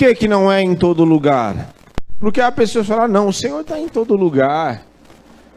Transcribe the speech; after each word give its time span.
que, 0.00 0.14
que 0.14 0.28
não 0.28 0.50
é 0.50 0.62
em 0.62 0.74
todo 0.74 1.04
lugar? 1.04 1.74
Porque 2.18 2.40
a 2.40 2.50
pessoa 2.50 2.82
fala, 2.82 3.06
não, 3.06 3.28
o 3.28 3.32
Senhor 3.34 3.60
está 3.60 3.78
em 3.78 3.86
todo 3.86 4.16
lugar. 4.16 4.86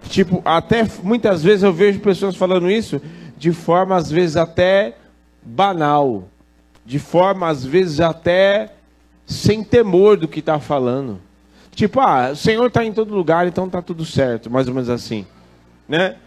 Tipo, 0.09 0.42
até 0.43 0.85
muitas 1.01 1.42
vezes 1.42 1.63
eu 1.63 1.71
vejo 1.71 2.01
pessoas 2.01 2.35
falando 2.35 2.69
isso 2.69 3.01
de 3.37 3.53
forma, 3.53 3.95
às 3.95 4.11
vezes, 4.11 4.35
até 4.35 4.98
banal. 5.42 6.25
De 6.85 7.00
forma, 7.00 7.48
às 7.48 7.64
vezes, 7.64 8.02
até 8.02 8.73
sem 9.25 9.64
temor 9.64 10.18
do 10.18 10.27
que 10.27 10.39
está 10.39 10.60
falando. 10.60 11.21
Tipo, 11.73 12.02
ah, 12.02 12.32
o 12.34 12.36
Senhor 12.36 12.68
está 12.68 12.84
em 12.84 12.91
todo 12.91 13.16
lugar, 13.16 13.48
então 13.48 13.68
está 13.68 13.82
tudo 13.82 14.04
certo. 14.04 14.52
Mais 14.52 14.68
ou 14.68 14.73
menos 14.73 14.89
assim. 14.89 15.25
Né? 15.88 16.18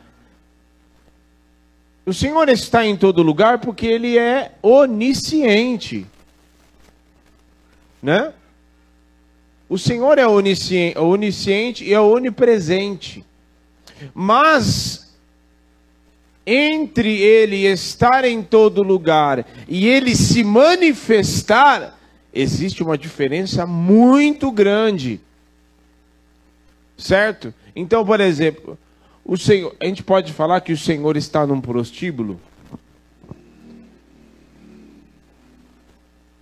O 2.06 2.14
Senhor 2.14 2.48
está 2.48 2.86
em 2.86 2.96
todo 2.96 3.22
lugar 3.22 3.58
porque 3.58 3.86
Ele 3.86 4.16
é 4.16 4.52
onisciente. 4.62 6.06
Né? 8.06 8.32
O 9.68 9.76
Senhor 9.76 10.16
é 10.16 10.24
onisciente, 10.28 11.82
e 11.84 11.92
é 11.92 12.00
onipresente. 12.00 13.24
Mas 14.14 15.12
entre 16.46 17.20
ele 17.20 17.66
estar 17.66 18.24
em 18.24 18.44
todo 18.44 18.80
lugar 18.80 19.44
e 19.66 19.88
ele 19.88 20.14
se 20.14 20.44
manifestar, 20.44 21.98
existe 22.32 22.80
uma 22.80 22.96
diferença 22.96 23.66
muito 23.66 24.52
grande. 24.52 25.20
Certo? 26.96 27.52
Então, 27.74 28.06
por 28.06 28.20
exemplo, 28.20 28.78
o 29.24 29.36
Senhor, 29.36 29.74
a 29.80 29.84
gente 29.84 30.04
pode 30.04 30.32
falar 30.32 30.60
que 30.60 30.72
o 30.72 30.78
Senhor 30.78 31.16
está 31.16 31.44
num 31.44 31.60
prostíbulo? 31.60 32.40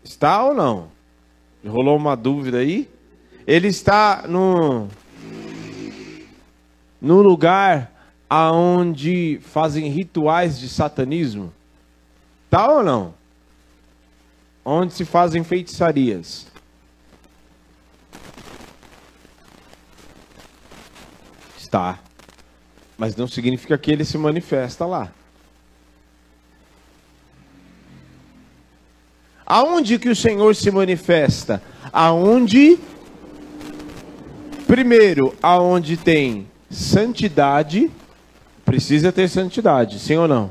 Está 0.04 0.44
ou 0.44 0.52
não? 0.52 0.92
Rolou 1.66 1.96
uma 1.96 2.14
dúvida 2.14 2.58
aí? 2.58 2.88
Ele 3.46 3.68
está 3.68 4.24
no, 4.28 4.88
no 7.00 7.22
lugar 7.22 7.90
aonde 8.28 9.38
fazem 9.42 9.88
rituais 9.88 10.58
de 10.58 10.68
satanismo? 10.68 11.52
Tá 12.50 12.70
ou 12.70 12.82
não? 12.82 13.14
Onde 14.64 14.92
se 14.92 15.04
fazem 15.04 15.42
feitiçarias. 15.42 16.46
Está. 21.58 21.98
Mas 22.96 23.16
não 23.16 23.26
significa 23.26 23.76
que 23.76 23.90
ele 23.90 24.04
se 24.04 24.16
manifesta 24.16 24.86
lá. 24.86 25.10
Aonde 29.54 30.00
que 30.00 30.08
o 30.08 30.16
Senhor 30.16 30.56
se 30.56 30.68
manifesta? 30.68 31.62
Aonde 31.92 32.76
Primeiro, 34.66 35.32
aonde 35.40 35.96
tem 35.96 36.48
santidade, 36.68 37.88
precisa 38.64 39.12
ter 39.12 39.28
santidade, 39.28 40.00
sim 40.00 40.16
ou 40.16 40.26
não? 40.26 40.50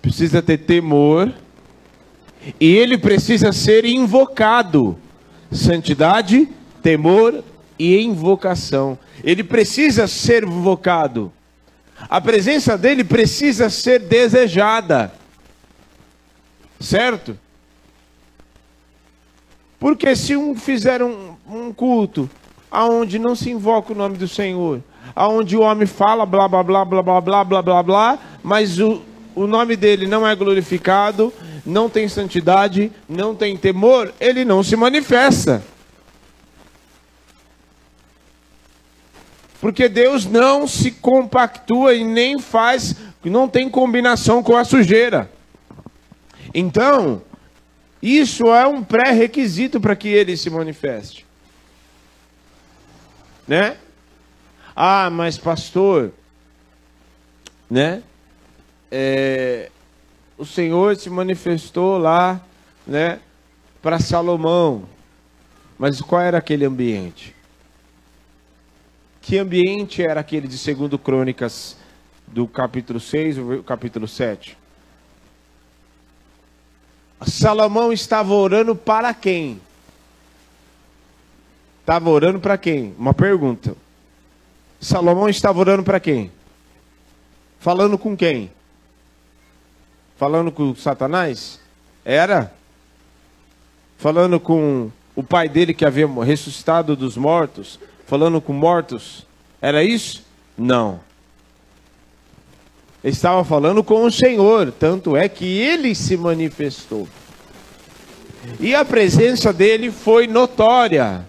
Precisa 0.00 0.40
ter 0.40 0.58
temor, 0.58 1.32
e 2.60 2.76
ele 2.76 2.96
precisa 2.96 3.50
ser 3.50 3.84
invocado. 3.84 4.96
Santidade, 5.50 6.48
temor 6.80 7.42
e 7.76 8.00
invocação. 8.00 8.96
Ele 9.24 9.42
precisa 9.42 10.06
ser 10.06 10.44
invocado. 10.44 11.32
A 12.08 12.20
presença 12.20 12.78
dele 12.78 13.02
precisa 13.02 13.68
ser 13.68 13.98
desejada. 13.98 15.20
Certo? 16.82 17.38
Porque 19.78 20.14
se 20.16 20.36
um 20.36 20.54
fizer 20.54 21.02
um, 21.02 21.36
um 21.48 21.72
culto 21.72 22.28
aonde 22.70 23.18
não 23.18 23.36
se 23.36 23.50
invoca 23.50 23.92
o 23.92 23.96
nome 23.96 24.16
do 24.16 24.26
Senhor, 24.26 24.82
aonde 25.14 25.56
o 25.56 25.60
homem 25.60 25.86
fala 25.86 26.26
blá 26.26 26.48
blá 26.48 26.62
blá 26.62 26.84
blá 26.84 27.02
blá 27.02 27.20
blá 27.20 27.44
blá 27.44 27.62
blá 27.62 27.82
blá, 27.82 28.18
mas 28.42 28.80
o, 28.80 29.00
o 29.34 29.46
nome 29.46 29.76
dele 29.76 30.06
não 30.06 30.26
é 30.26 30.34
glorificado, 30.34 31.32
não 31.64 31.88
tem 31.88 32.08
santidade, 32.08 32.90
não 33.08 33.34
tem 33.34 33.56
temor, 33.56 34.12
ele 34.20 34.44
não 34.44 34.62
se 34.62 34.74
manifesta. 34.74 35.62
Porque 39.60 39.88
Deus 39.88 40.26
não 40.26 40.66
se 40.66 40.90
compactua 40.90 41.94
e 41.94 42.02
nem 42.02 42.40
faz, 42.40 42.96
não 43.24 43.48
tem 43.48 43.68
combinação 43.68 44.42
com 44.42 44.56
a 44.56 44.64
sujeira. 44.64 45.30
Então, 46.54 47.22
isso 48.02 48.46
é 48.52 48.66
um 48.66 48.82
pré-requisito 48.82 49.80
para 49.80 49.96
que 49.96 50.08
ele 50.08 50.36
se 50.36 50.50
manifeste. 50.50 51.24
Né? 53.46 53.76
Ah, 54.74 55.10
mas 55.10 55.38
pastor, 55.38 56.12
né? 57.70 58.02
É, 58.90 59.70
o 60.36 60.44
Senhor 60.44 60.96
se 60.96 61.08
manifestou 61.08 61.98
lá, 61.98 62.40
né? 62.86 63.20
Para 63.80 63.98
Salomão. 63.98 64.88
Mas 65.78 66.00
qual 66.00 66.20
era 66.20 66.38
aquele 66.38 66.64
ambiente? 66.64 67.34
Que 69.20 69.38
ambiente 69.38 70.02
era 70.02 70.20
aquele 70.20 70.48
de 70.48 70.74
2 70.74 71.00
Crônicas, 71.00 71.76
do 72.26 72.46
capítulo 72.46 72.98
6 72.98 73.38
ou 73.38 73.62
capítulo 73.62 74.08
7? 74.08 74.56
Salomão 77.26 77.92
estava 77.92 78.32
orando 78.32 78.74
para 78.74 79.12
quem? 79.14 79.60
Estava 81.80 82.10
orando 82.10 82.40
para 82.40 82.56
quem? 82.56 82.94
Uma 82.98 83.12
pergunta. 83.12 83.74
Salomão 84.80 85.28
estava 85.28 85.58
orando 85.58 85.82
para 85.82 86.00
quem? 86.00 86.30
Falando 87.58 87.96
com 87.96 88.16
quem? 88.16 88.50
Falando 90.16 90.52
com 90.52 90.74
Satanás? 90.74 91.60
Era? 92.04 92.52
Falando 93.98 94.40
com 94.40 94.90
o 95.14 95.22
pai 95.22 95.48
dele 95.48 95.74
que 95.74 95.84
havia 95.84 96.06
ressuscitado 96.24 96.96
dos 96.96 97.16
mortos? 97.16 97.78
Falando 98.06 98.40
com 98.40 98.52
mortos? 98.52 99.26
Era 99.60 99.84
isso? 99.84 100.24
Não. 100.56 101.00
Estava 103.04 103.44
falando 103.44 103.82
com 103.82 104.04
o 104.04 104.12
Senhor, 104.12 104.72
tanto 104.72 105.16
é 105.16 105.28
que 105.28 105.44
ele 105.44 105.94
se 105.94 106.16
manifestou. 106.16 107.08
E 108.60 108.74
a 108.74 108.84
presença 108.84 109.52
dele 109.52 109.90
foi 109.90 110.26
notória. 110.26 111.26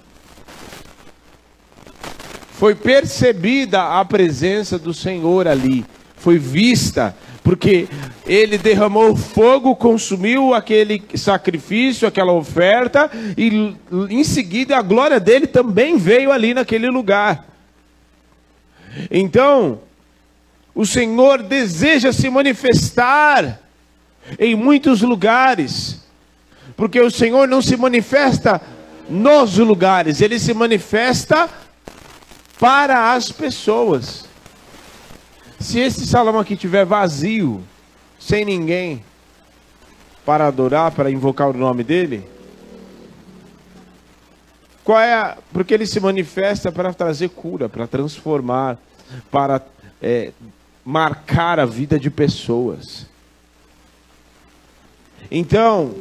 Foi 2.51 2.75
percebida 2.75 3.99
a 3.99 4.05
presença 4.05 4.77
do 4.77 4.93
Senhor 4.93 5.47
ali. 5.47 5.85
Foi 6.15 6.37
vista, 6.37 7.15
porque 7.43 7.87
ele 8.25 8.57
derramou 8.57 9.15
fogo, 9.15 9.75
consumiu 9.75 10.53
aquele 10.53 11.03
sacrifício, 11.15 12.07
aquela 12.07 12.31
oferta, 12.31 13.11
e 13.35 13.75
em 14.09 14.23
seguida 14.23 14.77
a 14.77 14.81
glória 14.81 15.19
dele 15.19 15.47
também 15.47 15.97
veio 15.97 16.31
ali 16.31 16.53
naquele 16.53 16.89
lugar. 16.89 17.45
Então, 19.11 19.79
o 20.75 20.85
Senhor 20.85 21.43
deseja 21.43 22.11
se 22.11 22.29
manifestar 22.29 23.59
em 24.39 24.55
muitos 24.55 25.01
lugares, 25.01 26.01
porque 26.75 26.99
o 26.99 27.11
Senhor 27.11 27.47
não 27.47 27.61
se 27.61 27.77
manifesta 27.77 28.61
nos 29.09 29.57
lugares, 29.57 30.21
ele 30.21 30.39
se 30.39 30.53
manifesta 30.53 31.49
para 32.59 33.13
as 33.13 33.31
pessoas. 33.31 34.25
Se 35.59 35.79
esse 35.79 36.07
salão 36.07 36.39
aqui 36.39 36.55
tiver 36.55 36.85
vazio, 36.85 37.63
sem 38.19 38.43
ninguém 38.43 39.03
para 40.25 40.47
adorar, 40.47 40.91
para 40.91 41.11
invocar 41.11 41.49
o 41.49 41.53
nome 41.53 41.83
dele, 41.83 42.27
qual 44.83 44.99
é 44.99 45.13
a... 45.13 45.37
porque 45.51 45.73
ele 45.73 45.85
se 45.85 45.99
manifesta 45.99 46.71
para 46.71 46.93
trazer 46.93 47.29
cura, 47.29 47.69
para 47.69 47.87
transformar, 47.87 48.77
para 49.29 49.61
é, 50.01 50.31
marcar 50.85 51.59
a 51.59 51.65
vida 51.65 51.99
de 51.99 52.09
pessoas. 52.09 53.07
Então, 55.31 55.93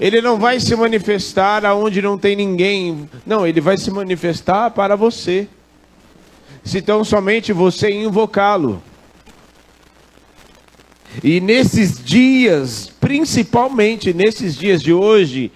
ele 0.00 0.20
não 0.20 0.38
vai 0.38 0.60
se 0.60 0.74
manifestar 0.74 1.64
aonde 1.64 2.00
não 2.00 2.16
tem 2.16 2.36
ninguém. 2.36 3.08
Não, 3.26 3.46
ele 3.46 3.60
vai 3.60 3.76
se 3.76 3.90
manifestar 3.90 4.70
para 4.70 4.96
você. 4.96 5.48
Se 6.64 6.80
tão 6.80 7.04
somente 7.04 7.52
você 7.52 7.90
invocá-lo. 7.90 8.82
E 11.22 11.40
nesses 11.40 12.02
dias, 12.02 12.92
principalmente 13.00 14.12
nesses 14.12 14.56
dias 14.56 14.82
de 14.82 14.92
hoje, 14.92 15.50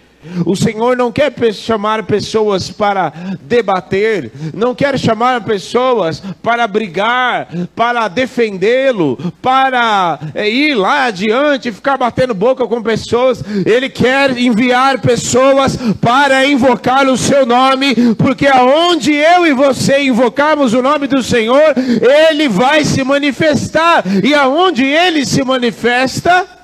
O 0.47 0.57
Senhor 0.57 0.97
não 0.97 1.11
quer 1.11 1.33
chamar 1.53 2.05
pessoas 2.05 2.71
para 2.71 3.13
debater, 3.43 4.31
não 4.55 4.75
quer 4.75 4.99
chamar 4.99 5.43
pessoas 5.45 6.23
para 6.43 6.67
brigar, 6.67 7.49
para 7.75 8.09
defendê-lo, 8.09 9.17
para 9.41 10.19
eh, 10.35 10.49
ir 10.49 10.75
lá 10.75 11.07
adiante 11.07 11.69
e 11.69 11.73
ficar 11.73 11.97
batendo 11.97 12.35
boca 12.35 12.67
com 12.67 12.83
pessoas. 12.83 13.43
Ele 13.67 13.89
quer 13.89 14.37
enviar 14.37 15.01
pessoas 15.01 15.77
para 16.01 16.47
invocar 16.47 17.07
o 17.09 17.17
seu 17.17 17.45
nome, 17.45 18.15
porque 18.15 18.47
aonde 18.47 19.13
eu 19.13 19.47
e 19.47 19.53
você 19.53 20.03
invocarmos 20.05 20.73
o 20.75 20.83
nome 20.83 21.07
do 21.07 21.23
Senhor, 21.23 21.75
ele 21.77 22.49
vai 22.49 22.85
se 22.85 23.03
manifestar. 23.05 24.05
E 24.23 24.35
aonde 24.35 24.85
ele 24.85 25.25
se 25.25 25.45
manifesta, 25.45 26.62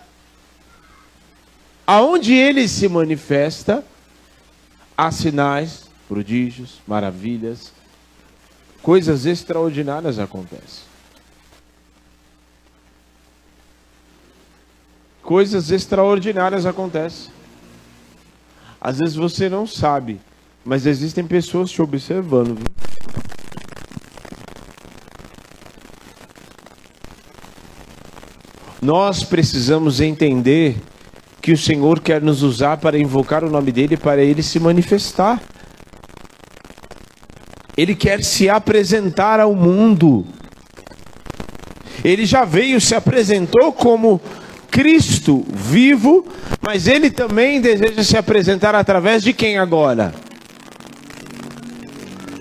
aonde 1.88 2.34
ele 2.34 2.68
se 2.68 2.86
manifesta, 2.86 3.82
há 4.94 5.10
sinais, 5.10 5.88
prodígios, 6.06 6.82
maravilhas, 6.86 7.72
coisas 8.82 9.24
extraordinárias 9.24 10.18
acontecem. 10.18 10.84
Coisas 15.22 15.70
extraordinárias 15.70 16.66
acontecem. 16.66 17.32
Às 18.78 18.98
vezes 18.98 19.14
você 19.14 19.48
não 19.48 19.66
sabe, 19.66 20.20
mas 20.62 20.84
existem 20.84 21.26
pessoas 21.26 21.70
te 21.70 21.80
observando. 21.80 22.54
Viu? 22.54 22.66
Nós 28.82 29.24
precisamos 29.24 30.02
entender 30.02 30.76
que 31.48 31.52
o 31.52 31.56
Senhor 31.56 32.00
quer 32.00 32.20
nos 32.20 32.42
usar 32.42 32.76
para 32.76 32.98
invocar 32.98 33.42
o 33.42 33.48
nome 33.48 33.72
dele, 33.72 33.96
para 33.96 34.22
ele 34.22 34.42
se 34.42 34.60
manifestar. 34.60 35.40
Ele 37.74 37.94
quer 37.94 38.22
se 38.22 38.50
apresentar 38.50 39.40
ao 39.40 39.54
mundo. 39.54 40.26
Ele 42.04 42.26
já 42.26 42.44
veio, 42.44 42.78
se 42.82 42.94
apresentou 42.94 43.72
como 43.72 44.20
Cristo 44.70 45.42
vivo, 45.50 46.26
mas 46.60 46.86
ele 46.86 47.10
também 47.10 47.62
deseja 47.62 48.04
se 48.04 48.18
apresentar 48.18 48.74
através 48.74 49.22
de 49.22 49.32
quem 49.32 49.56
agora? 49.56 50.12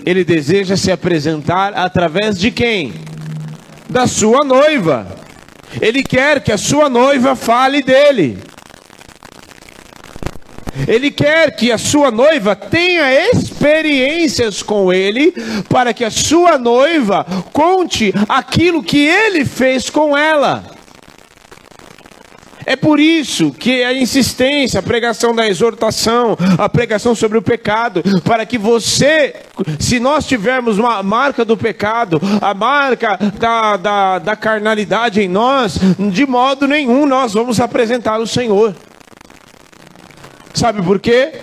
Ele 0.04 0.22
deseja 0.22 0.76
se 0.76 0.92
apresentar 0.92 1.72
através 1.72 2.38
de 2.38 2.50
quem? 2.50 2.92
Da 3.88 4.06
sua 4.06 4.44
noiva. 4.44 5.06
Ele 5.80 6.02
quer 6.02 6.42
que 6.42 6.52
a 6.52 6.58
sua 6.58 6.90
noiva 6.90 7.34
fale 7.34 7.82
dele. 7.82 8.47
Ele 10.88 11.10
quer 11.10 11.54
que 11.54 11.70
a 11.70 11.76
sua 11.76 12.10
noiva 12.10 12.56
tenha 12.56 13.30
experiências 13.30 14.62
com 14.62 14.90
ele, 14.90 15.34
para 15.68 15.92
que 15.92 16.02
a 16.02 16.10
sua 16.10 16.56
noiva 16.56 17.26
conte 17.52 18.12
aquilo 18.26 18.82
que 18.82 19.06
ele 19.06 19.44
fez 19.44 19.90
com 19.90 20.16
ela. 20.16 20.64
É 22.64 22.76
por 22.76 23.00
isso 23.00 23.50
que 23.50 23.82
a 23.82 23.94
insistência, 23.94 24.80
a 24.80 24.82
pregação 24.82 25.34
da 25.34 25.46
exortação, 25.48 26.36
a 26.58 26.68
pregação 26.68 27.14
sobre 27.14 27.38
o 27.38 27.42
pecado, 27.42 28.02
para 28.24 28.44
que 28.44 28.58
você, 28.58 29.36
se 29.78 29.98
nós 29.98 30.26
tivermos 30.26 30.78
uma 30.78 31.02
marca 31.02 31.46
do 31.46 31.56
pecado, 31.56 32.20
a 32.42 32.52
marca 32.52 33.18
da, 33.38 33.76
da, 33.76 34.18
da 34.18 34.36
carnalidade 34.36 35.20
em 35.20 35.28
nós, 35.28 35.78
de 36.12 36.26
modo 36.26 36.66
nenhum 36.66 37.06
nós 37.06 37.32
vamos 37.32 37.58
apresentar 37.58 38.18
o 38.20 38.26
Senhor. 38.26 38.74
Sabe 40.54 40.82
por 40.82 40.98
quê? 40.98 41.40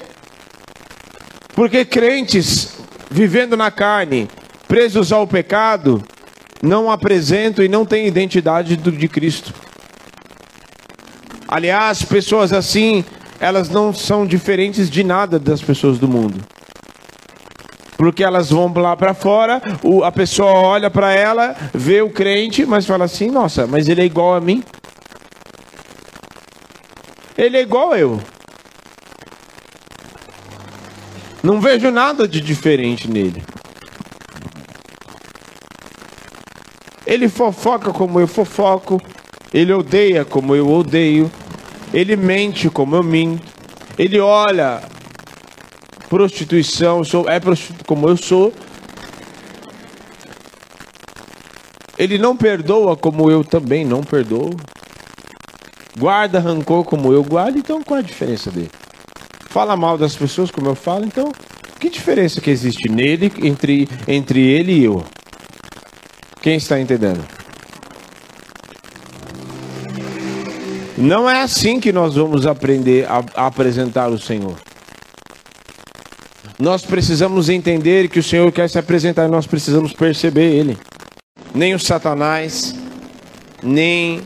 Porque 1.56 1.86
crentes 1.86 2.76
vivendo 3.10 3.56
na 3.56 3.72
carne, 3.72 4.28
presos 4.68 5.12
ao 5.12 5.26
pecado, 5.26 6.04
não 6.62 6.92
apresentam 6.92 7.64
e 7.64 7.70
não 7.70 7.86
têm 7.86 8.08
identidade 8.08 8.76
de 8.76 9.08
Cristo. 9.08 9.54
Aliás, 11.48 12.04
pessoas 12.04 12.52
assim, 12.52 13.06
elas 13.40 13.70
não 13.70 13.94
são 13.94 14.26
diferentes 14.26 14.90
de 14.90 15.04
nada 15.04 15.40
das 15.40 15.62
pessoas 15.62 15.98
do 16.00 16.08
mundo. 16.08 16.44
Porque 17.98 18.24
elas 18.24 18.50
vão 18.50 18.74
lá 18.76 18.98
para 18.98 19.14
fora, 19.14 19.62
a 20.04 20.12
pessoa 20.12 20.52
olha 20.52 20.90
para 20.90 21.14
ela, 21.14 21.56
vê 21.74 22.02
o 22.02 22.10
crente, 22.10 22.66
mas 22.66 22.86
fala 22.86 23.06
assim: 23.06 23.30
nossa, 23.32 23.66
mas 23.66 23.88
ele 23.88 24.02
é 24.02 24.06
igual 24.06 24.36
a 24.36 24.42
mim. 24.42 24.64
Ele 27.38 27.58
é 27.58 27.62
igual 27.62 27.96
eu. 27.96 28.20
Não 31.46 31.62
vejo 31.62 31.92
nada 31.92 32.28
de 32.28 32.42
diferente 32.42 33.08
nele. 33.08 33.44
Ele 37.06 37.30
fofoca 37.30 37.94
como 37.94 38.20
eu 38.20 38.28
fofoco. 38.28 39.00
Ele 39.54 39.72
odeia 39.72 40.26
como 40.26 40.56
eu 40.56 40.68
odeio. 40.68 41.32
Ele 41.94 42.16
mente 42.16 42.68
como 42.68 42.96
eu 42.96 43.04
minto. 43.04 43.46
Ele 43.96 44.20
olha 44.20 44.82
prostituição, 46.10 47.04
sou, 47.04 47.30
é 47.30 47.40
prostituto 47.40 47.86
como 47.86 48.10
eu 48.10 48.18
sou. 48.18 48.52
Ele 51.96 52.18
não 52.18 52.36
perdoa 52.36 52.98
como 52.98 53.30
eu 53.30 53.44
também 53.44 53.86
não 53.86 54.02
perdoo. 54.02 54.50
Guarda 55.96 56.40
rancor 56.40 56.84
como 56.84 57.14
eu 57.14 57.24
guardo, 57.24 57.60
então 57.60 57.84
qual 57.84 58.00
a 58.00 58.02
diferença 58.02 58.50
dele? 58.50 58.72
Fala 59.56 59.78
mal 59.78 59.98
das 59.98 60.18
pessoas 60.18 60.52
como 60.52 60.68
eu 60.68 60.76
falo, 60.76 61.06
então 61.06 61.32
que 61.80 61.90
diferença 61.90 62.42
que 62.42 62.52
existe 62.52 62.90
nele 62.90 63.32
entre, 63.42 63.88
entre 64.06 64.42
ele 64.42 64.74
e 64.74 64.84
eu? 64.84 65.02
Quem 66.42 66.58
está 66.58 66.78
entendendo? 66.78 67.26
Não 70.98 71.30
é 71.30 71.42
assim 71.42 71.80
que 71.80 71.94
nós 71.94 72.16
vamos 72.16 72.46
aprender 72.46 73.10
a, 73.10 73.24
a 73.34 73.48
apresentar 73.48 74.10
o 74.10 74.20
Senhor. 74.20 74.58
Nós 76.60 76.82
precisamos 76.82 77.48
entender 77.48 78.10
que 78.10 78.20
o 78.20 78.24
Senhor 78.24 78.52
quer 78.52 78.70
se 78.70 78.78
apresentar 78.78 79.26
e 79.26 79.32
nós 79.32 79.48
precisamos 79.48 79.94
perceber 79.94 80.52
Ele. 80.52 80.78
Nem 81.54 81.74
o 81.74 81.80
Satanás, 81.80 82.76
nem 83.64 84.22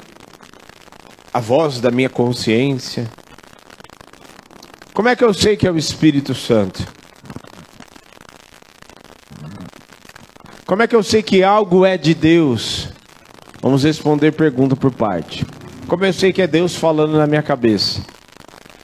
a 1.32 1.40
voz 1.40 1.80
da 1.80 1.92
minha 1.92 2.10
consciência, 2.10 3.08
como 5.00 5.08
é 5.08 5.16
que 5.16 5.24
eu 5.24 5.34
sei 5.34 5.56
que 5.56 5.66
é 5.66 5.72
o 5.72 5.78
Espírito 5.78 6.36
Santo? 6.36 6.86
Como 10.66 10.84
é 10.84 10.88
que 10.88 10.96
eu 10.96 11.02
sei 11.02 11.24
que 11.24 11.42
algo 11.42 11.86
é 11.86 11.98
de 11.98 12.14
Deus? 12.14 12.90
Vamos 13.62 13.86
responder 13.86 14.34
pergunta 14.34 14.76
por 14.76 14.92
parte. 14.92 15.46
Como 15.88 16.04
eu 16.04 16.12
sei 16.12 16.34
que 16.34 16.42
é 16.42 16.48
Deus 16.48 16.76
falando 16.76 17.18
na 17.18 17.26
minha 17.26 17.42
cabeça? 17.42 18.02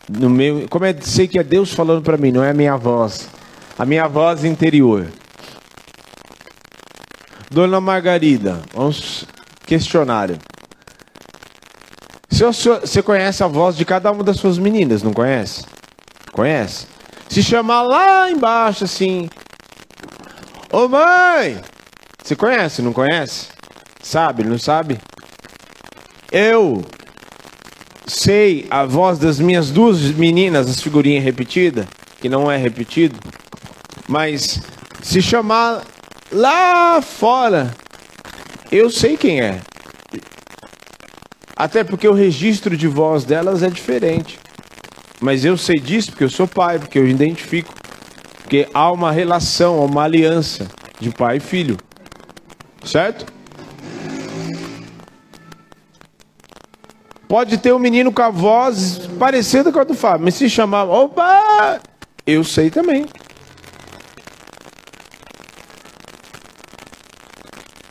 No 0.09 0.29
meu, 0.29 0.65
como 0.69 0.85
eu 0.85 0.95
sei 1.01 1.27
que 1.27 1.37
é 1.37 1.43
Deus 1.43 1.73
falando 1.73 2.01
para 2.01 2.15
mim, 2.15 2.31
não 2.31 2.45
é 2.45 2.51
a 2.51 2.53
minha 2.53 2.77
voz, 2.77 3.27
a 3.77 3.85
minha 3.85 4.07
voz 4.07 4.45
interior. 4.45 5.07
Dona 7.51 7.81
Margarida, 7.81 8.61
vamos 8.73 9.25
questionário. 9.65 10.37
Você 12.29 13.03
conhece 13.03 13.43
a 13.43 13.47
voz 13.47 13.75
de 13.75 13.83
cada 13.83 14.09
uma 14.13 14.23
das 14.23 14.37
suas 14.37 14.57
meninas, 14.57 15.03
não 15.03 15.11
conhece? 15.11 15.74
Conhece? 16.35 16.85
Se 17.29 17.41
chamar 17.41 17.83
lá 17.83 18.29
embaixo 18.29 18.83
assim. 18.83 19.29
Ô 20.69 20.85
mãe! 20.89 21.61
Você 22.21 22.35
conhece, 22.35 22.81
não 22.81 22.91
conhece? 22.91 23.47
Sabe, 24.03 24.43
não 24.43 24.59
sabe? 24.59 24.99
Eu 26.29 26.83
sei 28.05 28.67
a 28.69 28.83
voz 28.83 29.17
das 29.17 29.39
minhas 29.39 29.71
duas 29.71 30.01
meninas, 30.01 30.69
as 30.69 30.81
figurinhas 30.81 31.23
repetidas, 31.23 31.87
que 32.19 32.27
não 32.27 32.51
é 32.51 32.57
repetido, 32.57 33.17
mas 34.05 34.59
se 35.01 35.21
chamar 35.21 35.83
lá 36.29 37.01
fora, 37.01 37.73
eu 38.69 38.89
sei 38.89 39.15
quem 39.15 39.39
é. 39.39 39.61
Até 41.55 41.81
porque 41.81 42.09
o 42.09 42.13
registro 42.13 42.75
de 42.75 42.89
voz 42.89 43.23
delas 43.23 43.63
é 43.63 43.69
diferente. 43.69 44.37
Mas 45.25 45.43
eu 45.43 45.57
sei 45.57 45.79
disso 45.79 46.11
porque 46.11 46.23
eu 46.23 46.29
sou 46.29 46.47
pai, 46.47 46.77
porque 46.77 46.99
eu 46.99 47.07
identifico. 47.07 47.73
Porque 48.43 48.69
há 48.71 48.91
uma 48.91 49.11
relação, 49.11 49.83
uma 49.83 50.03
aliança 50.03 50.67
de 50.99 51.09
pai 51.09 51.37
e 51.37 51.39
filho. 51.39 51.77
Certo? 52.83 53.25
Pode 57.27 57.57
ter 57.57 57.73
um 57.73 57.79
menino 57.79 58.11
com 58.11 58.21
a 58.21 58.29
voz 58.29 59.09
parecida 59.17 59.71
com 59.71 59.79
a 59.79 59.83
do 59.83 59.95
Fábio, 59.95 60.25
mas 60.25 60.35
se 60.35 60.47
chamar, 60.47 60.83
opa, 60.83 61.81
eu 62.23 62.43
sei 62.43 62.69
também. 62.69 63.07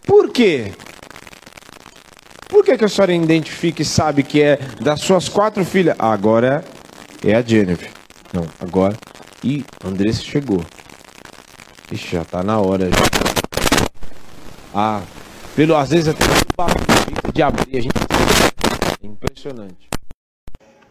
Por 0.06 0.30
quê? 0.30 0.72
Por 2.48 2.64
que, 2.64 2.78
que 2.78 2.84
a 2.84 2.88
senhora 2.88 3.12
identifica 3.12 3.82
e 3.82 3.84
sabe 3.84 4.22
que 4.22 4.40
é 4.40 4.56
das 4.80 5.00
suas 5.00 5.28
quatro 5.28 5.64
filhas? 5.64 5.96
Agora 5.98 6.64
é 7.24 7.34
a 7.34 7.42
Jennifer. 7.42 7.90
Não, 8.32 8.46
agora. 8.60 8.96
E 9.42 9.64
Andressa 9.84 10.22
chegou. 10.22 10.64
Ixi, 11.90 12.12
já 12.12 12.24
tá 12.24 12.40
na 12.42 12.60
hora. 12.60 12.88
Já. 12.90 12.96
Ah, 14.74 15.02
pelo, 15.54 15.76
às 15.76 15.90
vezes 15.90 16.08
até 16.08 16.24
de 17.32 17.42
abrir, 17.42 17.78
a 17.78 17.80
gente. 17.80 17.94
É 19.02 19.06
impressionante. 19.06 19.88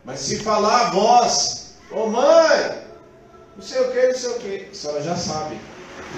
Mas 0.04 0.20
se 0.20 0.40
falar 0.40 0.88
a 0.88 0.90
voz, 0.92 1.78
ô 1.92 2.08
mãe, 2.08 2.82
não 3.56 3.63
sei 3.63 3.82
o 3.82 3.92
que, 3.92 4.08
não 4.08 4.16
sei 4.16 4.30
o 4.30 4.40
que, 4.40 4.68
a 4.72 4.74
senhora 4.74 5.02
já 5.02 5.16
sabe. 5.16 5.58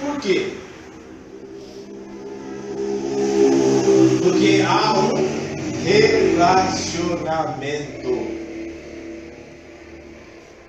Por 0.00 0.20
quê? 0.20 0.56
Porque 4.22 4.64
há 4.66 4.94
um 4.94 5.12
relacionamento. 5.84 8.35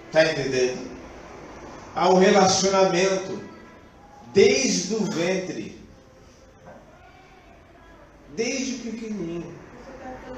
Está 0.07 0.23
entendendo? 0.31 0.89
Há 1.95 2.09
um 2.09 2.17
relacionamento 2.17 3.43
desde 4.33 4.95
o 4.95 5.03
ventre. 5.03 5.77
Desde 8.35 8.89
pequenininho. 8.89 9.53
Você 9.83 9.91
está 9.93 10.11
todo, 10.25 10.37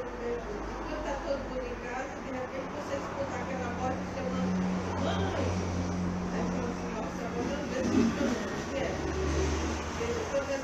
todo 1.27 1.39
mundo 1.49 1.65
em 1.65 1.75
casa, 1.88 2.09
de 2.25 2.31
repente 2.31 2.67
você 2.75 2.95
escuta 2.97 3.35
aquela 3.35 3.69
voz 3.79 3.93
do 3.95 4.05
seu 4.15 4.25
mãe. 4.33 4.49
Aí 6.33 6.43
fala 6.49 6.69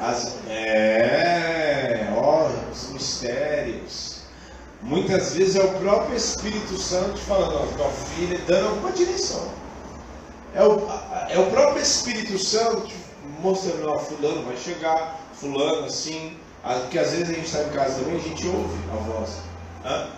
nossa, 0.01 0.49
é, 0.49 2.13
ó, 2.15 2.47
os 2.71 2.89
mistérios. 2.91 3.54
Muitas 4.85 5.33
vezes 5.33 5.55
é 5.55 5.63
o 5.63 5.79
próprio 5.79 6.15
Espírito 6.15 6.77
Santo 6.77 7.17
falando, 7.17 7.55
ó, 7.55 7.65
tua 7.75 7.89
filha, 7.89 8.39
dando 8.45 8.67
alguma 8.67 8.91
direção. 8.91 9.49
É 10.53 10.63
o, 10.63 10.87
é 11.27 11.39
o 11.39 11.49
próprio 11.49 11.81
Espírito 11.81 12.37
Santo 12.37 12.93
mostrando, 13.41 13.89
ó, 13.89 13.97
fulano 13.97 14.43
vai 14.43 14.55
chegar, 14.57 15.19
fulano 15.33 15.87
assim, 15.87 16.37
porque 16.61 16.99
às 16.99 17.11
vezes 17.13 17.31
a 17.31 17.33
gente 17.33 17.45
está 17.45 17.63
em 17.63 17.69
casa 17.69 17.95
também, 17.95 18.15
a 18.15 18.19
gente 18.19 18.45
ouve 18.45 18.77
a 18.91 18.95
voz. 18.97 19.29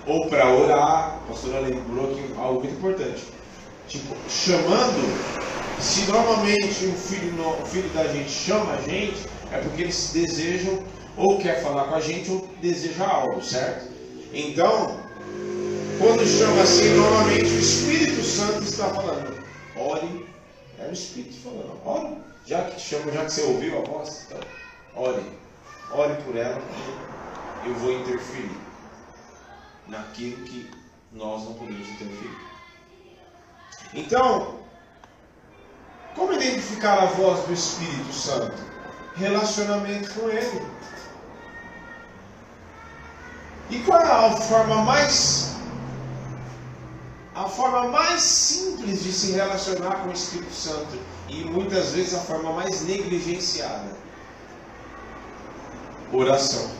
Ou 0.05 0.27
para 0.27 0.53
orar, 0.53 1.15
a 1.15 1.19
pastora 1.29 1.61
lembrou 1.61 2.13
que 2.13 2.33
algo 2.37 2.59
muito 2.59 2.75
importante. 2.75 3.23
Tipo, 3.87 4.17
chamando, 4.29 5.79
se 5.79 6.01
normalmente 6.11 6.87
um 6.87 6.93
filho, 6.93 7.33
um 7.41 7.65
filho 7.65 7.89
da 7.93 8.05
gente 8.07 8.29
chama 8.29 8.73
a 8.73 8.81
gente, 8.81 9.25
é 9.49 9.59
porque 9.59 9.83
eles 9.83 10.11
desejam, 10.13 10.77
ou 11.15 11.37
quer 11.37 11.63
falar 11.63 11.85
com 11.85 11.95
a 11.95 12.01
gente, 12.01 12.29
ou 12.29 12.49
deseja 12.61 13.07
algo, 13.07 13.41
certo? 13.41 13.96
Então, 14.33 14.99
quando 15.99 16.25
chama 16.25 16.61
assim, 16.61 16.95
normalmente 16.95 17.45
o 17.45 17.59
Espírito 17.59 18.23
Santo 18.23 18.63
está 18.63 18.89
falando. 18.89 19.43
Ore, 19.75 20.25
é 20.79 20.87
o 20.87 20.93
Espírito 20.93 21.35
falando, 21.43 21.81
ore. 21.85 22.17
Já 22.45 22.63
que 22.65 22.77
te 22.77 22.89
já 22.89 23.25
que 23.25 23.31
você 23.31 23.41
ouviu 23.41 23.77
a 23.77 23.81
voz, 23.81 24.25
então, 24.25 24.39
ore. 24.95 25.23
Ore 25.91 26.21
por 26.23 26.35
ela, 26.35 26.61
eu 27.65 27.73
vou 27.75 27.91
interferir 27.91 28.57
naquilo 29.87 30.43
que 30.43 30.69
nós 31.11 31.43
não 31.43 31.53
podemos 31.53 31.87
interferir. 31.87 32.37
Então, 33.93 34.59
como 36.15 36.33
identificar 36.33 37.03
a 37.03 37.05
voz 37.05 37.45
do 37.45 37.53
Espírito 37.53 38.11
Santo? 38.11 38.55
Relacionamento 39.15 40.13
com 40.13 40.29
Ele. 40.29 40.61
E 43.69 43.79
qual 43.79 43.99
é 43.99 44.05
a 44.05 44.31
forma 44.31 44.83
mais 44.83 45.55
a 47.35 47.47
forma 47.47 47.89
mais 47.89 48.23
simples 48.23 49.03
de 49.03 49.11
se 49.13 49.33
relacionar 49.33 49.97
com 49.97 50.09
o 50.09 50.13
Espírito 50.13 50.53
Santo 50.53 50.97
e 51.29 51.43
muitas 51.43 51.91
vezes 51.91 52.15
a 52.15 52.19
forma 52.19 52.51
mais 52.51 52.81
negligenciada? 52.81 53.95
Oração. 56.11 56.71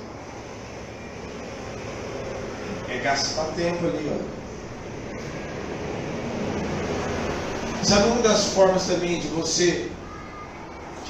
É 2.90 2.98
gastar 3.00 3.46
tempo 3.56 3.86
ali, 3.86 4.12
ó. 4.12 4.38
Sabe 7.84 8.08
uma 8.10 8.22
das 8.24 8.46
formas 8.54 8.88
também 8.88 9.20
de 9.20 9.28
você 9.28 9.92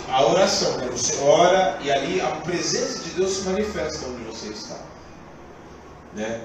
a 0.10 0.26
oração, 0.26 0.78
né? 0.78 0.88
Você 0.92 1.18
ora 1.24 1.78
e 1.82 1.92
ali 1.92 2.22
a 2.22 2.28
presença 2.28 3.00
de 3.04 3.10
Deus 3.12 3.38
se 3.38 3.42
manifesta 3.44 4.08
onde 4.08 4.24
você 4.24 4.48
está, 4.48 4.78
né? 6.14 6.42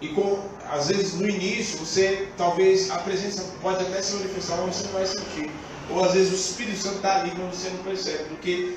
E 0.00 0.08
com, 0.08 0.38
às 0.70 0.88
vezes 0.88 1.14
no 1.14 1.28
início 1.28 1.78
você 1.78 2.28
talvez 2.36 2.90
a 2.90 2.98
presença 2.98 3.44
pode 3.62 3.82
até 3.82 4.02
se 4.02 4.16
manifestar, 4.16 4.56
mas 4.58 4.76
você 4.76 4.84
não 4.86 4.92
vai 4.92 5.06
sentir. 5.06 5.50
Ou 5.90 6.04
às 6.04 6.12
vezes 6.12 6.32
o 6.32 6.34
Espírito 6.34 6.78
Santo 6.78 6.96
está 6.96 7.20
ali, 7.20 7.32
mas 7.38 7.56
você 7.56 7.70
não 7.70 7.82
percebe, 7.84 8.24
porque 8.24 8.76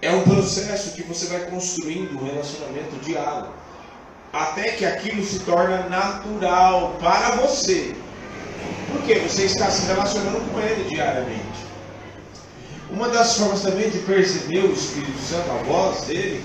é 0.00 0.10
um 0.12 0.22
processo 0.22 0.92
que 0.92 1.02
você 1.02 1.26
vai 1.26 1.50
construindo 1.50 2.18
um 2.20 2.24
relacionamento 2.24 2.96
diário. 3.04 3.50
Até 4.32 4.72
que 4.72 4.84
aquilo 4.84 5.24
se 5.24 5.40
torna 5.40 5.88
natural 5.88 6.96
para 7.00 7.36
você. 7.36 7.96
Porque 8.92 9.14
você 9.20 9.44
está 9.44 9.70
se 9.70 9.86
relacionando 9.86 10.40
com 10.52 10.60
ele 10.60 10.84
diariamente. 10.88 11.66
Uma 12.90 13.08
das 13.08 13.36
formas 13.36 13.62
também 13.62 13.90
de 13.90 13.98
perceber 14.00 14.60
o 14.60 14.72
Espírito 14.72 15.18
Santo, 15.20 15.50
a 15.50 15.62
voz 15.64 16.02
dele, 16.02 16.42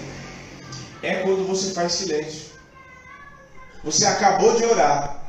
é 1.01 1.15
quando 1.15 1.48
você 1.48 1.74
faz 1.74 1.93
silêncio. 1.93 2.52
Você 3.84 4.06
acabou 4.06 4.56
de 4.56 4.63
orar 4.66 5.24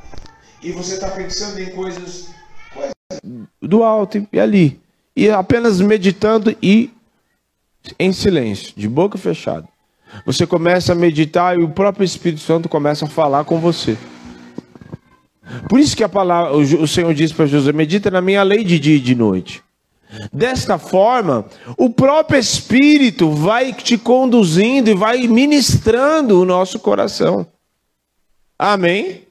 e 0.62 0.70
você 0.72 0.94
está 0.94 1.08
pensando 1.08 1.60
em 1.60 1.70
coisas, 1.70 2.28
coisas 2.72 3.48
do 3.60 3.82
alto 3.82 4.26
e 4.32 4.40
ali. 4.40 4.80
E 5.16 5.28
apenas 5.30 5.80
meditando 5.80 6.56
e 6.62 6.90
em 7.98 8.12
silêncio, 8.12 8.72
de 8.76 8.88
boca 8.88 9.18
fechada. 9.18 9.68
Você 10.24 10.46
começa 10.46 10.92
a 10.92 10.96
meditar 10.96 11.58
e 11.58 11.62
o 11.62 11.68
próprio 11.68 12.04
Espírito 12.04 12.40
Santo 12.40 12.68
começa 12.68 13.04
a 13.04 13.08
falar 13.08 13.44
com 13.44 13.58
você. 13.58 13.96
Por 15.68 15.78
isso 15.78 15.96
que 15.96 16.04
a 16.04 16.08
palavra, 16.08 16.56
o 16.56 16.86
Senhor 16.86 17.12
diz 17.12 17.32
para 17.32 17.46
José: 17.46 17.72
medita 17.72 18.10
na 18.10 18.20
minha 18.20 18.42
lei 18.42 18.64
de 18.64 18.78
dia 18.78 18.96
e 18.96 19.00
de 19.00 19.14
noite. 19.14 19.62
Desta 20.32 20.78
forma, 20.78 21.44
o 21.76 21.90
próprio 21.90 22.38
Espírito 22.38 23.30
vai 23.30 23.72
te 23.72 23.98
conduzindo 23.98 24.88
e 24.88 24.94
vai 24.94 25.26
ministrando 25.26 26.40
o 26.40 26.44
nosso 26.44 26.78
coração. 26.78 27.46
Amém? 28.58 29.24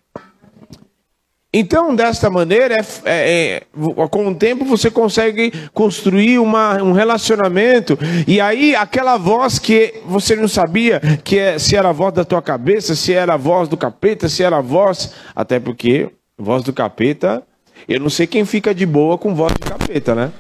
Então, 1.55 1.95
desta 1.95 2.31
maneira, 2.31 2.75
é, 2.75 2.85
é, 3.05 3.55
é, 3.55 4.07
com 4.09 4.27
o 4.27 4.33
tempo 4.33 4.65
você 4.65 4.89
consegue 4.89 5.51
construir 5.71 6.39
uma, 6.39 6.81
um 6.81 6.93
relacionamento, 6.93 7.95
e 8.27 8.41
aí 8.41 8.75
aquela 8.75 9.17
voz 9.17 9.59
que 9.59 10.01
você 10.03 10.35
não 10.35 10.47
sabia 10.47 10.99
que 11.23 11.37
é, 11.37 11.59
se 11.59 11.75
era 11.75 11.89
a 11.89 11.91
voz 11.91 12.11
da 12.11 12.25
tua 12.25 12.41
cabeça, 12.41 12.95
se 12.95 13.13
era 13.13 13.35
a 13.35 13.37
voz 13.37 13.69
do 13.69 13.77
capeta, 13.77 14.27
se 14.27 14.41
era 14.41 14.57
a 14.57 14.61
voz. 14.61 15.13
Até 15.35 15.59
porque, 15.59 16.09
voz 16.35 16.63
do 16.63 16.73
capeta, 16.73 17.43
eu 17.87 17.99
não 17.99 18.09
sei 18.09 18.25
quem 18.25 18.45
fica 18.45 18.73
de 18.73 18.87
boa 18.87 19.15
com 19.15 19.35
voz 19.35 19.53
de 19.53 19.59
capeta, 19.59 20.15
né? 20.15 20.31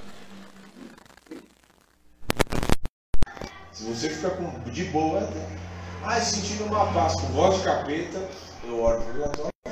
Se 3.71 3.83
você 3.83 4.09
fica 4.09 4.35
de 4.71 4.85
boa, 4.85 5.29
ah, 6.03 6.19
sentindo 6.19 6.63
uma 6.65 6.87
paz 6.87 7.13
com 7.21 7.27
voz 7.27 7.57
de 7.57 7.63
capeta, 7.63 8.19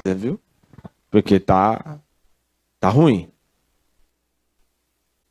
Você 0.04 0.14
viu? 0.16 0.40
Porque 1.10 1.40
tá 1.40 2.00
tá 2.80 2.90
ruim. 2.90 3.30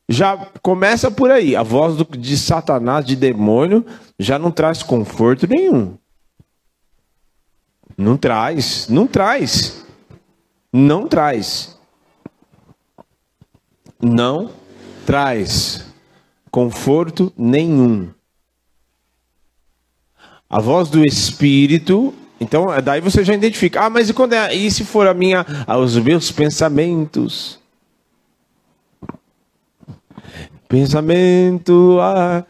Já 0.08 0.36
começa 0.62 1.10
por 1.10 1.30
aí. 1.30 1.54
A 1.54 1.62
voz 1.62 1.96
do, 1.96 2.04
de 2.04 2.36
Satanás, 2.36 3.04
de 3.04 3.14
demônio, 3.14 3.84
já 4.18 4.38
não 4.38 4.50
traz 4.50 4.82
conforto 4.82 5.46
nenhum. 5.46 5.96
Não 7.96 8.16
traz, 8.16 8.88
não 8.88 9.06
traz. 9.06 9.84
Não 10.72 11.06
traz. 11.06 11.78
Não 14.00 14.50
traz 15.04 15.86
conforto 16.50 17.32
nenhum. 17.36 18.10
A 20.48 20.60
voz 20.60 20.88
do 20.88 21.04
Espírito 21.04 22.14
então, 22.40 22.68
daí 22.82 23.02
você 23.02 23.22
já 23.22 23.34
identifica. 23.34 23.82
Ah, 23.82 23.90
mas 23.90 24.08
e 24.08 24.14
quando 24.14 24.32
é, 24.32 24.54
e 24.54 24.70
se 24.70 24.82
for 24.82 25.06
a 25.06 25.12
minha, 25.12 25.44
os 25.78 25.96
meus 25.98 26.32
pensamentos? 26.32 27.60
Pensamento, 30.66 31.98
ah, 32.00 32.42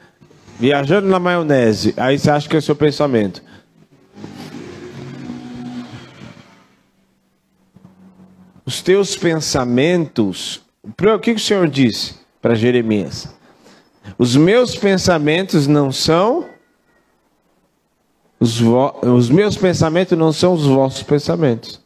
viajando 0.59 1.09
na 1.09 1.19
maionese. 1.19 1.93
Aí 1.97 2.17
você 2.17 2.31
acha 2.31 2.49
que 2.49 2.55
é 2.55 2.61
o 2.61 2.63
seu 2.63 2.77
pensamento. 2.77 3.43
Os 8.65 8.81
teus 8.81 9.17
pensamentos. 9.17 10.63
O 10.85 11.19
que 11.19 11.33
o 11.33 11.39
Senhor 11.39 11.69
disse 11.69 12.15
para 12.41 12.55
Jeremias? 12.55 13.35
Os 14.17 14.37
meus 14.37 14.77
pensamentos 14.77 15.67
não 15.67 15.91
são 15.91 16.49
os, 18.41 18.61
os 18.61 19.31
meus 19.31 19.57
pensamentos 19.57 20.19
não 20.19 20.33
são 20.33 20.55
os 20.55 20.67
vossos 20.67 21.03
pensamentos. 21.03 21.81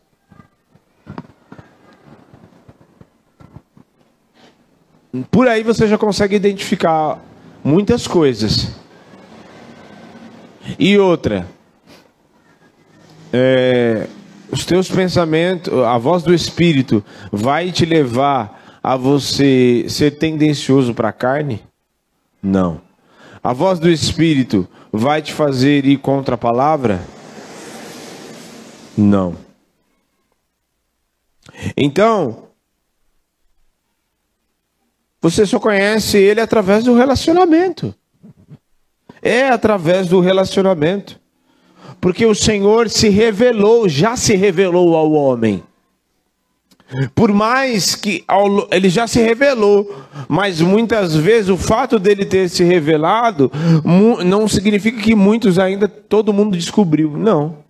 por 5.31 5.47
aí 5.47 5.63
você 5.63 5.87
já 5.87 5.97
consegue 5.97 6.35
identificar 6.35 7.21
muitas 7.63 8.07
coisas. 8.07 8.75
E 10.79 10.99
outra, 10.99 11.47
é, 13.33 14.09
os 14.51 14.65
teus 14.65 14.91
pensamentos, 14.91 15.73
a 15.73 15.99
voz 15.99 16.23
do 16.23 16.35
Espírito 16.35 17.05
vai 17.31 17.71
te 17.71 17.85
levar 17.85 18.79
a 18.83 18.97
você 18.97 19.87
ser 19.89 20.13
tendencioso 20.13 20.95
para 20.95 21.11
a 21.11 21.13
carne? 21.13 21.63
Não. 22.43 22.81
A 23.43 23.53
voz 23.53 23.79
do 23.79 23.91
Espírito 23.91 24.67
vai 24.97 25.21
te 25.21 25.33
fazer 25.33 25.85
ir 25.85 25.99
contra 25.99 26.37
a 26.37 26.39
palavra? 26.39 27.05
Não. 28.97 29.37
Então, 31.77 32.45
você 35.21 35.45
só 35.45 35.59
conhece 35.59 36.17
ele 36.17 36.41
através 36.41 36.85
do 36.85 36.95
relacionamento. 36.95 37.93
É 39.21 39.49
através 39.49 40.07
do 40.07 40.21
relacionamento. 40.21 41.19
Porque 42.01 42.25
o 42.25 42.35
Senhor 42.35 42.89
se 42.89 43.09
revelou, 43.09 43.89
já 43.89 44.17
se 44.17 44.37
revelou 44.37 44.95
ao 44.95 45.11
homem. 45.11 45.63
Por 47.15 47.33
mais 47.33 47.95
que 47.95 48.25
ele 48.71 48.89
já 48.89 49.07
se 49.07 49.21
revelou, 49.21 50.05
mas 50.29 50.61
muitas 50.61 51.17
vezes 51.17 51.49
o 51.49 51.57
fato 51.57 51.99
dele 51.99 52.25
ter 52.25 52.49
se 52.49 52.63
revelado 52.63 53.51
não 54.25 54.47
significa 54.47 55.01
que 55.01 55.15
muitos 55.15 55.59
ainda 55.59 55.89
todo 55.89 56.33
mundo 56.33 56.57
descobriu. 56.57 57.17
Não. 57.17 57.65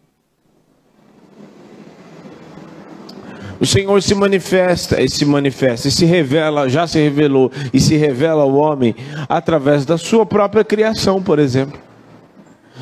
O 3.61 3.65
Senhor 3.65 4.03
se 4.03 4.15
manifesta, 4.15 5.01
e 5.01 5.09
se 5.09 5.25
manifesta, 5.25 5.89
e 5.89 5.91
se 5.91 6.05
revela, 6.05 6.69
já 6.69 6.87
se 6.87 6.99
revelou, 6.99 7.51
e 7.73 7.81
se 7.81 7.97
revela 7.97 8.43
ao 8.43 8.55
homem 8.55 8.95
através 9.29 9.87
da 9.87 9.97
sua 9.97 10.27
própria 10.27 10.65
criação, 10.65 11.23
por 11.23 11.39
exemplo. 11.39 11.84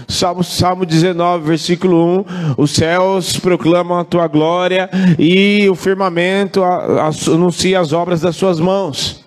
Salmo, 0.09 0.43
Salmo 0.43 0.87
19, 0.87 1.45
versículo 1.45 2.21
1: 2.21 2.25
Os 2.57 2.71
céus 2.71 3.39
proclamam 3.39 3.99
a 3.99 4.05
tua 4.05 4.27
glória 4.27 4.89
e 5.19 5.69
o 5.69 5.75
firmamento 5.75 6.63
anuncia 6.65 7.81
as 7.81 7.93
obras 7.93 8.21
das 8.21 8.37
suas 8.37 8.59
mãos. 8.59 9.23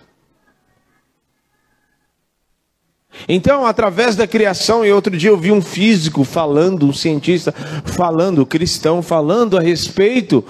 Então, 3.28 3.66
através 3.66 4.16
da 4.16 4.28
criação, 4.28 4.86
e 4.86 4.92
outro 4.92 5.16
dia 5.16 5.30
eu 5.30 5.38
vi 5.38 5.52
um 5.52 5.62
físico 5.62 6.24
falando, 6.24 6.86
um 6.86 6.94
cientista 6.94 7.54
falando, 7.86 8.46
cristão 8.46 9.02
falando 9.02 9.58
a 9.58 9.62
respeito 9.62 10.44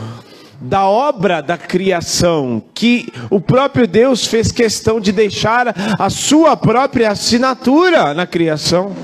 da 0.60 0.86
obra 0.88 1.42
da 1.42 1.58
criação, 1.58 2.62
que 2.74 3.12
o 3.30 3.40
próprio 3.40 3.88
Deus 3.88 4.26
fez 4.26 4.52
questão 4.52 5.00
de 5.00 5.12
deixar 5.12 5.74
a 6.00 6.10
sua 6.10 6.58
própria 6.58 7.12
assinatura 7.12 8.14
na 8.14 8.26
criação. 8.26 8.96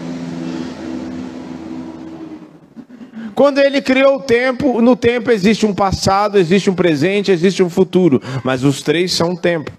Quando 3.41 3.57
ele 3.57 3.81
criou 3.81 4.17
o 4.17 4.21
tempo, 4.21 4.83
no 4.83 4.95
tempo 4.95 5.31
existe 5.31 5.65
um 5.65 5.73
passado, 5.73 6.37
existe 6.37 6.69
um 6.69 6.75
presente, 6.75 7.31
existe 7.31 7.63
um 7.63 7.71
futuro, 7.71 8.21
mas 8.43 8.63
os 8.63 8.83
três 8.83 9.13
são 9.13 9.35
tempo. 9.35 9.71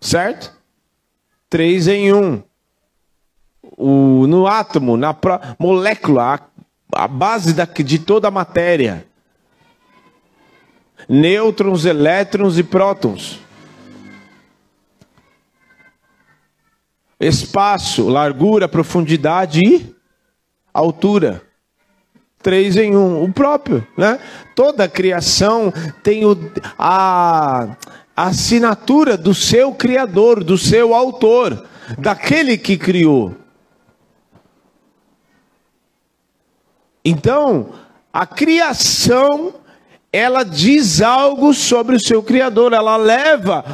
Certo? 0.00 0.50
Três 1.50 1.86
em 1.88 2.10
um. 2.14 2.42
O, 3.76 4.26
no 4.26 4.46
átomo, 4.46 4.96
na 4.96 5.14
molécula, 5.58 6.40
a, 6.94 7.04
a 7.04 7.06
base 7.06 7.52
da, 7.52 7.66
de 7.66 7.98
toda 7.98 8.28
a 8.28 8.30
matéria. 8.30 9.06
Nêutrons, 11.06 11.84
elétrons 11.84 12.56
e 12.56 12.62
prótons. 12.62 13.40
Espaço, 17.20 18.08
largura, 18.08 18.66
profundidade 18.66 19.60
e 19.62 19.94
altura 20.72 21.51
três 22.42 22.76
em 22.76 22.96
um, 22.96 23.22
o 23.22 23.32
próprio, 23.32 23.86
né? 23.96 24.18
Toda 24.54 24.84
a 24.84 24.88
criação 24.88 25.72
tem 26.02 26.24
o, 26.24 26.36
a, 26.78 27.76
a 28.16 28.26
assinatura 28.26 29.16
do 29.16 29.34
seu 29.34 29.72
criador, 29.72 30.42
do 30.42 30.58
seu 30.58 30.94
autor, 30.94 31.66
daquele 31.98 32.58
que 32.58 32.76
criou. 32.76 33.34
Então, 37.04 37.70
a 38.12 38.26
criação 38.26 39.54
ela 40.12 40.44
diz 40.44 41.00
algo 41.00 41.54
sobre 41.54 41.96
o 41.96 42.00
seu 42.00 42.22
criador, 42.22 42.74
ela 42.74 42.98
leva 42.98 43.64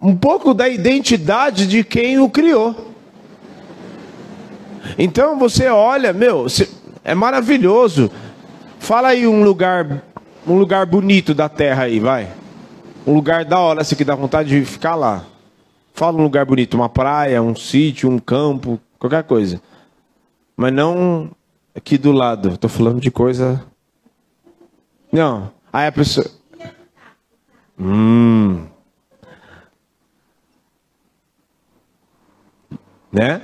um 0.00 0.16
pouco 0.16 0.54
da 0.54 0.68
identidade 0.68 1.66
de 1.66 1.82
quem 1.82 2.20
o 2.20 2.30
criou. 2.30 2.92
Então 4.96 5.38
você 5.38 5.66
olha, 5.68 6.12
meu, 6.12 6.46
é 7.04 7.14
maravilhoso. 7.14 8.10
Fala 8.78 9.08
aí 9.08 9.26
um 9.26 9.44
lugar, 9.44 10.02
um 10.46 10.58
lugar 10.58 10.86
bonito 10.86 11.34
da 11.34 11.48
terra 11.48 11.84
aí, 11.84 12.00
vai. 12.00 12.28
Um 13.06 13.14
lugar 13.14 13.44
da 13.44 13.58
hora, 13.58 13.80
assim, 13.82 13.96
que 13.96 14.04
dá 14.04 14.14
vontade 14.14 14.48
de 14.48 14.64
ficar 14.64 14.94
lá. 14.94 15.24
Fala 15.94 16.18
um 16.18 16.22
lugar 16.22 16.44
bonito, 16.44 16.74
uma 16.74 16.88
praia, 16.88 17.42
um 17.42 17.54
sítio, 17.54 18.10
um 18.10 18.18
campo, 18.18 18.80
qualquer 18.98 19.24
coisa. 19.24 19.60
Mas 20.56 20.72
não 20.72 21.30
aqui 21.74 21.98
do 21.98 22.12
lado. 22.12 22.50
Estou 22.50 22.70
falando 22.70 23.00
de 23.00 23.10
coisa. 23.10 23.64
Não. 25.10 25.50
Aí 25.72 25.86
a 25.86 25.92
pessoa. 25.92 26.26
Hum. 27.78 28.66
Né? 33.10 33.42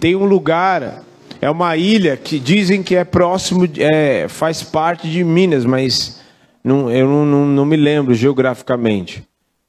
Tem 0.00 0.16
um 0.16 0.24
lugar 0.24 1.02
é 1.42 1.50
uma 1.50 1.76
ilha 1.76 2.16
que 2.16 2.38
dizem 2.38 2.84
que 2.84 2.94
é 2.94 3.02
próximo, 3.02 3.68
é, 3.76 4.28
faz 4.28 4.62
parte 4.62 5.10
de 5.10 5.24
Minas, 5.24 5.64
mas 5.64 6.22
não, 6.62 6.88
eu 6.88 7.08
não, 7.08 7.26
não, 7.26 7.46
não 7.46 7.64
me 7.64 7.76
lembro 7.76 8.14
geograficamente. 8.14 9.26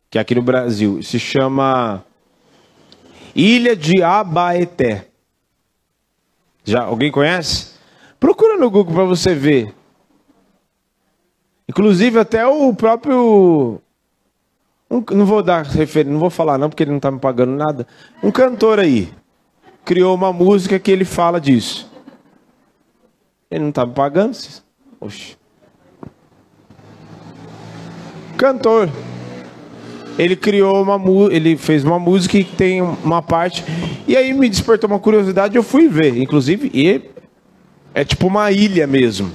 Que 0.08 0.20
é 0.20 0.22
aqui 0.22 0.36
no 0.36 0.44
Brasil. 0.44 1.02
Se 1.02 1.18
chama 1.18 2.06
Ilha 3.36 3.76
de 3.76 4.04
Abaeté. 4.04 5.08
Já 6.64 6.84
alguém 6.84 7.12
conhece? 7.12 7.72
Procura 8.20 8.56
no 8.56 8.70
Google 8.70 8.94
para 8.94 9.06
você 9.06 9.34
ver. 9.34 9.74
Inclusive 11.68 12.20
até 12.20 12.46
o 12.46 12.72
próprio 12.76 13.82
um, 14.92 15.04
não 15.12 15.26
vou 15.26 15.42
dar 15.42 15.66
referência, 15.66 16.14
não 16.14 16.20
vou 16.20 16.30
falar 16.30 16.60
não 16.60 16.70
porque 16.70 16.84
ele 16.84 16.92
não 16.92 16.98
está 16.98 17.10
me 17.10 17.20
pagando 17.20 17.54
nada. 17.54 17.88
Um 18.22 18.30
cantor 18.30 18.78
aí 18.78 19.12
criou 19.86 20.16
uma 20.16 20.32
música 20.32 20.80
que 20.80 20.92
ele 20.92 21.06
fala 21.06 21.40
disso. 21.40 21.90
Ele 23.50 23.62
não 23.62 23.70
estava 23.70 23.92
pagando? 23.92 24.38
Oxe. 25.00 25.38
Cantor. 28.38 28.90
Ele 30.18 30.36
criou 30.36 30.82
uma 30.82 31.00
ele 31.32 31.58
fez 31.58 31.84
uma 31.84 31.98
música 31.98 32.38
que 32.38 32.56
tem 32.56 32.82
uma 32.82 33.22
parte 33.22 33.64
e 34.08 34.16
aí 34.16 34.32
me 34.34 34.48
despertou 34.48 34.90
uma 34.90 35.00
curiosidade, 35.00 35.56
eu 35.56 35.64
fui 35.64 35.88
ver, 35.88 36.18
inclusive, 36.18 36.70
e 36.74 37.02
é 37.96 38.04
tipo 38.04 38.28
uma 38.28 38.52
ilha 38.52 38.86
mesmo. 38.86 39.32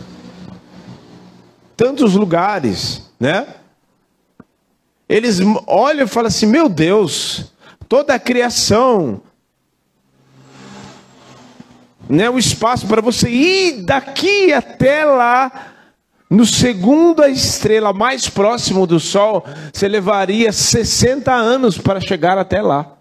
Tantos 1.77 2.15
lugares, 2.15 3.11
né? 3.19 3.47
Eles 5.09 5.41
olham 5.67 6.05
e 6.05 6.09
falam 6.09 6.29
assim: 6.29 6.47
"Meu 6.47 6.69
Deus, 6.69 7.53
toda 7.89 8.15
a 8.15 8.19
criação 8.19 9.21
né, 12.09 12.31
o 12.31 12.38
espaço 12.38 12.87
para 12.87 13.03
você 13.03 13.29
ir 13.29 13.83
daqui 13.83 14.53
até 14.53 15.05
lá. 15.05 15.75
No 16.31 16.44
segundo 16.44 17.23
a 17.23 17.29
estrela 17.29 17.92
mais 17.92 18.29
próximo 18.29 18.87
do 18.87 19.01
Sol, 19.01 19.44
você 19.73 19.88
levaria 19.88 20.53
60 20.53 21.33
anos 21.33 21.79
para 21.79 22.01
chegar 22.01 22.37
até 22.37 22.61
lá. 22.61 22.99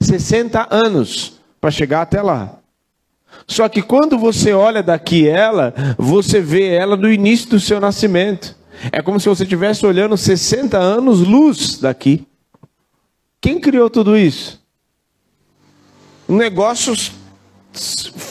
60 0.00 0.68
anos 0.70 1.40
para 1.60 1.70
chegar 1.70 2.02
até 2.02 2.22
lá. 2.22 2.58
Só 3.46 3.68
que 3.68 3.82
quando 3.82 4.18
você 4.18 4.52
olha 4.52 4.82
daqui 4.82 5.28
ela, 5.28 5.74
você 5.98 6.40
vê 6.40 6.68
ela 6.68 6.96
no 6.96 7.10
início 7.10 7.50
do 7.50 7.60
seu 7.60 7.80
nascimento. 7.80 8.56
É 8.92 9.02
como 9.02 9.20
se 9.20 9.28
você 9.28 9.42
estivesse 9.42 9.84
olhando 9.84 10.16
60 10.16 10.76
anos 10.76 11.20
luz 11.20 11.78
daqui. 11.78 12.26
Quem 13.40 13.60
criou 13.60 13.90
tudo 13.90 14.16
isso? 14.16 14.60
Um 16.28 16.36
negócio 16.36 16.94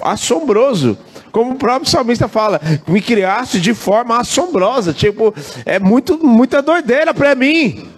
assombroso. 0.01 0.97
Como 1.31 1.51
o 1.51 1.55
próprio 1.55 1.89
salmista 1.89 2.29
fala, 2.29 2.61
me 2.87 3.01
criaste 3.01 3.59
de 3.59 3.73
forma 3.73 4.17
assombrosa. 4.17 4.93
Tipo, 4.93 5.33
é 5.65 5.79
muito, 5.79 6.17
muita 6.25 6.61
doideira 6.61 7.13
para 7.13 7.35
mim. 7.35 7.89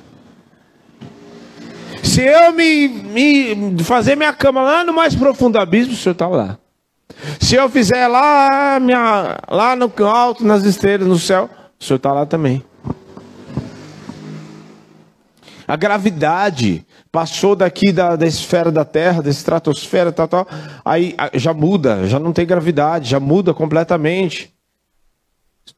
Se 2.01 2.21
eu 2.23 2.51
me, 2.51 2.87
me, 2.87 3.83
fazer 3.83 4.15
minha 4.15 4.33
cama 4.33 4.63
lá 4.63 4.83
no 4.83 4.91
mais 4.91 5.13
profundo 5.13 5.59
abismo, 5.59 5.93
o 5.93 5.95
senhor 5.95 6.13
está 6.13 6.27
lá. 6.27 6.57
Se 7.39 7.55
eu 7.55 7.69
fizer 7.69 8.07
lá, 8.07 8.79
minha, 8.79 9.37
lá 9.47 9.75
no 9.75 9.91
alto, 10.05 10.43
nas 10.43 10.63
estrelas, 10.63 11.07
no 11.07 11.19
céu, 11.19 11.49
o 11.79 11.83
senhor 11.83 11.97
está 11.97 12.11
lá 12.11 12.25
também. 12.25 12.63
A 15.67 15.75
gravidade 15.75 16.86
passou 17.17 17.55
daqui 17.55 17.91
da, 17.91 18.15
da 18.15 18.27
esfera 18.27 18.71
da 18.71 18.85
Terra, 18.85 19.23
da 19.23 19.29
estratosfera, 19.31 20.11
tal, 20.11 20.27
tal. 20.27 20.47
Aí 20.85 21.15
já 21.33 21.51
muda, 21.51 22.05
já 22.05 22.19
não 22.19 22.31
tem 22.31 22.45
gravidade, 22.45 23.09
já 23.09 23.19
muda 23.19 23.55
completamente. 23.55 24.53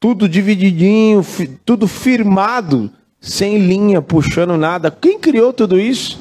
Tudo 0.02 0.28
divididinho, 0.28 1.26
tudo 1.64 1.88
firmado, 1.88 2.92
sem 3.22 3.58
linha, 3.58 4.02
puxando 4.02 4.58
nada. 4.58 4.92
Quem 4.92 5.18
criou 5.18 5.54
tudo 5.54 5.80
isso? 5.80 6.20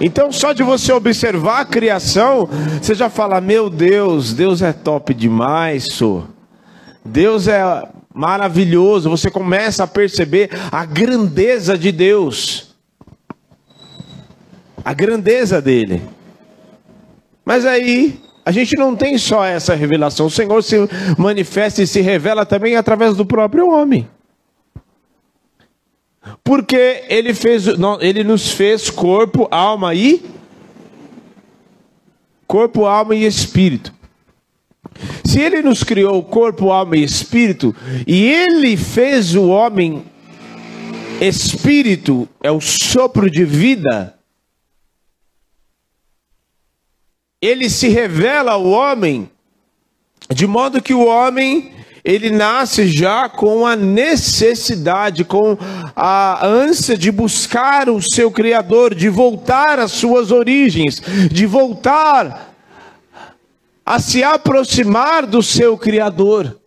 Então, 0.00 0.32
só 0.32 0.54
de 0.54 0.62
você 0.62 0.94
observar 0.94 1.60
a 1.60 1.66
criação, 1.66 2.48
você 2.80 2.94
já 2.94 3.10
fala: 3.10 3.38
Meu 3.38 3.68
Deus, 3.68 4.32
Deus 4.32 4.62
é 4.62 4.72
top 4.72 5.12
demais, 5.12 5.92
sou. 5.92 6.26
Deus 7.04 7.46
é 7.46 7.86
maravilhoso, 8.14 9.08
você 9.08 9.30
começa 9.30 9.84
a 9.84 9.86
perceber 9.86 10.50
a 10.70 10.84
grandeza 10.84 11.78
de 11.78 11.92
Deus, 11.92 12.74
a 14.84 14.92
grandeza 14.92 15.62
dele. 15.62 16.02
Mas 17.44 17.64
aí, 17.64 18.20
a 18.44 18.50
gente 18.52 18.76
não 18.76 18.96
tem 18.96 19.16
só 19.16 19.44
essa 19.44 19.74
revelação, 19.74 20.26
o 20.26 20.30
Senhor 20.30 20.62
se 20.62 20.76
manifesta 21.16 21.82
e 21.82 21.86
se 21.86 22.00
revela 22.00 22.44
também 22.44 22.76
através 22.76 23.16
do 23.16 23.24
próprio 23.24 23.70
homem. 23.70 24.08
Porque 26.44 27.04
ele, 27.08 27.32
fez, 27.32 27.66
ele 28.00 28.24
nos 28.24 28.50
fez 28.50 28.90
corpo, 28.90 29.48
alma 29.50 29.94
e. 29.94 30.22
Corpo, 32.46 32.84
alma 32.84 33.14
e 33.14 33.24
espírito. 33.24 33.99
Se 35.30 35.38
ele 35.38 35.62
nos 35.62 35.84
criou 35.84 36.24
corpo, 36.24 36.72
alma 36.72 36.96
e 36.96 37.04
espírito, 37.04 37.72
e 38.04 38.26
ele 38.26 38.76
fez 38.76 39.36
o 39.36 39.46
homem 39.46 40.04
espírito, 41.20 42.28
é 42.42 42.50
o 42.50 42.60
sopro 42.60 43.30
de 43.30 43.44
vida, 43.44 44.18
ele 47.40 47.70
se 47.70 47.86
revela 47.86 48.54
ao 48.54 48.66
homem, 48.66 49.30
de 50.34 50.48
modo 50.48 50.82
que 50.82 50.92
o 50.92 51.06
homem 51.06 51.74
ele 52.04 52.30
nasce 52.30 52.88
já 52.88 53.28
com 53.28 53.64
a 53.64 53.76
necessidade, 53.76 55.22
com 55.22 55.56
a 55.94 56.44
ânsia 56.44 56.98
de 56.98 57.12
buscar 57.12 57.88
o 57.88 58.02
seu 58.02 58.32
Criador, 58.32 58.96
de 58.96 59.08
voltar 59.08 59.78
às 59.78 59.92
suas 59.92 60.32
origens, 60.32 61.00
de 61.30 61.46
voltar 61.46 62.49
a 63.90 63.98
se 63.98 64.22
aproximar 64.22 65.26
do 65.26 65.42
seu 65.42 65.76
Criador. 65.76 66.60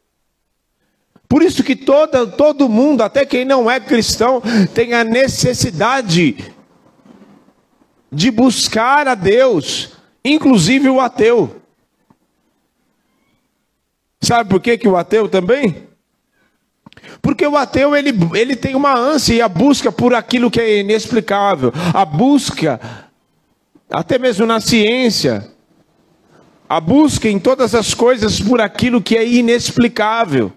Por 1.26 1.42
isso 1.42 1.64
que 1.64 1.74
toda, 1.74 2.28
todo 2.28 2.68
mundo, 2.68 3.02
até 3.02 3.26
quem 3.26 3.46
não 3.46 3.72
é 3.72 3.80
cristão, 3.80 4.42
tem 4.74 4.94
a 4.94 5.06
necessidade 5.06 6.54
de 8.12 8.30
buscar 8.30 9.08
a 9.08 9.16
Deus, 9.16 9.92
inclusive 10.24 10.90
o 10.90 11.00
ateu. 11.00 11.62
Sabe 14.20 14.50
por 14.50 14.60
que, 14.60 14.78
que 14.78 14.88
o 14.90 14.98
ateu 14.98 15.30
também? 15.30 15.88
Porque 17.22 17.48
o 17.48 17.56
ateu 17.56 17.96
ele, 17.96 18.12
ele 18.34 18.58
tem 18.58 18.76
uma 18.76 18.94
ânsia 18.94 19.36
e 19.36 19.42
a 19.42 19.48
busca 19.48 19.94
por 19.94 20.14
aquilo 20.14 20.52
que 20.52 20.60
é 20.60 20.82
inexplicável, 20.82 21.72
a 21.94 22.04
busca, 22.04 22.82
até 23.90 24.20
mesmo 24.20 24.46
na 24.46 24.60
ciência, 24.60 25.53
a 26.76 26.80
busca 26.80 27.30
em 27.30 27.38
todas 27.38 27.76
as 27.76 27.94
coisas 27.94 28.40
por 28.40 28.60
aquilo 28.60 29.00
que 29.00 29.16
é 29.16 29.28
inexplicável, 29.28 30.52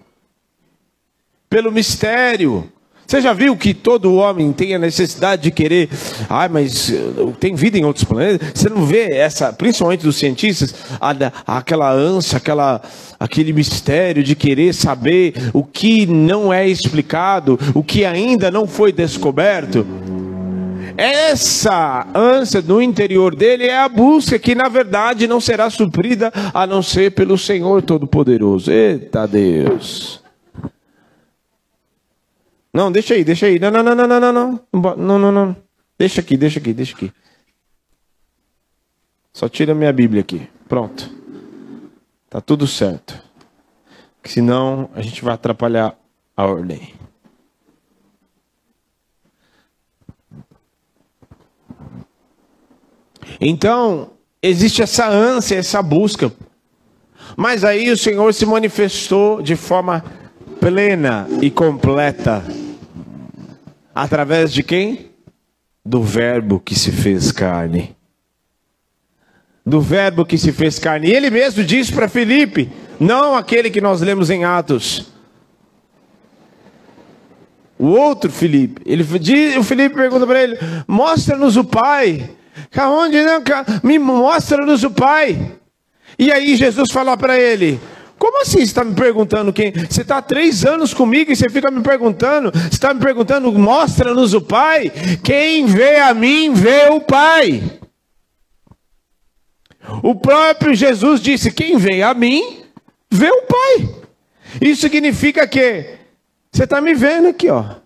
pelo 1.51 1.71
mistério. 1.71 2.73
Você 3.07 3.21
já 3.21 3.35
viu 3.35 3.55
que 3.55 3.75
todo 3.75 4.15
homem 4.15 4.51
tem 4.51 4.75
a 4.75 4.79
necessidade 4.79 5.43
de 5.43 5.51
querer, 5.51 5.91
ah, 6.29 6.49
mas 6.49 6.91
eh, 6.91 6.97
tem 7.39 7.55
vida 7.55 7.79
em 7.79 7.85
outros 7.85 8.05
planetas? 8.05 8.49
Você 8.53 8.69
não 8.69 8.85
vê 8.87 9.13
essa, 9.13 9.53
principalmente 9.53 10.05
dos 10.05 10.17
cientistas, 10.17 10.75
aquela 11.47 11.93
ânsia, 11.93 12.39
aquela, 12.39 12.81
aquele 13.21 13.53
mistério 13.53 14.25
de 14.25 14.35
querer 14.35 14.75
saber 14.75 15.35
o 15.53 15.63
que 15.63 16.07
não 16.07 16.51
é 16.51 16.67
explicado, 16.67 17.61
o 17.75 17.85
que 17.85 18.07
ainda 18.07 18.51
não 18.51 18.67
foi 18.67 18.91
descoberto? 18.91 19.87
Essa 20.97 22.07
ânsia 22.15 22.63
no 22.63 22.81
interior 22.81 23.35
dele 23.35 23.67
é 23.67 23.79
a 23.79 23.89
busca 23.89 24.39
que, 24.39 24.55
na 24.55 24.69
verdade, 24.69 25.27
não 25.27 25.41
será 25.41 25.69
suprida 25.69 26.33
a 26.55 26.67
não 26.67 26.83
ser 26.83 27.13
pelo 27.13 27.37
Senhor 27.37 27.83
Todo-Poderoso. 27.83 28.71
Eita 28.71 29.27
Deus! 29.27 30.23
Não, 32.73 32.93
deixa 32.93 33.15
aí, 33.15 33.25
deixa 33.25 33.47
aí. 33.47 33.59
Não, 33.59 33.71
não, 33.71 33.83
não, 33.83 33.95
não, 33.95 34.07
não, 34.07 34.21
não, 34.21 34.61
não, 34.73 34.97
não, 34.97 35.19
não, 35.19 35.33
não. 35.33 35.57
Deixa 35.99 36.21
aqui, 36.21 36.37
deixa 36.37 36.59
aqui, 36.59 36.73
deixa 36.73 36.95
aqui. 36.95 37.13
Só 39.33 39.49
tira 39.49 39.75
minha 39.75 39.93
Bíblia 39.93 40.21
aqui. 40.21 40.49
Pronto. 40.69 41.11
Tá 42.29 42.41
tudo 42.41 42.67
certo. 42.67 43.19
Senão 44.25 44.91
a 44.95 45.01
gente 45.01 45.23
vai 45.25 45.35
atrapalhar 45.35 45.97
a 46.37 46.45
ordem. 46.45 46.96
Então, 53.41 54.11
existe 54.43 54.83
essa 54.83 55.09
ânsia, 55.09 55.57
essa 55.57 55.83
busca. 55.83 56.33
Mas 57.37 57.65
aí 57.65 57.91
o 57.91 57.97
Senhor 57.97 58.33
se 58.33 58.47
manifestou 58.47 59.43
de 59.43 59.57
forma 59.57 60.05
plena 60.61 61.27
e 61.41 61.51
completa. 61.51 62.43
Através 63.95 64.53
de 64.53 64.63
quem? 64.63 65.11
Do 65.85 66.03
Verbo 66.03 66.61
que 66.61 66.75
se 66.75 66.91
fez 66.93 67.33
carne. 67.33 67.97
Do 69.65 69.81
Verbo 69.81 70.25
que 70.25 70.39
se 70.39 70.53
fez 70.53 70.79
carne. 70.79 71.09
E 71.09 71.13
ele 71.13 71.31
mesmo 71.31 71.65
disse 71.65 71.93
para 71.93 72.09
Filipe, 72.09 72.71
não 72.99 73.35
aquele 73.35 73.71
que 73.71 73.81
nós 73.81 74.01
lemos 74.01 74.31
em 74.31 74.45
Atos. 74.45 75.13
O 77.79 77.89
outro 77.89 78.31
Filipe. 78.31 78.81
Ele, 78.87 79.03
o 79.59 79.63
Filipe 79.63 79.95
pergunta 79.95 80.27
para 80.27 80.43
ele: 80.43 80.59
Mostra-nos 80.87 81.57
o 81.57 81.65
Pai. 81.65 82.31
Aonde 82.77 83.23
não? 83.23 83.43
Me 83.83 83.99
mostra-nos 83.99 84.85
o 84.85 84.91
Pai. 84.91 85.53
E 86.19 86.33
aí 86.33 86.57
Jesus 86.57 86.91
fala 86.91 87.17
para 87.17 87.39
ele: 87.39 87.81
Como 88.19 88.41
assim 88.43 88.59
você 88.59 88.65
está 88.65 88.85
me 88.85 88.95
perguntando 88.95 89.53
quem? 89.53 89.73
Você 89.73 90.03
está 90.03 90.19
há 90.19 90.23
três 90.23 90.65
anos 90.65 90.95
comigo 90.95 91.31
e 91.31 91.37
você 91.37 91.49
fica 91.49 91.71
me 91.71 91.83
perguntando, 91.83 92.51
você 92.51 92.69
está 92.69 92.95
me 92.95 93.01
perguntando, 93.01 93.53
mostra-nos 93.53 94.35
o 94.35 94.41
Pai. 94.41 94.91
Quem 95.23 95.67
vê 95.67 95.97
a 96.01 96.15
mim, 96.15 96.53
vê 96.55 96.89
o 96.91 97.01
Pai. 97.01 97.63
O 100.03 100.15
próprio 100.15 100.75
Jesus 100.75 101.21
disse: 101.21 101.53
Quem 101.53 101.77
vê 101.77 102.03
a 102.03 102.15
mim, 102.15 102.63
vê 103.11 103.29
o 103.31 103.43
Pai. 103.43 103.95
Isso 104.61 104.83
significa 104.83 105.47
que 105.47 105.99
você 106.51 106.65
está 106.65 106.81
me 106.81 106.95
vendo 106.95 107.29
aqui, 107.29 107.51
ó. 107.51 107.77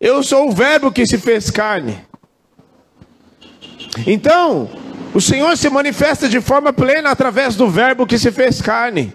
Eu 0.00 0.22
sou 0.22 0.48
o 0.48 0.52
Verbo 0.52 0.90
que 0.90 1.06
se 1.06 1.18
fez 1.18 1.50
carne. 1.50 2.09
Então, 4.06 4.70
o 5.12 5.20
Senhor 5.20 5.56
se 5.56 5.68
manifesta 5.68 6.28
de 6.28 6.40
forma 6.40 6.72
plena 6.72 7.10
através 7.10 7.56
do 7.56 7.68
Verbo 7.68 8.06
que 8.06 8.18
se 8.18 8.30
fez 8.30 8.62
carne. 8.62 9.12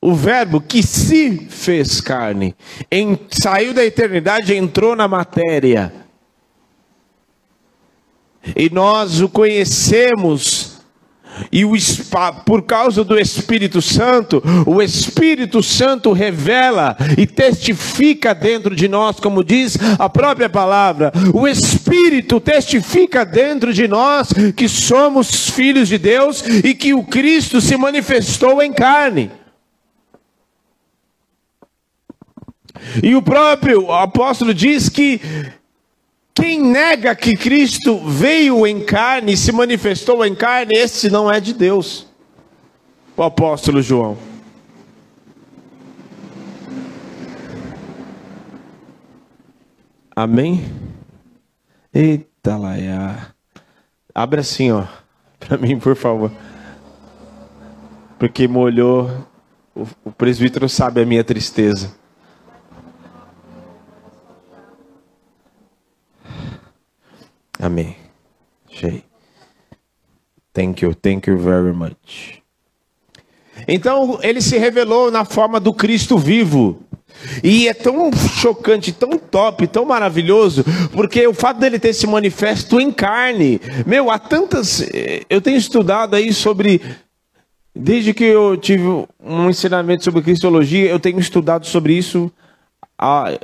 O 0.00 0.14
Verbo 0.14 0.60
que 0.60 0.82
se 0.82 1.46
fez 1.48 2.00
carne, 2.00 2.54
em, 2.90 3.18
saiu 3.30 3.74
da 3.74 3.84
eternidade 3.84 4.52
e 4.52 4.56
entrou 4.56 4.96
na 4.96 5.06
matéria. 5.06 5.92
E 8.56 8.70
nós 8.70 9.20
o 9.20 9.28
conhecemos 9.28 10.59
e 11.50 11.64
o, 11.64 11.72
por 12.44 12.62
causa 12.62 13.04
do 13.04 13.18
Espírito 13.18 13.80
Santo, 13.80 14.42
o 14.66 14.82
Espírito 14.82 15.62
Santo 15.62 16.12
revela 16.12 16.96
e 17.16 17.26
testifica 17.26 18.34
dentro 18.34 18.74
de 18.74 18.88
nós, 18.88 19.18
como 19.18 19.44
diz 19.44 19.76
a 19.98 20.08
própria 20.08 20.48
palavra. 20.48 21.12
O 21.32 21.46
Espírito 21.46 22.40
testifica 22.40 23.24
dentro 23.24 23.72
de 23.72 23.86
nós 23.88 24.32
que 24.56 24.68
somos 24.68 25.50
filhos 25.50 25.88
de 25.88 25.98
Deus 25.98 26.42
e 26.64 26.74
que 26.74 26.94
o 26.94 27.04
Cristo 27.04 27.60
se 27.60 27.76
manifestou 27.76 28.62
em 28.62 28.72
carne. 28.72 29.30
E 33.02 33.14
o 33.14 33.22
próprio 33.22 33.92
apóstolo 33.92 34.54
diz 34.54 34.88
que 34.88 35.20
quem 36.34 36.60
nega 36.60 37.14
que 37.14 37.36
Cristo 37.36 37.98
veio 37.98 38.66
em 38.66 38.84
carne, 38.84 39.36
se 39.36 39.52
manifestou 39.52 40.24
em 40.24 40.34
carne, 40.34 40.74
esse 40.74 41.10
não 41.10 41.30
é 41.30 41.40
de 41.40 41.52
Deus. 41.52 42.06
O 43.16 43.22
apóstolo 43.22 43.82
João. 43.82 44.16
Amém? 50.14 50.64
Eita 51.92 52.56
laia. 52.56 53.34
Abre 54.14 54.40
assim, 54.40 54.70
ó. 54.70 54.86
Para 55.38 55.56
mim, 55.56 55.78
por 55.78 55.96
favor. 55.96 56.30
Porque 58.18 58.46
molhou. 58.46 59.10
O, 59.74 59.86
o 60.04 60.12
presbítero 60.12 60.68
sabe 60.68 61.00
a 61.00 61.06
minha 61.06 61.24
tristeza. 61.24 61.94
Amém. 67.60 67.96
Achei. 68.70 69.02
Thank 70.52 70.84
you, 70.84 70.94
thank 70.94 71.28
you 71.28 71.38
very 71.38 71.72
much. 71.72 72.40
Então 73.68 74.18
ele 74.22 74.40
se 74.40 74.56
revelou 74.58 75.10
na 75.10 75.24
forma 75.24 75.60
do 75.60 75.72
Cristo 75.72 76.18
vivo. 76.18 76.82
E 77.42 77.68
é 77.68 77.74
tão 77.74 78.10
chocante, 78.12 78.92
tão 78.92 79.18
top, 79.18 79.66
tão 79.66 79.84
maravilhoso, 79.84 80.64
porque 80.92 81.26
o 81.26 81.34
fato 81.34 81.58
dele 81.58 81.78
ter 81.78 81.92
se 81.92 82.06
manifesto 82.06 82.80
em 82.80 82.90
carne. 82.90 83.60
Meu, 83.84 84.10
há 84.10 84.18
tantas. 84.18 84.80
Eh, 84.94 85.22
eu 85.28 85.40
tenho 85.40 85.56
estudado 85.56 86.14
aí 86.14 86.32
sobre. 86.32 86.80
Desde 87.74 88.14
que 88.14 88.24
eu 88.24 88.56
tive 88.56 88.84
um 89.22 89.50
ensinamento 89.50 90.02
sobre 90.02 90.22
cristologia, 90.22 90.88
eu 90.90 90.98
tenho 90.98 91.20
estudado 91.20 91.66
sobre 91.66 91.94
isso 91.94 92.32
há 92.98 93.38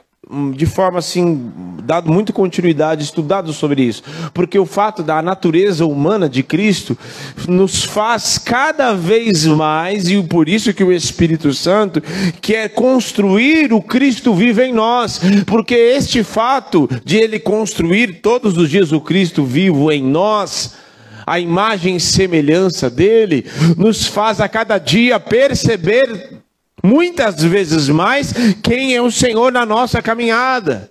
de 0.55 0.67
forma 0.67 0.99
assim, 0.99 1.53
dado 1.85 2.11
muita 2.11 2.33
continuidade, 2.33 3.05
estudado 3.05 3.53
sobre 3.53 3.85
isso, 3.85 4.03
porque 4.35 4.59
o 4.59 4.67
fato 4.67 5.01
da 5.01 5.23
natureza 5.23 5.87
humana 5.87 6.29
de 6.29 6.43
Cristo 6.43 6.99
nos 7.47 7.85
faz 7.85 8.37
cada 8.37 8.93
vez 8.93 9.47
mais, 9.47 10.09
e 10.09 10.21
por 10.25 10.49
isso 10.49 10.75
que 10.75 10.83
o 10.83 10.93
Espírito 10.93 11.55
Santo 11.55 12.03
quer 12.41 12.71
construir 12.71 13.73
o 13.73 13.81
Cristo 13.81 14.35
vivo 14.35 14.63
em 14.63 14.73
nós, 14.73 15.21
porque 15.47 15.75
este 15.75 16.25
fato 16.25 16.89
de 17.05 17.19
ele 17.19 17.39
construir 17.39 18.21
todos 18.21 18.59
os 18.59 18.69
dias 18.69 18.91
o 18.91 19.01
Cristo 19.01 19.45
vivo 19.45 19.93
em 19.93 20.03
nós, 20.03 20.75
a 21.25 21.39
imagem 21.39 21.97
e 21.97 22.01
semelhança 22.01 22.91
dele, 22.91 23.47
nos 23.77 24.07
faz 24.07 24.41
a 24.41 24.49
cada 24.49 24.79
dia 24.79 25.21
perceber 25.21 26.46
muitas 26.85 27.43
vezes 27.43 27.89
mais 27.89 28.33
quem 28.63 28.95
é 28.95 29.03
o 29.03 29.11
Senhor 29.11 29.53
na 29.53 29.65
nossa 29.65 30.03
caminhada 30.03 30.91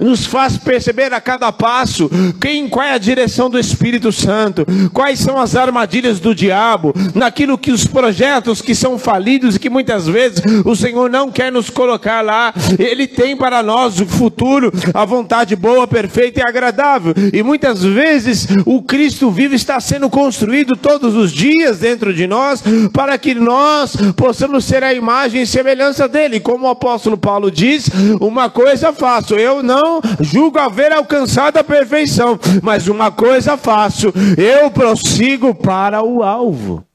nos 0.00 0.26
faz 0.26 0.56
perceber 0.56 1.12
a 1.12 1.20
cada 1.20 1.50
passo 1.52 2.10
quem, 2.40 2.68
qual 2.68 2.86
é 2.86 2.92
a 2.92 2.98
direção 2.98 3.50
do 3.50 3.58
Espírito 3.58 4.12
Santo, 4.12 4.66
quais 4.92 5.18
são 5.18 5.38
as 5.38 5.56
armadilhas 5.56 6.20
do 6.20 6.34
diabo, 6.34 6.94
naquilo 7.14 7.58
que 7.58 7.72
os 7.72 7.86
projetos 7.86 8.62
que 8.62 8.74
são 8.74 8.98
falidos 8.98 9.56
e 9.56 9.58
que 9.58 9.70
muitas 9.70 10.06
vezes 10.06 10.42
o 10.64 10.76
Senhor 10.76 11.10
não 11.10 11.30
quer 11.30 11.50
nos 11.50 11.70
colocar 11.70 12.20
lá. 12.20 12.52
Ele 12.78 13.06
tem 13.06 13.36
para 13.36 13.62
nós 13.62 14.00
o 14.00 14.06
futuro, 14.06 14.72
a 14.92 15.04
vontade 15.04 15.56
boa, 15.56 15.86
perfeita 15.86 16.40
e 16.40 16.42
agradável. 16.42 17.14
E 17.32 17.42
muitas 17.42 17.82
vezes 17.82 18.46
o 18.64 18.82
Cristo 18.82 19.30
vivo 19.30 19.54
está 19.54 19.80
sendo 19.80 20.08
construído 20.08 20.76
todos 20.76 21.14
os 21.16 21.32
dias 21.32 21.78
dentro 21.78 22.14
de 22.14 22.26
nós 22.26 22.62
para 22.92 23.18
que 23.18 23.34
nós 23.34 23.96
possamos 24.16 24.64
ser 24.64 24.82
a 24.82 24.94
imagem 24.94 25.42
e 25.42 25.46
semelhança 25.46 26.08
dele. 26.08 26.40
Como 26.40 26.66
o 26.66 26.70
apóstolo 26.70 27.16
Paulo 27.16 27.50
diz, 27.50 27.88
uma 28.20 28.48
coisa 28.48 28.92
faço, 28.92 29.34
eu 29.34 29.63
não 29.64 30.00
julgo 30.20 30.58
haver 30.58 30.92
alcançado 30.92 31.56
a 31.56 31.64
perfeição, 31.64 32.38
mas 32.62 32.86
uma 32.86 33.10
coisa 33.10 33.56
faço: 33.56 34.12
eu 34.38 34.70
prossigo 34.70 35.54
para 35.54 36.02
o 36.02 36.22
alvo. 36.22 36.86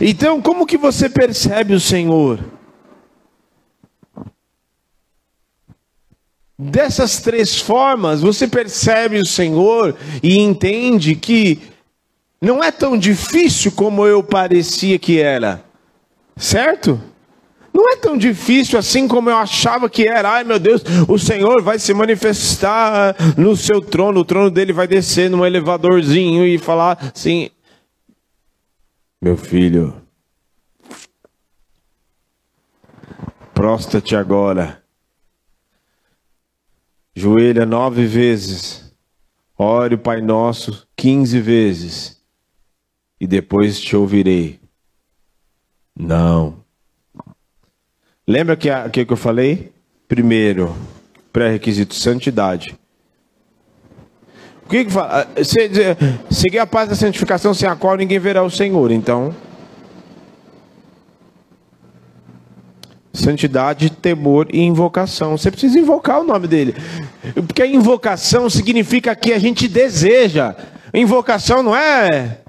Então, 0.00 0.40
como 0.40 0.66
que 0.66 0.76
você 0.76 1.08
percebe 1.08 1.74
o 1.74 1.80
Senhor? 1.80 2.40
Dessas 6.58 7.20
três 7.20 7.58
formas, 7.58 8.20
você 8.20 8.46
percebe 8.46 9.18
o 9.18 9.26
Senhor 9.26 9.96
e 10.22 10.38
entende 10.38 11.14
que 11.16 11.60
não 12.40 12.62
é 12.62 12.70
tão 12.70 12.96
difícil 12.96 13.72
como 13.72 14.06
eu 14.06 14.22
parecia 14.22 14.98
que 14.98 15.20
era, 15.20 15.64
certo? 16.36 17.00
Não 17.74 17.90
é 17.90 17.96
tão 17.96 18.16
difícil 18.16 18.78
assim 18.78 19.08
como 19.08 19.28
eu 19.28 19.36
achava 19.36 19.90
que 19.90 20.06
era. 20.06 20.30
Ai 20.30 20.44
meu 20.44 20.60
Deus, 20.60 20.84
o 21.08 21.18
Senhor 21.18 21.60
vai 21.60 21.76
se 21.76 21.92
manifestar 21.92 23.16
no 23.36 23.56
seu 23.56 23.80
trono, 23.80 24.20
o 24.20 24.24
trono 24.24 24.48
dele 24.48 24.72
vai 24.72 24.86
descer 24.86 25.28
num 25.28 25.44
elevadorzinho 25.44 26.46
e 26.46 26.56
falar 26.56 27.10
assim: 27.12 27.50
Meu 29.20 29.36
filho, 29.36 30.00
prostra-te 33.52 34.14
agora, 34.14 34.80
joelha 37.12 37.66
nove 37.66 38.06
vezes, 38.06 38.94
ore 39.58 39.96
o 39.96 39.98
Pai 39.98 40.20
Nosso 40.20 40.86
quinze 40.94 41.40
vezes, 41.40 42.22
e 43.20 43.26
depois 43.26 43.80
te 43.80 43.96
ouvirei. 43.96 44.60
Não. 45.96 46.63
Lembra 48.26 48.56
que, 48.56 48.70
a, 48.70 48.88
que 48.88 49.06
eu 49.06 49.16
falei? 49.16 49.72
Primeiro, 50.08 50.74
pré-requisito, 51.32 51.94
santidade. 51.94 52.74
O 54.64 54.68
que, 54.68 54.86
que 54.86 54.90
fala? 54.90 55.28
Ah, 55.36 55.44
se, 55.44 55.58
seguir 56.30 56.58
a 56.58 56.66
paz 56.66 56.88
da 56.88 56.94
santificação 56.94 57.52
sem 57.52 57.68
a 57.68 57.76
qual 57.76 57.96
ninguém 57.96 58.18
verá 58.18 58.42
o 58.42 58.50
Senhor. 58.50 58.90
Então, 58.90 59.34
santidade, 63.12 63.90
temor 63.90 64.48
e 64.50 64.60
invocação. 64.60 65.36
Você 65.36 65.50
precisa 65.50 65.78
invocar 65.78 66.20
o 66.20 66.24
nome 66.24 66.48
dele. 66.48 66.74
Porque 67.46 67.62
a 67.62 67.66
invocação 67.66 68.48
significa 68.48 69.14
que 69.14 69.34
a 69.34 69.38
gente 69.38 69.68
deseja. 69.68 70.54
Invocação 70.94 71.62
não 71.62 71.76
é 71.76 72.43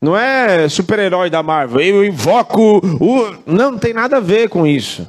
não 0.00 0.16
é 0.16 0.68
super-herói 0.68 1.28
da 1.28 1.42
Marvel. 1.42 1.80
Eu 1.80 2.04
invoco 2.04 2.78
o. 3.00 3.34
Não, 3.46 3.72
não 3.72 3.78
tem 3.78 3.92
nada 3.92 4.18
a 4.18 4.20
ver 4.20 4.48
com 4.48 4.66
isso. 4.66 5.06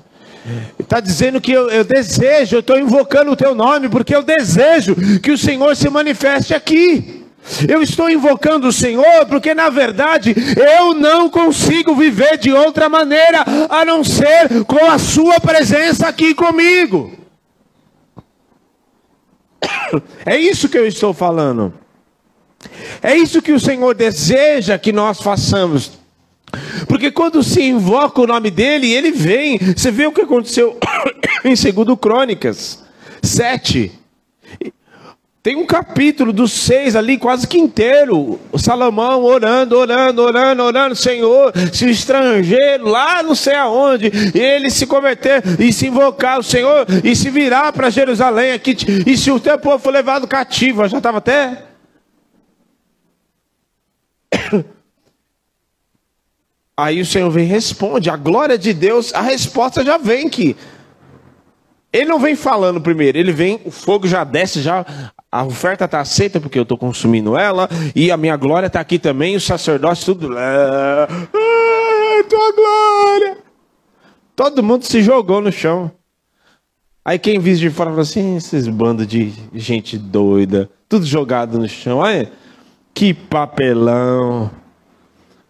Está 0.80 1.00
dizendo 1.00 1.40
que 1.40 1.52
eu, 1.52 1.70
eu 1.70 1.84
desejo, 1.84 2.56
eu 2.56 2.60
estou 2.62 2.80
invocando 2.80 3.32
o 3.32 3.36
teu 3.36 3.54
nome, 3.54 3.88
porque 3.88 4.16
eu 4.16 4.24
desejo 4.24 4.96
que 5.22 5.32
o 5.32 5.38
Senhor 5.38 5.76
se 5.76 5.90
manifeste 5.90 6.54
aqui. 6.54 7.26
Eu 7.68 7.82
estou 7.82 8.10
invocando 8.10 8.68
o 8.68 8.74
Senhor 8.74 9.26
porque, 9.28 9.54
na 9.54 9.70
verdade, 9.70 10.36
eu 10.78 10.94
não 10.94 11.30
consigo 11.30 11.96
viver 11.96 12.38
de 12.38 12.52
outra 12.52 12.90
maneira 12.90 13.44
a 13.70 13.86
não 13.86 14.04
ser 14.04 14.64
com 14.66 14.86
a 14.86 14.98
Sua 14.98 15.40
presença 15.40 16.08
aqui 16.08 16.34
comigo. 16.34 17.14
É 20.26 20.38
isso 20.38 20.70
que 20.70 20.78
eu 20.78 20.86
estou 20.86 21.14
falando. 21.14 21.74
É 23.02 23.16
isso 23.16 23.42
que 23.42 23.52
o 23.52 23.60
Senhor 23.60 23.96
deseja 23.96 24.78
que 24.78 24.92
nós 24.92 25.22
façamos. 25.22 26.00
Porque 26.88 27.12
quando 27.12 27.44
se 27.44 27.62
invoca 27.64 28.22
o 28.22 28.28
nome 28.28 28.50
dele, 28.50 28.92
ele 28.92 29.12
vem. 29.12 29.58
Você 29.58 29.92
vê 29.92 30.08
o 30.08 30.12
que 30.12 30.22
aconteceu 30.22 30.78
em 31.46 31.54
2 31.54 32.00
Crônicas 32.00 32.84
7. 33.22 34.00
Tem 35.42 35.56
um 35.56 35.66
capítulo 35.66 36.34
dos 36.34 36.52
seis 36.52 36.98
ali, 36.98 37.18
quase 37.18 37.48
que 37.48 37.58
inteiro. 37.58 38.38
O 38.52 38.60
Salomão 38.60 39.24
orando, 39.24 39.78
orando, 39.78 40.22
orando, 40.22 40.64
orando, 40.64 40.96
Senhor, 40.96 41.54
se 41.72 41.86
o 41.86 41.90
estrangeiro 41.90 42.90
lá 42.90 43.24
não 43.24 43.34
sei 43.34 43.56
aonde, 43.56 44.12
ele 44.36 44.70
se 44.70 44.86
converter 44.86 45.42
e 45.58 45.72
se 45.72 45.88
invocar 45.88 46.40
o 46.40 46.44
Senhor 46.44 46.86
e 47.06 47.16
se 47.16 47.30
virar 47.30 47.72
para 47.72 47.90
Jerusalém 47.90 48.52
aqui, 48.52 48.76
e 49.08 49.18
se 49.18 49.32
o 49.32 49.40
teu 49.40 49.58
povo 49.58 49.80
for 49.80 49.94
levado 49.94 50.28
cativo, 50.28 50.86
já 50.90 50.98
estava 50.98 51.20
até 51.20 51.69
Aí 56.80 57.02
o 57.02 57.06
Senhor 57.06 57.30
vem 57.30 57.46
e 57.46 57.48
responde. 57.48 58.10
A 58.10 58.16
glória 58.16 58.58
de 58.58 58.74
Deus, 58.74 59.14
a 59.14 59.22
resposta 59.22 59.84
já 59.84 59.98
vem 59.98 60.30
que 60.30 60.56
ele 61.92 62.06
não 62.06 62.20
vem 62.20 62.36
falando 62.36 62.80
primeiro, 62.80 63.18
ele 63.18 63.32
vem, 63.32 63.60
o 63.66 63.72
fogo 63.72 64.08
já 64.08 64.24
desce, 64.24 64.62
já 64.62 64.86
a 65.32 65.44
oferta 65.44 65.86
está 65.86 66.00
aceita 66.00 66.40
porque 66.40 66.58
eu 66.58 66.64
estou 66.64 66.78
consumindo 66.78 67.36
ela, 67.36 67.68
e 67.96 68.12
a 68.12 68.18
minha 68.18 68.38
glória 68.38 68.68
está 68.68 68.80
aqui 68.80 69.00
também, 69.00 69.36
o 69.36 69.42
sacerdócio 69.42 70.14
tudo. 70.14 70.38
Ah, 70.38 71.08
tua 72.30 72.52
glória! 72.54 73.38
Todo 74.36 74.64
mundo 74.64 74.86
se 74.86 75.02
jogou 75.02 75.42
no 75.42 75.52
chão. 75.52 75.92
Aí 77.04 77.18
quem 77.18 77.40
visse 77.40 77.60
de 77.60 77.70
fora 77.72 77.90
falou 77.90 78.04
assim: 78.04 78.38
esses 78.38 78.68
bandos 78.68 79.08
de 79.08 79.34
gente 79.54 79.98
doida, 79.98 80.70
tudo 80.88 81.06
jogado 81.06 81.58
no 81.58 81.68
chão. 81.68 81.98
Olha, 81.98 82.32
que 82.94 83.14
papelão. 83.14 84.52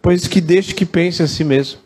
Pois 0.02 0.26
que 0.26 0.40
deixe 0.40 0.74
que 0.74 0.86
pense 0.86 1.22
a 1.22 1.26
si 1.28 1.44
mesmo. 1.44 1.80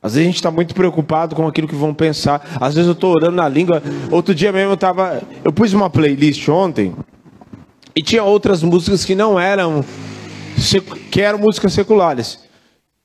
Às 0.00 0.14
vezes 0.14 0.26
a 0.26 0.30
gente 0.30 0.36
está 0.36 0.50
muito 0.50 0.74
preocupado 0.74 1.34
com 1.34 1.46
aquilo 1.46 1.66
que 1.66 1.74
vão 1.74 1.92
pensar. 1.92 2.46
Às 2.60 2.74
vezes 2.74 2.86
eu 2.86 2.92
estou 2.92 3.12
orando 3.12 3.36
na 3.36 3.48
língua. 3.48 3.82
Outro 4.10 4.34
dia 4.34 4.52
mesmo 4.52 4.70
eu 4.70 4.74
estava. 4.74 5.20
Eu 5.44 5.52
pus 5.52 5.72
uma 5.72 5.90
playlist 5.90 6.48
ontem 6.48 6.94
e 7.98 8.02
tinha 8.02 8.22
outras 8.22 8.62
músicas 8.62 9.04
que 9.04 9.16
não 9.16 9.40
eram. 9.40 9.84
que 11.10 11.20
eram 11.20 11.38
músicas 11.38 11.72
seculares. 11.72 12.38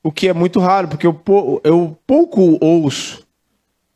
O 0.03 0.11
que 0.11 0.27
é 0.27 0.33
muito 0.33 0.59
raro, 0.59 0.87
porque 0.87 1.07
eu, 1.07 1.19
eu 1.63 1.97
pouco 2.05 2.59
ouço. 2.61 3.23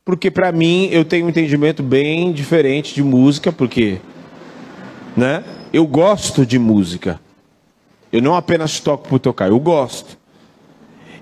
Porque 0.04 0.32
para 0.32 0.52
mim 0.52 0.88
eu 0.92 1.06
tenho 1.06 1.26
um 1.26 1.30
entendimento 1.30 1.84
bem 1.84 2.32
diferente 2.32 2.96
de 2.96 3.04
música, 3.04 3.52
porque. 3.52 4.00
Né? 5.16 5.44
Eu 5.72 5.86
gosto 5.86 6.46
de 6.46 6.58
música. 6.58 7.20
Eu 8.18 8.24
não 8.24 8.34
apenas 8.36 8.80
toco 8.80 9.08
por 9.08 9.20
tocar, 9.20 9.50
eu 9.50 9.60
gosto. 9.60 10.18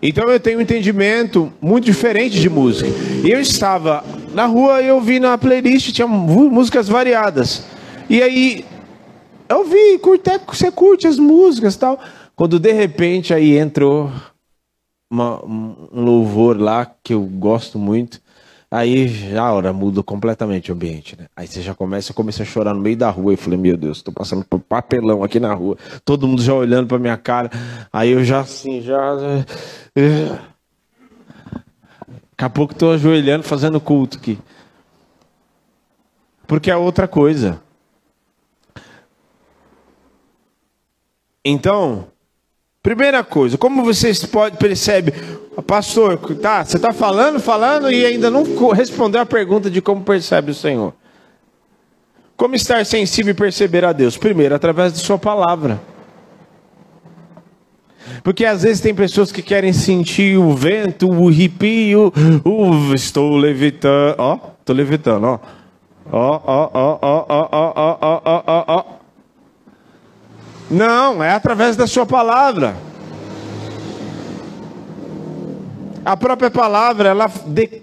Então 0.01 0.29
eu 0.29 0.39
tenho 0.39 0.59
um 0.59 0.61
entendimento 0.61 1.51
muito 1.59 1.83
diferente 1.83 2.39
de 2.39 2.49
música. 2.49 2.89
Eu 3.27 3.41
estava 3.41 4.01
na 4.33 4.45
rua 4.45 4.81
e 4.81 4.87
eu 4.87 5.01
vi 5.01 5.19
na 5.19 5.37
playlist, 5.37 5.91
tinha 5.91 6.07
músicas 6.07 6.87
variadas. 6.87 7.65
E 8.09 8.23
aí 8.23 8.63
eu 9.49 9.65
vi, 9.65 9.99
curte, 9.99 10.31
você 10.47 10.71
curte 10.71 11.05
as 11.05 11.19
músicas 11.19 11.75
tal. 11.75 11.99
Quando 12.33 12.57
de 12.57 12.71
repente 12.71 13.33
aí 13.33 13.57
entrou 13.57 14.09
uma, 15.11 15.43
um 15.43 15.75
louvor 15.91 16.57
lá 16.57 16.89
que 17.03 17.13
eu 17.13 17.23
gosto 17.23 17.77
muito. 17.77 18.21
Aí 18.69 19.07
já 19.07 19.51
hora 19.51 19.71
muda 19.71 20.03
completamente 20.03 20.71
o 20.71 20.75
ambiente, 20.75 21.15
né? 21.17 21.27
Aí 21.35 21.47
você 21.47 21.61
já 21.61 21.73
começa, 21.73 22.11
eu 22.11 22.15
comecei 22.15 22.43
a 22.43 22.47
chorar 22.47 22.73
no 22.73 22.81
meio 22.81 22.97
da 22.97 23.09
rua. 23.09 23.33
Eu 23.33 23.37
falei, 23.37 23.57
meu 23.57 23.77
Deus, 23.77 24.01
tô 24.01 24.11
passando 24.11 24.43
por 24.43 24.59
papelão 24.59 25.23
aqui 25.23 25.39
na 25.39 25.53
rua. 25.53 25.77
Todo 26.03 26.27
mundo 26.27 26.41
já 26.41 26.53
olhando 26.53 26.87
pra 26.87 26.99
minha 26.99 27.17
cara. 27.17 27.49
Aí 27.93 28.11
eu 28.11 28.23
já 28.23 28.41
assim, 28.41 28.81
já. 28.81 29.15
Daqui 29.95 30.39
a 32.37 32.49
pouco 32.49 32.75
tô 32.75 32.91
ajoelhando, 32.91 33.43
fazendo 33.43 33.79
culto 33.79 34.17
aqui. 34.17 34.37
Porque 36.47 36.69
é 36.69 36.75
outra 36.75 37.07
coisa. 37.07 37.61
Então, 41.43 42.07
primeira 42.85 43.23
coisa, 43.23 43.57
como 43.57 43.83
vocês 43.83 44.23
podem 44.25 44.59
perceber, 44.59 45.11
pastor, 45.65 46.19
tá, 46.35 46.63
você 46.63 46.77
está 46.77 46.93
falando, 46.93 47.39
falando 47.39 47.91
e 47.91 48.05
ainda 48.05 48.29
não 48.29 48.43
respondeu 48.69 49.19
a 49.19 49.25
pergunta 49.25 49.71
de 49.71 49.81
como 49.81 50.03
percebe 50.03 50.51
o 50.51 50.53
Senhor. 50.53 50.93
Como 52.37 52.53
estar 52.53 52.85
sensível 52.85 53.31
e 53.31 53.33
perceber 53.33 53.83
a 53.83 53.91
Deus? 53.91 54.17
Primeiro, 54.17 54.53
através 54.53 54.93
de 54.93 54.99
Sua 54.99 55.17
palavra. 55.17 55.81
Porque 58.23 58.45
às 58.45 58.61
vezes 58.61 58.81
tem 58.81 58.93
pessoas 58.93 59.31
que 59.31 59.41
querem 59.41 59.73
sentir 59.73 60.37
o 60.37 60.53
vento, 60.53 61.09
o 61.09 61.27
arrepio, 61.27 62.13
o 62.45 62.93
estou 62.93 63.35
levitando, 63.35 64.15
ó, 64.19 64.39
estou 64.59 64.75
levitando, 64.75 65.23
ó. 65.23 65.39
Ó, 66.11 66.41
ó, 66.45 66.69
ó, 66.71 66.99
ó, 67.01 67.25
ó, 67.29 67.49
ó, 67.51 67.97
ó, 67.99 68.21
ó, 68.23 68.43
ó, 68.45 68.63
ó. 68.67 68.94
Não, 70.69 71.23
é 71.23 71.31
através 71.31 71.75
da 71.75 71.85
sua 71.85 72.05
palavra. 72.05 72.75
A 76.03 76.15
própria 76.15 76.51
palavra, 76.51 77.09
ela, 77.09 77.31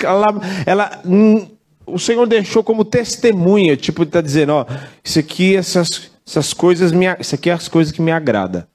ela, 0.01 0.35
ela 0.65 1.03
hum, 1.05 1.49
o 1.87 1.99
Senhor 1.99 2.27
deixou 2.27 2.63
como 2.63 2.85
testemunha, 2.85 3.77
tipo, 3.77 4.03
está 4.05 4.21
dizendo, 4.21 4.53
ó, 4.53 4.67
isso 5.03 5.19
aqui, 5.19 5.57
essas, 5.57 6.11
essas 6.27 6.53
coisas, 6.53 6.93
me, 6.93 7.07
isso 7.19 7.35
aqui 7.35 7.51
é 7.51 7.53
as 7.53 7.69
coisas 7.69 7.93
que 7.93 8.03
me 8.03 8.13
agrada. 8.13 8.69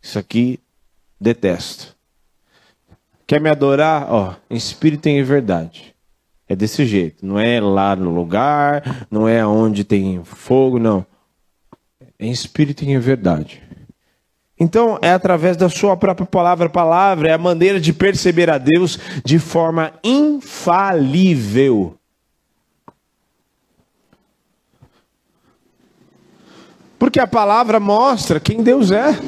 Isso 0.00 0.18
aqui 0.18 0.58
detesto. 1.20 1.96
Quer 3.26 3.40
me 3.40 3.48
adorar? 3.48 4.06
Ó, 4.10 4.34
em 4.50 4.56
espírito 4.56 5.08
e 5.08 5.12
em 5.12 5.22
verdade. 5.22 5.94
É 6.48 6.56
desse 6.56 6.84
jeito. 6.84 7.24
Não 7.24 7.38
é 7.38 7.60
lá 7.60 7.96
no 7.96 8.12
lugar, 8.12 9.06
não 9.10 9.28
é 9.28 9.46
onde 9.46 9.84
tem 9.84 10.22
fogo, 10.24 10.78
não 10.78 11.06
em 12.22 12.30
espírito 12.30 12.84
e 12.84 12.90
em 12.90 12.98
verdade. 12.98 13.62
Então, 14.58 14.98
é 15.02 15.10
através 15.10 15.56
da 15.56 15.68
sua 15.68 15.96
própria 15.96 16.26
palavra, 16.26 16.68
palavra 16.68 17.28
é 17.28 17.32
a 17.32 17.38
maneira 17.38 17.80
de 17.80 17.92
perceber 17.92 18.48
a 18.48 18.58
Deus 18.58 18.98
de 19.24 19.38
forma 19.38 19.92
infalível. 20.04 21.96
Porque 26.98 27.18
a 27.18 27.26
palavra 27.26 27.80
mostra 27.80 28.38
quem 28.38 28.62
Deus 28.62 28.92
é. 28.92 29.18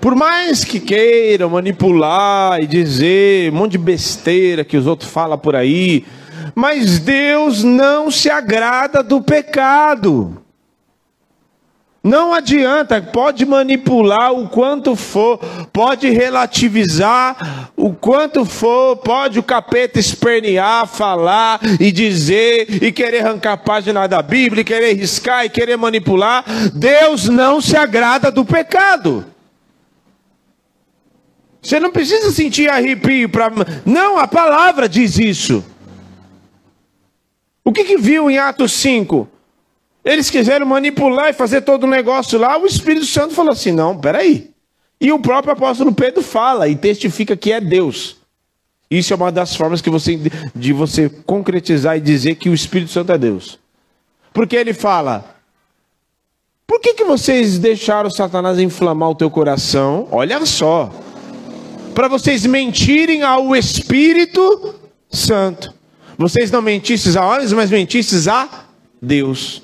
Por 0.00 0.14
mais 0.14 0.64
que 0.64 0.78
queiram 0.78 1.50
manipular 1.50 2.60
e 2.62 2.66
dizer 2.68 3.52
um 3.52 3.56
monte 3.56 3.72
de 3.72 3.78
besteira 3.78 4.64
que 4.64 4.76
os 4.76 4.86
outros 4.86 5.10
falam 5.10 5.36
por 5.36 5.56
aí, 5.56 6.06
mas 6.56 6.98
Deus 6.98 7.62
não 7.62 8.10
se 8.10 8.30
agrada 8.30 9.02
do 9.02 9.20
pecado. 9.20 10.42
Não 12.02 12.32
adianta, 12.32 13.02
pode 13.02 13.44
manipular 13.44 14.32
o 14.32 14.48
quanto 14.48 14.96
for, 14.96 15.38
pode 15.70 16.08
relativizar 16.08 17.68
o 17.76 17.92
quanto 17.92 18.46
for, 18.46 18.96
pode 18.96 19.38
o 19.38 19.42
capeta 19.42 19.98
espernear, 19.98 20.86
falar 20.86 21.60
e 21.78 21.92
dizer 21.92 22.82
e 22.82 22.90
querer 22.90 23.26
arrancar 23.26 23.52
a 23.52 23.56
página 23.58 24.06
da 24.06 24.22
Bíblia, 24.22 24.62
e 24.62 24.64
querer 24.64 24.94
riscar 24.94 25.44
e 25.44 25.50
querer 25.50 25.76
manipular. 25.76 26.42
Deus 26.72 27.28
não 27.28 27.60
se 27.60 27.76
agrada 27.76 28.30
do 28.30 28.46
pecado. 28.46 29.26
Você 31.60 31.78
não 31.78 31.90
precisa 31.90 32.30
sentir 32.30 32.70
arrepio 32.70 33.28
para. 33.28 33.50
Não, 33.84 34.16
a 34.16 34.26
palavra 34.26 34.88
diz 34.88 35.18
isso. 35.18 35.62
O 37.66 37.72
que, 37.72 37.82
que 37.82 37.96
viu 37.98 38.30
em 38.30 38.38
Atos 38.38 38.70
5? 38.74 39.26
Eles 40.04 40.30
quiseram 40.30 40.64
manipular 40.64 41.30
e 41.30 41.32
fazer 41.32 41.62
todo 41.62 41.82
o 41.82 41.88
negócio 41.88 42.38
lá. 42.38 42.56
O 42.56 42.64
Espírito 42.64 43.04
Santo 43.04 43.34
falou 43.34 43.50
assim: 43.50 43.72
não, 43.72 43.98
peraí. 43.98 44.52
E 45.00 45.10
o 45.10 45.18
próprio 45.18 45.52
apóstolo 45.52 45.92
Pedro 45.92 46.22
fala 46.22 46.68
e 46.68 46.76
testifica 46.76 47.36
que 47.36 47.50
é 47.50 47.60
Deus. 47.60 48.18
Isso 48.88 49.12
é 49.12 49.16
uma 49.16 49.32
das 49.32 49.56
formas 49.56 49.80
que 49.80 49.90
você, 49.90 50.16
de 50.54 50.72
você 50.72 51.08
concretizar 51.08 51.96
e 51.96 52.00
dizer 52.00 52.36
que 52.36 52.48
o 52.48 52.54
Espírito 52.54 52.92
Santo 52.92 53.10
é 53.10 53.18
Deus. 53.18 53.58
Porque 54.32 54.54
ele 54.54 54.72
fala: 54.72 55.24
por 56.68 56.78
que, 56.78 56.94
que 56.94 57.04
vocês 57.04 57.58
deixaram 57.58 58.08
Satanás 58.08 58.60
inflamar 58.60 59.10
o 59.10 59.14
teu 59.16 59.28
coração? 59.28 60.06
Olha 60.12 60.46
só. 60.46 60.88
Para 61.96 62.06
vocês 62.06 62.46
mentirem 62.46 63.24
ao 63.24 63.56
Espírito 63.56 64.72
Santo. 65.10 65.75
Vocês 66.18 66.50
não 66.50 66.62
mentistes 66.62 67.16
a 67.16 67.24
homens, 67.24 67.52
mas 67.52 67.70
mentistes 67.70 68.26
a 68.26 68.48
Deus. 69.00 69.62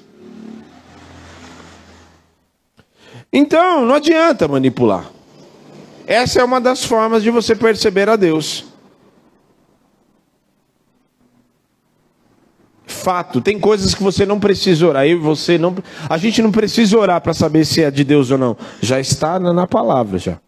Então, 3.32 3.86
não 3.86 3.94
adianta 3.94 4.46
manipular. 4.46 5.10
Essa 6.06 6.40
é 6.40 6.44
uma 6.44 6.60
das 6.60 6.84
formas 6.84 7.22
de 7.22 7.30
você 7.30 7.56
perceber 7.56 8.08
a 8.08 8.16
Deus. 8.16 8.66
Fato, 12.84 13.40
tem 13.40 13.58
coisas 13.58 13.94
que 13.94 14.02
você 14.02 14.26
não 14.26 14.38
precisa 14.38 14.86
orar. 14.86 15.06
E 15.06 15.14
você 15.14 15.56
não, 15.56 15.74
a 16.08 16.18
gente 16.18 16.42
não 16.42 16.52
precisa 16.52 16.98
orar 16.98 17.20
para 17.22 17.32
saber 17.32 17.64
se 17.64 17.82
é 17.82 17.90
de 17.90 18.04
Deus 18.04 18.30
ou 18.30 18.36
não. 18.36 18.56
Já 18.82 19.00
está 19.00 19.40
na, 19.40 19.52
na 19.52 19.66
palavra 19.66 20.18
já. 20.18 20.38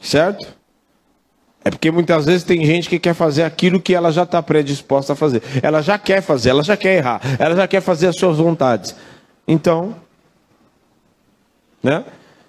Certo? 0.00 0.61
É 1.64 1.70
porque 1.70 1.90
muitas 1.90 2.26
vezes 2.26 2.42
tem 2.42 2.64
gente 2.64 2.88
que 2.88 2.98
quer 2.98 3.14
fazer 3.14 3.44
aquilo 3.44 3.80
que 3.80 3.94
ela 3.94 4.10
já 4.10 4.24
está 4.24 4.42
predisposta 4.42 5.12
a 5.12 5.16
fazer. 5.16 5.42
Ela 5.62 5.80
já 5.80 5.96
quer 5.98 6.20
fazer, 6.20 6.50
ela 6.50 6.62
já 6.62 6.76
quer 6.76 6.98
errar, 6.98 7.20
ela 7.38 7.54
já 7.54 7.68
quer 7.68 7.80
fazer 7.80 8.08
as 8.08 8.16
suas 8.16 8.38
vontades. 8.38 8.96
Então, 9.46 9.94
né? 11.82 12.04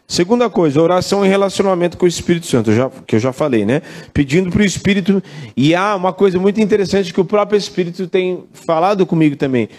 Segunda 0.05 0.49
coisa, 0.49 0.81
oração 0.81 1.25
em 1.25 1.29
relacionamento 1.29 1.97
com 1.97 2.05
o 2.05 2.09
Espírito 2.09 2.45
Santo, 2.45 2.73
já, 2.73 2.89
que 3.07 3.15
eu 3.15 3.19
já 3.19 3.31
falei, 3.31 3.65
né? 3.65 3.81
Pedindo 4.13 4.51
para 4.51 4.61
o 4.61 4.65
Espírito. 4.65 5.23
E 5.55 5.73
há 5.73 5.95
uma 5.95 6.11
coisa 6.11 6.37
muito 6.37 6.59
interessante 6.59 7.13
que 7.13 7.21
o 7.21 7.25
próprio 7.25 7.57
Espírito 7.57 8.07
tem 8.07 8.43
falado 8.53 9.05
comigo 9.05 9.35
também. 9.35 9.69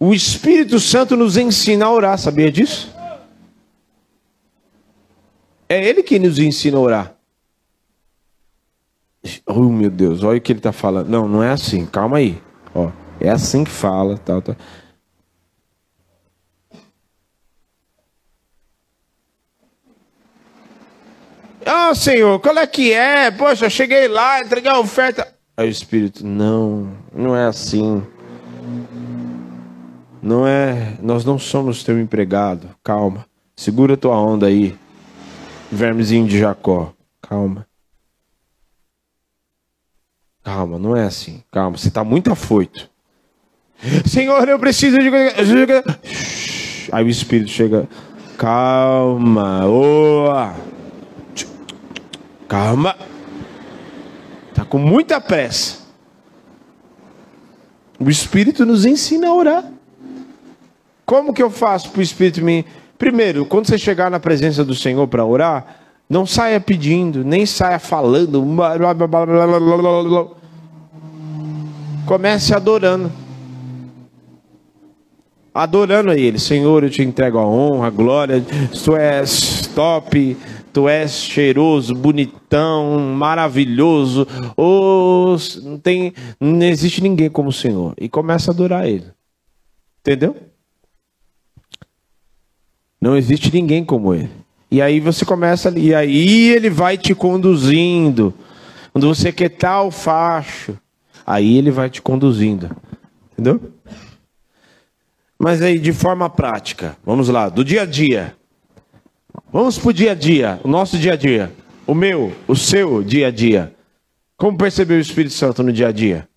O 0.00 0.14
Espírito 0.14 0.80
Santo 0.80 1.16
nos 1.16 1.36
ensina 1.36 1.86
a 1.86 1.92
orar, 1.92 2.18
sabia 2.18 2.50
disso? 2.50 2.92
É 5.68 5.84
Ele 5.84 6.02
que 6.02 6.18
nos 6.18 6.38
ensina 6.38 6.78
a 6.78 6.80
orar. 6.80 7.17
Oh, 9.46 9.64
meu 9.64 9.90
Deus, 9.90 10.22
olha 10.22 10.38
o 10.38 10.40
que 10.40 10.52
ele 10.52 10.58
está 10.58 10.72
falando. 10.72 11.08
Não, 11.08 11.28
não 11.28 11.42
é 11.42 11.50
assim, 11.50 11.86
calma 11.86 12.18
aí. 12.18 12.40
Ó, 12.74 12.90
é 13.20 13.28
assim 13.28 13.64
que 13.64 13.70
fala. 13.70 14.18
Tal, 14.18 14.42
tal. 14.42 14.56
Ah, 21.70 21.90
oh, 21.90 21.94
Senhor, 21.94 22.40
qual 22.40 22.56
é 22.56 22.66
que 22.66 22.92
é? 22.92 23.30
Poxa, 23.30 23.68
cheguei 23.68 24.08
lá, 24.08 24.40
entreguei 24.40 24.70
a 24.70 24.78
oferta. 24.78 25.28
Aí 25.54 25.68
o 25.68 25.70
Espírito, 25.70 26.24
não, 26.24 26.90
não 27.12 27.36
é 27.36 27.44
assim. 27.46 28.02
Não 30.22 30.46
é, 30.46 30.96
nós 31.02 31.24
não 31.26 31.38
somos 31.38 31.84
teu 31.84 32.00
empregado. 32.00 32.70
Calma. 32.82 33.26
Segura 33.54 33.96
tua 33.96 34.18
onda 34.18 34.46
aí. 34.46 34.78
Vermezinho 35.70 36.26
de 36.26 36.38
Jacó. 36.38 36.92
Calma. 37.20 37.67
Calma, 40.48 40.78
não 40.78 40.96
é 40.96 41.04
assim. 41.04 41.42
Calma, 41.52 41.76
você 41.76 41.88
está 41.88 42.02
muito 42.02 42.32
afoito. 42.32 42.88
Senhor, 44.06 44.48
eu 44.48 44.58
preciso 44.58 44.96
de. 44.96 45.10
Aí 46.90 47.04
o 47.04 47.08
Espírito 47.08 47.50
chega. 47.50 47.86
Calma, 48.38 49.66
oh. 49.66 50.54
calma. 52.48 52.96
Está 54.48 54.64
com 54.64 54.78
muita 54.78 55.20
pressa. 55.20 55.80
O 58.00 58.08
Espírito 58.08 58.64
nos 58.64 58.86
ensina 58.86 59.28
a 59.28 59.34
orar. 59.34 59.70
Como 61.04 61.34
que 61.34 61.42
eu 61.42 61.50
faço 61.50 61.90
para 61.90 62.00
o 62.00 62.02
Espírito 62.02 62.42
me, 62.42 62.64
Primeiro, 62.96 63.44
quando 63.44 63.66
você 63.66 63.76
chegar 63.76 64.10
na 64.10 64.18
presença 64.18 64.64
do 64.64 64.74
Senhor 64.74 65.06
para 65.08 65.26
orar, 65.26 65.76
não 66.08 66.24
saia 66.24 66.58
pedindo, 66.58 67.22
nem 67.22 67.44
saia 67.44 67.78
falando. 67.78 68.42
Comece 72.08 72.54
adorando. 72.54 73.12
Adorando 75.52 76.10
a 76.10 76.16
Ele. 76.16 76.38
Senhor, 76.38 76.82
eu 76.82 76.88
te 76.88 77.02
entrego 77.02 77.36
a 77.36 77.46
honra, 77.46 77.88
a 77.88 77.90
glória. 77.90 78.42
Tu 78.82 78.96
és 78.96 79.66
top, 79.74 80.34
tu 80.72 80.88
és 80.88 81.12
cheiroso, 81.12 81.94
bonitão, 81.94 82.98
maravilhoso. 83.14 84.26
Oh, 84.56 85.36
não, 85.62 85.78
tem, 85.78 86.14
não 86.40 86.62
existe 86.62 87.02
ninguém 87.02 87.28
como 87.28 87.50
o 87.50 87.52
Senhor. 87.52 87.92
E 88.00 88.08
começa 88.08 88.50
a 88.50 88.54
adorar 88.54 88.88
Ele. 88.88 89.04
Entendeu? 90.00 90.34
Não 92.98 93.18
existe 93.18 93.52
ninguém 93.52 93.84
como 93.84 94.14
Ele. 94.14 94.30
E 94.70 94.80
aí 94.80 94.98
você 94.98 95.26
começa 95.26 95.68
ali, 95.68 95.88
e 95.88 95.94
aí 95.94 96.48
ele 96.52 96.70
vai 96.70 96.96
te 96.96 97.14
conduzindo. 97.14 98.32
Quando 98.94 99.14
você 99.14 99.30
quer 99.30 99.50
tal 99.50 99.90
facho, 99.90 100.74
aí 101.28 101.56
ele 101.56 101.70
vai 101.70 101.90
te 101.90 102.00
conduzindo. 102.00 102.70
Entendeu? 103.32 103.60
Mas 105.38 105.62
aí 105.62 105.78
de 105.78 105.92
forma 105.92 106.28
prática, 106.28 106.96
vamos 107.04 107.28
lá, 107.28 107.48
do 107.48 107.64
dia 107.64 107.82
a 107.82 107.86
dia. 107.86 108.34
Vamos 109.52 109.78
para 109.78 109.90
o 109.90 109.92
dia 109.92 110.12
a 110.12 110.14
dia, 110.14 110.60
o 110.64 110.68
nosso 110.68 110.98
dia 110.98 111.12
a 111.12 111.16
dia. 111.16 111.52
O 111.86 111.94
meu, 111.94 112.32
o 112.46 112.56
seu 112.56 113.02
dia 113.02 113.28
a 113.28 113.30
dia. 113.30 113.74
Como 114.36 114.58
percebeu 114.58 114.98
o 114.98 115.00
Espírito 115.00 115.34
Santo 115.34 115.62
no 115.62 115.72
dia 115.72 115.88
a 115.88 115.92
dia? 115.92 116.28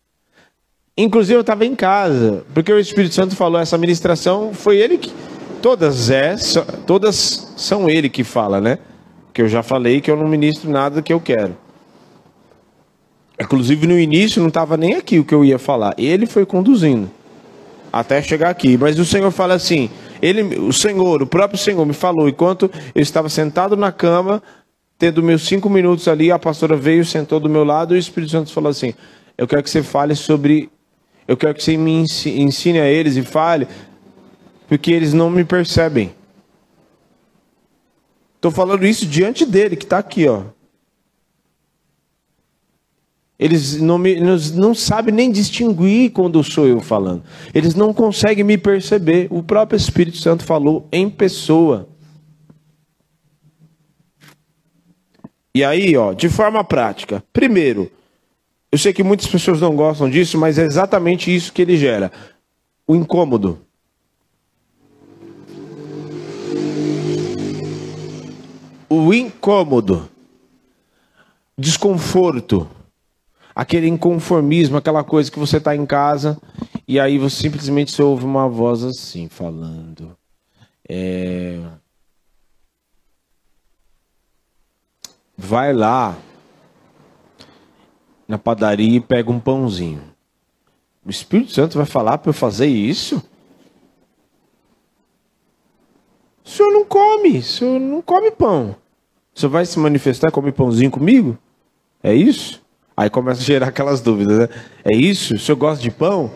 Inclusive 0.98 1.38
eu 1.38 1.42
estava 1.42 1.66
em 1.66 1.76
casa, 1.76 2.46
porque 2.54 2.72
o 2.72 2.80
Espírito 2.80 3.16
Santo 3.16 3.36
falou 3.36 3.60
essa 3.60 3.78
ministração, 3.78 4.54
foi 4.54 4.78
ele 4.78 4.98
que 4.98 5.12
Todas 5.62 6.10
é, 6.10 6.36
todas 6.88 7.54
são 7.56 7.88
ele 7.88 8.10
que 8.10 8.24
fala, 8.24 8.60
né? 8.60 8.80
Que 9.32 9.44
eu 9.44 9.48
já 9.48 9.62
falei 9.62 10.02
que 10.02 10.10
eu 10.10 10.18
não 10.18 10.28
ministro 10.28 10.72
nada 10.72 11.04
que 11.04 11.14
eu 11.14 11.22
quero. 11.22 11.56
Inclusive 13.42 13.88
no 13.88 14.00
início 14.00 14.42
não 14.42 14.50
estava 14.50 14.78
nem 14.78 14.96
aqui 14.96 15.20
o 15.20 15.26
que 15.26 15.34
eu 15.34 15.44
ia 15.44 15.58
falar. 15.58 15.94
Ele 15.98 16.26
foi 16.26 16.46
conduzindo 16.46 17.10
até 17.92 18.22
chegar 18.22 18.50
aqui. 18.50 18.78
Mas 18.78 19.00
o 19.00 19.06
Senhor 19.06 19.32
fala 19.32 19.54
assim: 19.54 19.90
ele, 20.22 20.58
o 20.60 20.72
Senhor, 20.72 21.22
o 21.22 21.28
próprio 21.28 21.60
Senhor 21.60 21.86
me 21.86 21.94
falou 21.94 22.30
enquanto 22.30 22.70
eu 22.94 23.02
estava 23.02 23.30
sentado 23.30 23.76
na 23.76 23.92
cama, 23.92 24.42
tendo 24.98 25.24
meus 25.24 25.42
cinco 25.44 25.70
minutos 25.70 26.08
ali, 26.08 26.32
a 26.32 26.40
pastora 26.40 26.76
veio, 26.76 27.04
sentou 27.04 27.40
do 27.40 27.50
meu 27.50 27.64
lado 27.64 27.96
e 27.96 27.98
o 27.98 28.00
Espírito 28.00 28.32
Santo 28.32 28.54
falou 28.54 28.70
assim: 28.70 28.94
Eu 29.38 29.48
quero 29.48 29.64
que 29.64 29.70
você 29.70 29.82
fale 29.82 30.16
sobre, 30.16 30.70
eu 31.28 31.36
quero 31.36 31.56
que 31.56 31.64
você 31.64 31.76
me 31.76 32.06
ensine 32.26 32.80
a 32.80 32.88
eles 32.88 33.18
e 33.18 33.24
fale 33.24 33.68
porque 34.72 34.92
eles 34.92 35.14
não 35.14 35.30
me 35.30 35.44
percebem. 35.44 36.14
Estou 38.38 38.52
falando 38.52 38.86
isso 38.88 39.06
diante 39.06 39.46
dele, 39.46 39.76
que 39.76 39.84
está 39.84 39.98
aqui, 39.98 40.28
ó. 40.30 40.44
Eles 43.42 43.82
não, 43.82 43.98
me, 43.98 44.18
não 44.54 44.76
sabem 44.76 45.14
nem 45.14 45.32
distinguir 45.32 46.12
quando 46.12 46.44
sou 46.44 46.68
eu 46.68 46.80
falando. 46.80 47.24
Eles 47.54 47.74
não 47.74 47.94
conseguem 47.94 48.44
me 48.44 48.58
perceber. 48.58 49.28
O 49.32 49.42
próprio 49.42 49.76
Espírito 49.76 50.18
Santo 50.18 50.44
falou 50.44 50.88
em 50.92 51.10
pessoa. 51.10 51.90
E 55.56 55.64
aí, 55.64 55.98
ó, 55.98 56.14
de 56.14 56.30
forma 56.30 56.64
prática. 56.64 57.24
Primeiro, 57.34 57.92
eu 58.72 58.78
sei 58.78 58.94
que 58.94 59.04
muitas 59.04 59.26
pessoas 59.26 59.60
não 59.60 59.76
gostam 59.76 60.08
disso, 60.08 60.38
mas 60.38 60.60
é 60.60 60.64
exatamente 60.64 61.36
isso 61.36 61.52
que 61.52 61.64
ele 61.64 61.76
gera: 61.76 62.12
o 62.88 62.96
incômodo. 62.96 63.60
o 68.92 69.14
incômodo, 69.14 70.10
desconforto, 71.58 72.68
aquele 73.56 73.88
inconformismo, 73.88 74.78
aquela 74.78 75.04
coisa 75.04 75.32
que 75.32 75.40
você 75.40 75.58
está 75.58 75.76
em 75.76 75.86
casa 75.86 76.38
e 76.88 77.00
aí 77.00 77.18
você 77.18 77.44
simplesmente 77.44 77.92
você 77.92 78.02
ouve 78.02 78.26
uma 78.26 78.48
voz 78.48 78.84
assim 78.84 79.30
falando. 79.30 80.16
É... 80.88 81.60
Vai 85.38 85.74
lá 85.74 86.18
na 88.28 88.38
padaria 88.38 88.98
e 88.98 89.02
pega 89.02 89.32
um 89.32 89.40
pãozinho. 89.40 90.04
O 91.06 91.10
Espírito 91.10 91.52
Santo 91.52 91.78
vai 91.78 91.86
falar 91.86 92.18
para 92.18 92.30
eu 92.30 92.34
fazer 92.34 92.68
isso? 92.68 93.24
O 96.44 96.50
senhor 96.50 96.72
não 96.72 96.86
come, 96.86 97.40
o 97.40 97.44
senhor 97.44 97.80
não 97.80 98.02
come 98.02 98.32
pão. 98.32 98.76
Você 99.34 99.48
vai 99.48 99.66
se 99.66 99.80
manifestar, 99.80 100.32
comer 100.32 100.52
pãozinho 100.52 100.92
comigo? 100.92 101.38
É 102.04 102.14
isso? 102.14 102.61
Aí 103.02 103.10
começa 103.10 103.42
a 103.42 103.44
gerar 103.44 103.70
aquelas 103.70 104.00
dúvidas, 104.00 104.38
né? 104.38 104.50
É 104.86 104.96
isso? 104.96 105.34
O 105.34 105.40
senhor 105.40 105.58
gosta 105.58 105.82
de 105.82 105.90
pão? 105.90 106.36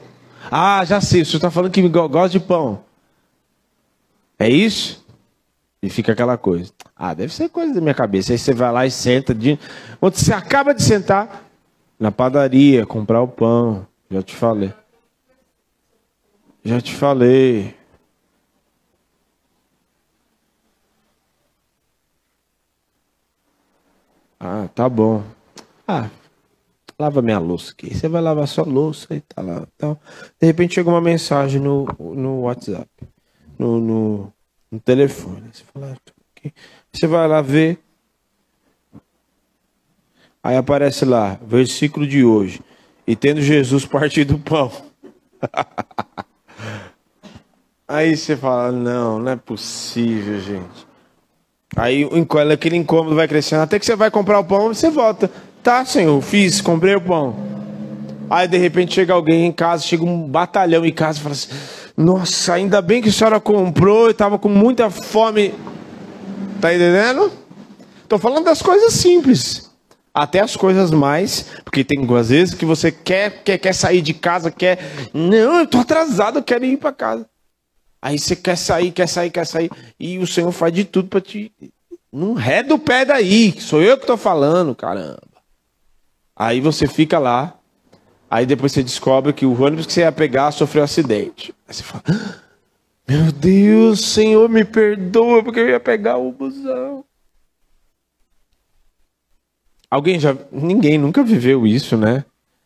Ah, 0.49 0.84
já 0.84 0.99
sei, 0.99 1.22
o 1.22 1.26
senhor 1.26 1.38
está 1.38 1.51
falando 1.51 1.72
que 1.72 1.88
gosta 1.88 2.30
de 2.30 2.39
pão. 2.39 2.84
É 4.39 4.49
isso? 4.49 5.05
E 5.80 5.91
fica 5.91 6.13
aquela 6.13 6.39
coisa. 6.39 6.72
Ah, 6.95 7.13
deve 7.13 7.32
ser 7.32 7.49
coisa 7.49 7.72
da 7.72 7.80
minha 7.80 7.93
cabeça. 7.93 8.32
Aí 8.32 8.39
você 8.39 8.51
vai 8.51 8.72
lá 8.72 8.84
e 8.84 8.89
senta. 8.89 9.32
De... 9.32 9.59
Quando 9.99 10.16
você 10.16 10.34
acaba 10.34 10.74
de 10.74 10.82
sentar 10.82 11.43
na 11.99 12.11
padaria, 12.11 12.84
comprar 12.84 13.22
o 13.22 13.28
pão. 13.28 13.86
Já 14.09 14.24
te 14.24 14.36
falei. 14.36 14.74
Já 16.63 16.82
te 16.82 16.95
falei. 16.95 17.76
Ah, 24.39 24.68
tá 24.74 24.89
bom. 24.89 25.24
Ah, 25.88 26.09
lava 26.99 27.21
minha 27.21 27.39
louça 27.39 27.71
aqui. 27.71 27.93
Você 27.93 28.07
vai 28.07 28.21
lavar 28.21 28.47
sua 28.47 28.65
louça 28.65 29.13
e 29.15 29.21
tá. 29.21 29.41
Então, 29.75 29.97
de 30.39 30.47
repente 30.47 30.75
chega 30.75 30.89
uma 30.89 31.01
mensagem 31.01 31.61
no, 31.61 31.85
no 31.99 32.41
WhatsApp, 32.41 32.89
no, 33.57 33.79
no, 33.79 34.33
no 34.71 34.79
telefone. 34.79 35.49
Você 35.51 35.63
fala, 35.73 35.93
ah. 35.93 36.11
Você 36.91 37.07
vai 37.07 37.27
lá 37.27 37.41
ver. 37.41 37.79
Aí 40.43 40.55
aparece 40.55 41.05
lá, 41.05 41.39
versículo 41.45 42.05
de 42.05 42.23
hoje. 42.23 42.61
E 43.07 43.15
tendo 43.15 43.41
Jesus 43.41 43.83
partido 43.87 44.35
o 44.35 44.39
pão. 44.39 44.71
Aí 47.87 48.15
você 48.15 48.35
fala, 48.35 48.71
não, 48.71 49.19
não 49.19 49.31
é 49.31 49.35
possível, 49.35 50.39
gente. 50.39 50.87
Aí 51.75 52.07
aquele 52.53 52.77
incômodo 52.77 53.15
vai 53.15 53.27
crescendo. 53.27 53.63
Até 53.63 53.77
que 53.77 53.85
você 53.85 53.95
vai 53.95 54.09
comprar 54.09 54.39
o 54.39 54.45
pão 54.45 54.67
você 54.67 54.89
volta. 54.89 55.29
Tá, 55.66 55.84
senhor, 55.84 56.22
fiz, 56.22 56.61
comprei 56.61 56.93
o 56.93 57.01
pão. 57.01 57.36
Aí 58.30 58.47
de 58.47 58.55
repente 58.55 58.93
chega 58.93 59.13
alguém 59.13 59.47
em 59.47 59.51
casa, 59.51 59.82
chega 59.82 60.03
um 60.03 60.28
batalhão 60.28 60.86
em 60.86 60.91
casa 60.91 61.18
e 61.18 61.22
fala 61.24 61.34
assim: 61.34 61.49
Nossa, 61.97 62.53
ainda 62.53 62.84
bem 62.84 63.01
que 63.01 63.09
a 63.09 63.11
senhora 63.11 63.39
comprou, 63.39 64.05
eu 64.05 64.11
estava 64.11 64.38
com 64.38 64.47
muita 64.47 64.91
fome. 64.91 65.55
Tá 66.61 66.72
entendendo? 66.72 67.32
Estou 68.03 68.20
falando 68.20 68.45
das 68.45 68.61
coisas 68.61 68.93
simples. 68.93 69.72
Até 70.13 70.39
as 70.39 70.55
coisas 70.55 70.91
mais, 70.91 71.47
porque 71.63 71.84
tem 71.84 72.07
às 72.16 72.30
vezes 72.30 72.53
que 72.53 72.63
você 72.63 72.91
quer, 72.91 73.41
quer, 73.43 73.57
quer 73.57 73.74
sair 73.74 74.03
de 74.03 74.13
casa, 74.13 74.51
quer. 74.51 74.78
Não, 75.11 75.57
eu 75.57 75.63
estou 75.63 75.82
atrasado, 75.82 76.38
eu 76.38 76.43
quero 76.43 76.63
ir 76.63 76.78
para 76.78 76.91
casa. 76.91 77.26
Aí 77.99 78.20
você 78.20 78.36
quer 78.36 78.55
sair, 78.55 78.91
quer 78.91 79.07
sair, 79.07 79.32
quer 79.32 79.47
sair. 79.47 79.72
E 79.99 80.20
o 80.20 80.28
Senhor 80.28 80.51
faz 80.51 80.72
de 80.72 80.86
tudo 80.86 81.09
para 81.09 81.22
te. 81.22 81.51
Não 82.13 82.36
reda 82.36 82.76
o 82.76 82.78
pé 82.78 83.03
daí. 83.03 83.59
Sou 83.59 83.82
eu 83.82 83.97
que 83.97 84.03
estou 84.03 84.16
falando, 84.16 84.76
caramba. 84.76 85.34
Aí 86.36 86.59
você 86.59 86.88
fica 86.88 87.17
lá. 87.17 87.57
Aí 88.29 88.45
depois 88.45 88.71
você 88.71 88.83
descobre 88.83 89.31
que 89.31 89.45
o 89.45 89.61
ônibus 89.61 89.86
que 89.86 89.93
você 89.93 90.01
ia 90.01 90.11
pegar 90.11 90.51
sofreu 90.51 90.81
um 90.81 90.86
acidente. 90.86 91.53
Aí 91.67 91.73
você 91.73 91.83
fala: 91.83 92.03
ah, 92.09 92.36
Meu 93.07 93.31
Deus, 93.31 94.01
Senhor, 94.01 94.49
me 94.49 94.65
perdoa, 94.65 95.41
porque 95.41 95.59
eu 95.59 95.69
ia 95.69 95.79
pegar 95.79 96.17
o 96.17 96.31
busão. 96.31 97.05
Alguém 99.89 100.19
já. 100.19 100.36
Ninguém 100.51 100.97
nunca 100.97 101.23
viveu 101.23 101.65
isso, 101.65 101.95
né? 101.95 102.25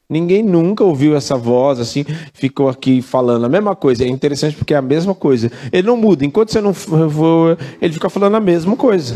Ninguém 0.09 0.41
nunca 0.41 0.83
ouviu 0.83 1.15
essa 1.15 1.37
voz 1.37 1.79
assim, 1.79 2.03
ficou 2.33 2.67
aqui 2.67 2.99
falando 2.99 3.45
a 3.45 3.49
mesma 3.49 3.75
coisa. 3.75 4.03
É 4.03 4.07
interessante 4.07 4.55
porque 4.55 4.73
é 4.73 4.77
a 4.77 4.81
mesma 4.81 5.13
coisa. 5.13 5.51
Ele 5.71 5.85
não 5.85 5.95
muda. 5.95 6.25
Enquanto 6.25 6.51
você 6.51 6.59
não 6.59 6.73
for, 6.73 7.55
ele 7.79 7.93
fica 7.93 8.09
falando 8.09 8.33
a 8.33 8.39
mesma 8.39 8.75
coisa. 8.75 9.15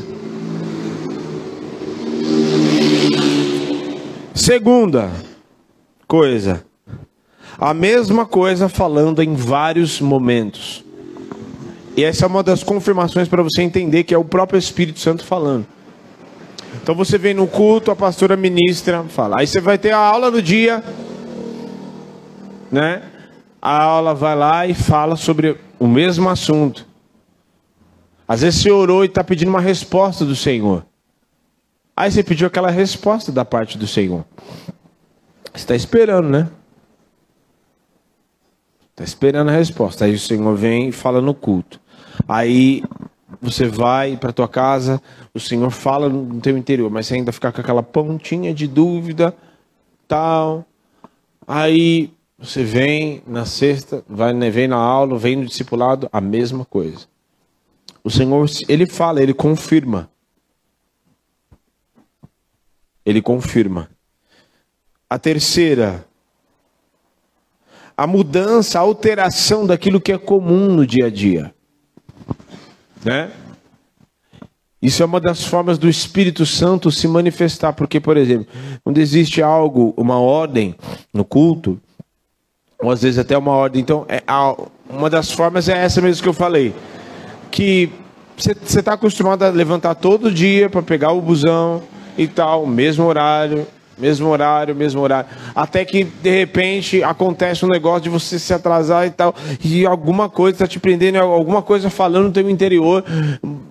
Segunda 4.34 5.12
coisa. 6.08 6.66
A 7.58 7.74
mesma 7.74 8.26
coisa 8.26 8.68
falando 8.68 9.22
em 9.22 9.36
vários 9.36 10.02
momentos. 10.02 10.84
E 11.96 12.04
essa 12.04 12.26
é 12.26 12.28
uma 12.28 12.42
das 12.42 12.64
confirmações 12.64 13.28
para 13.28 13.44
você 13.44 13.62
entender 13.62 14.04
que 14.04 14.14
é 14.14 14.18
o 14.18 14.26
próprio 14.26 14.58
Espírito 14.58 15.00
Santo 15.00 15.24
falando. 15.24 15.68
Então 16.82 16.96
você 16.96 17.20
vem 17.20 17.36
no 17.36 17.46
culto, 17.46 17.92
a 17.92 17.96
pastora 17.96 18.36
ministra, 18.36 19.04
fala. 19.04 19.40
Aí 19.40 19.46
você 19.46 19.62
vai 19.62 19.78
ter 19.78 19.92
a 19.92 19.98
aula 19.98 20.32
no 20.32 20.42
dia, 20.42 20.84
né? 22.72 23.04
A 23.62 23.84
aula 23.84 24.16
vai 24.16 24.36
lá 24.36 24.66
e 24.66 24.74
fala 24.74 25.16
sobre 25.16 25.58
o 25.78 25.88
mesmo 25.88 26.28
assunto. 26.28 26.88
Às 28.28 28.42
vezes 28.42 28.62
você 28.62 28.72
orou 28.72 29.04
e 29.04 29.08
está 29.08 29.24
pedindo 29.24 29.50
uma 29.50 29.62
resposta 29.62 30.26
do 30.26 30.36
Senhor. 30.36 30.84
Aí 31.96 32.12
você 32.12 32.24
pediu 32.24 32.48
aquela 32.48 32.72
resposta 32.72 33.32
da 33.32 33.46
parte 33.46 33.78
do 33.78 33.88
Senhor. 33.88 34.26
Você 35.52 35.58
está 35.58 35.76
esperando, 35.76 36.30
né? 36.30 36.50
Está 38.92 39.04
esperando 39.04 39.50
a 39.50 39.54
resposta. 39.54 40.06
Aí 40.06 40.14
o 40.14 40.20
Senhor 40.20 40.56
vem 40.56 40.90
e 40.90 40.92
fala 40.92 41.22
no 41.22 41.34
culto. 41.34 41.80
Aí 42.28 42.84
você 43.42 43.68
vai 43.68 44.16
para 44.18 44.32
tua 44.32 44.48
casa, 44.48 45.02
o 45.34 45.40
Senhor 45.40 45.70
fala 45.70 46.08
no 46.08 46.40
teu 46.40 46.58
interior, 46.58 46.90
mas 46.90 47.08
você 47.08 47.16
ainda 47.16 47.32
fica 47.32 47.52
com 47.52 47.62
aquela 47.62 47.84
pontinha 47.84 48.54
de 48.54 48.68
dúvida, 48.68 49.36
tal. 50.08 50.66
Aí 51.48 52.12
você 52.38 52.64
vem 52.64 53.22
na 53.28 53.46
sexta, 53.46 54.04
vai, 54.08 54.34
vem 54.50 54.68
na 54.68 54.78
aula, 54.78 55.18
vem 55.18 55.36
no 55.36 55.46
discipulado, 55.46 56.10
a 56.12 56.22
mesma 56.22 56.66
coisa. 56.66 57.08
O 58.04 58.10
Senhor, 58.10 58.46
ele 58.68 58.86
fala, 58.86 59.22
ele 59.22 59.34
confirma. 59.34 60.10
Ele 63.06 63.22
confirma. 63.22 63.90
A 65.10 65.20
terceira, 65.20 66.06
a 67.96 68.08
mudança, 68.08 68.80
a 68.80 68.82
alteração 68.82 69.66
daquilo 69.66 70.02
que 70.02 70.12
é 70.12 70.18
comum 70.18 70.74
no 70.74 70.88
dia 70.88 71.08
a 71.08 71.10
dia. 71.10 71.54
Né? 73.04 73.32
Isso 74.82 75.02
é 75.02 75.06
uma 75.06 75.22
das 75.22 75.46
formas 75.46 75.78
do 75.78 75.88
Espírito 75.88 76.46
Santo 76.46 76.92
se 76.92 77.08
manifestar, 77.08 77.74
porque, 77.74 78.00
por 78.00 78.18
exemplo, 78.18 78.48
quando 78.84 78.98
existe 78.98 79.42
algo, 79.42 79.94
uma 79.96 80.20
ordem 80.20 80.76
no 81.14 81.24
culto, 81.24 81.80
ou 82.82 82.92
às 82.92 83.02
vezes 83.02 83.18
até 83.18 83.38
uma 83.38 83.52
ordem, 83.52 83.82
então, 83.82 84.06
é, 84.10 84.22
uma 84.90 85.10
das 85.10 85.32
formas 85.32 85.70
é 85.70 85.78
essa 85.78 86.02
mesmo 86.02 86.22
que 86.22 86.28
eu 86.28 86.34
falei 86.34 86.74
que 87.50 87.90
você 88.36 88.80
está 88.80 88.94
acostumado 88.94 89.44
a 89.44 89.50
levantar 89.50 89.94
todo 89.94 90.32
dia 90.32 90.68
para 90.68 90.82
pegar 90.82 91.12
o 91.12 91.22
busão 91.22 91.84
e 92.18 92.28
tal, 92.28 92.66
mesmo 92.66 93.06
horário, 93.06 93.68
mesmo 93.98 94.28
horário, 94.30 94.76
mesmo 94.76 95.02
horário. 95.02 95.30
Até 95.56 95.86
que 95.86 96.04
de 96.04 96.30
repente 96.30 97.04
acontece 97.04 97.66
um 97.66 97.70
negócio 97.70 98.02
de 98.02 98.10
você 98.10 98.40
se 98.40 98.54
atrasar 98.54 99.06
e 99.06 99.12
tal, 99.12 99.36
e 99.64 99.86
alguma 99.86 100.30
coisa 100.30 100.56
está 100.56 100.68
te 100.68 100.80
prendendo, 100.80 101.18
alguma 101.18 101.62
coisa 101.62 101.90
falando 101.90 102.26
no 102.26 102.32
teu 102.32 102.50
interior. 102.50 103.04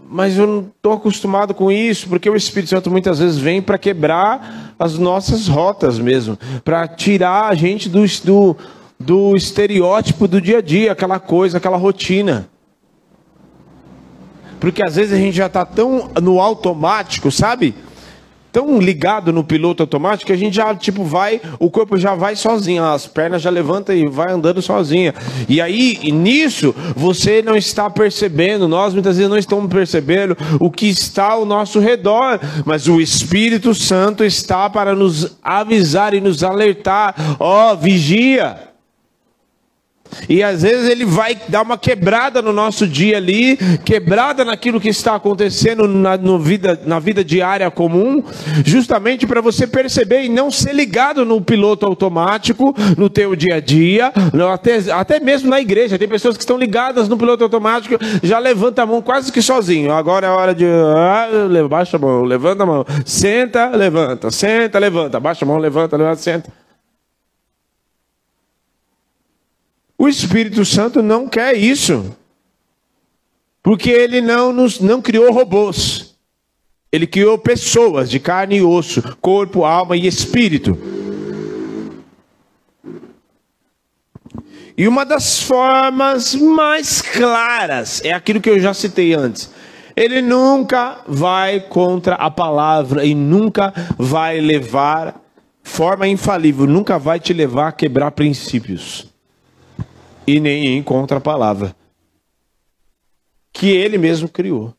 Mas 0.08 0.36
eu 0.36 0.46
não 0.46 0.66
estou 0.76 0.92
acostumado 0.92 1.54
com 1.54 1.72
isso, 1.72 2.08
porque 2.08 2.28
o 2.28 2.36
Espírito 2.36 2.70
Santo 2.70 2.90
muitas 2.90 3.18
vezes 3.18 3.38
vem 3.38 3.62
para 3.62 3.78
quebrar 3.78 4.74
as 4.78 4.98
nossas 4.98 5.48
rotas 5.48 5.98
mesmo, 5.98 6.38
para 6.64 6.86
tirar 6.86 7.48
a 7.48 7.54
gente 7.54 7.88
do, 7.88 8.04
do, 8.22 8.56
do 9.00 9.36
estereótipo 9.36 10.28
do 10.28 10.40
dia 10.40 10.58
a 10.58 10.62
dia, 10.62 10.92
aquela 10.92 11.18
coisa, 11.18 11.58
aquela 11.58 11.76
rotina. 11.76 12.48
Porque 14.60 14.84
às 14.84 14.94
vezes 14.94 15.12
a 15.12 15.16
gente 15.16 15.36
já 15.36 15.46
está 15.46 15.64
tão 15.64 16.10
no 16.22 16.38
automático, 16.38 17.32
sabe? 17.32 17.74
Tão 18.52 18.78
ligado 18.78 19.32
no 19.32 19.42
piloto 19.42 19.82
automático 19.82 20.26
que 20.26 20.32
a 20.32 20.36
gente 20.36 20.54
já, 20.54 20.74
tipo, 20.74 21.04
vai, 21.04 21.40
o 21.58 21.70
corpo 21.70 21.96
já 21.96 22.14
vai 22.14 22.36
sozinho, 22.36 22.84
as 22.84 23.06
pernas 23.06 23.40
já 23.40 23.48
levanta 23.48 23.94
e 23.94 24.06
vai 24.06 24.30
andando 24.30 24.60
sozinha. 24.60 25.14
E 25.48 25.60
aí, 25.60 26.12
nisso, 26.12 26.74
você 26.94 27.40
não 27.40 27.56
está 27.56 27.88
percebendo, 27.88 28.68
nós 28.68 28.92
muitas 28.92 29.16
vezes 29.16 29.30
não 29.30 29.38
estamos 29.38 29.72
percebendo 29.72 30.36
o 30.60 30.70
que 30.70 30.86
está 30.86 31.30
ao 31.32 31.46
nosso 31.46 31.80
redor, 31.80 32.38
mas 32.66 32.88
o 32.88 33.00
Espírito 33.00 33.74
Santo 33.74 34.22
está 34.22 34.68
para 34.68 34.94
nos 34.94 35.36
avisar 35.42 36.12
e 36.12 36.20
nos 36.20 36.44
alertar: 36.44 37.14
ó, 37.40 37.72
oh, 37.72 37.76
vigia. 37.76 38.71
E 40.28 40.42
às 40.42 40.62
vezes 40.62 40.88
ele 40.88 41.04
vai 41.04 41.36
dar 41.48 41.62
uma 41.62 41.78
quebrada 41.78 42.40
no 42.42 42.52
nosso 42.52 42.86
dia 42.86 43.16
ali, 43.16 43.56
quebrada 43.84 44.44
naquilo 44.44 44.80
que 44.80 44.88
está 44.88 45.14
acontecendo 45.14 45.86
na, 45.88 46.16
vida, 46.38 46.80
na 46.84 46.98
vida 46.98 47.24
diária 47.24 47.70
comum, 47.70 48.22
justamente 48.64 49.26
para 49.26 49.40
você 49.40 49.66
perceber 49.66 50.24
e 50.24 50.28
não 50.28 50.50
ser 50.50 50.74
ligado 50.74 51.24
no 51.24 51.40
piloto 51.40 51.86
automático, 51.86 52.74
no 52.96 53.08
teu 53.08 53.34
dia 53.34 53.56
a 53.56 53.60
dia, 53.60 54.12
até, 54.52 54.78
até 54.92 55.20
mesmo 55.20 55.50
na 55.50 55.60
igreja. 55.60 55.98
Tem 55.98 56.08
pessoas 56.08 56.36
que 56.36 56.42
estão 56.42 56.56
ligadas 56.56 57.08
no 57.08 57.16
piloto 57.16 57.44
automático, 57.44 57.96
já 58.22 58.38
levanta 58.38 58.82
a 58.82 58.86
mão 58.86 59.02
quase 59.02 59.32
que 59.32 59.42
sozinho. 59.42 59.92
Agora 59.92 60.26
é 60.26 60.30
hora 60.30 60.54
de. 60.54 60.64
Ah, 60.66 61.28
baixa 61.68 61.96
a 61.96 62.00
mão, 62.00 62.22
levanta 62.22 62.62
a 62.62 62.66
mão, 62.66 62.84
senta, 63.04 63.68
levanta, 63.68 64.30
senta, 64.30 64.78
levanta, 64.78 65.20
baixa 65.20 65.44
a 65.44 65.48
mão, 65.48 65.58
levanta, 65.58 65.96
levanta, 65.96 66.16
senta. 66.16 66.61
O 70.02 70.08
Espírito 70.08 70.64
Santo 70.64 71.00
não 71.00 71.28
quer 71.28 71.56
isso. 71.56 72.16
Porque 73.62 73.88
ele 73.88 74.20
não, 74.20 74.52
nos, 74.52 74.80
não 74.80 75.00
criou 75.00 75.32
robôs. 75.32 76.16
Ele 76.90 77.06
criou 77.06 77.38
pessoas 77.38 78.10
de 78.10 78.18
carne 78.18 78.56
e 78.56 78.62
osso, 78.62 79.00
corpo, 79.20 79.64
alma 79.64 79.96
e 79.96 80.08
espírito. 80.08 80.76
E 84.76 84.88
uma 84.88 85.06
das 85.06 85.40
formas 85.40 86.34
mais 86.34 87.00
claras 87.00 88.04
é 88.04 88.12
aquilo 88.12 88.40
que 88.40 88.50
eu 88.50 88.58
já 88.58 88.74
citei 88.74 89.14
antes. 89.14 89.52
Ele 89.94 90.20
nunca 90.20 90.98
vai 91.06 91.60
contra 91.60 92.16
a 92.16 92.28
palavra 92.28 93.04
e 93.04 93.14
nunca 93.14 93.72
vai 93.96 94.40
levar, 94.40 95.14
forma 95.62 96.08
infalível, 96.08 96.66
nunca 96.66 96.98
vai 96.98 97.20
te 97.20 97.32
levar 97.32 97.68
a 97.68 97.72
quebrar 97.72 98.10
princípios 98.10 99.11
e 100.26 100.40
nem 100.40 100.78
em 100.78 100.82
contra-palavra 100.82 101.74
que 103.52 103.70
ele 103.70 103.98
mesmo 103.98 104.28
criou. 104.28 104.74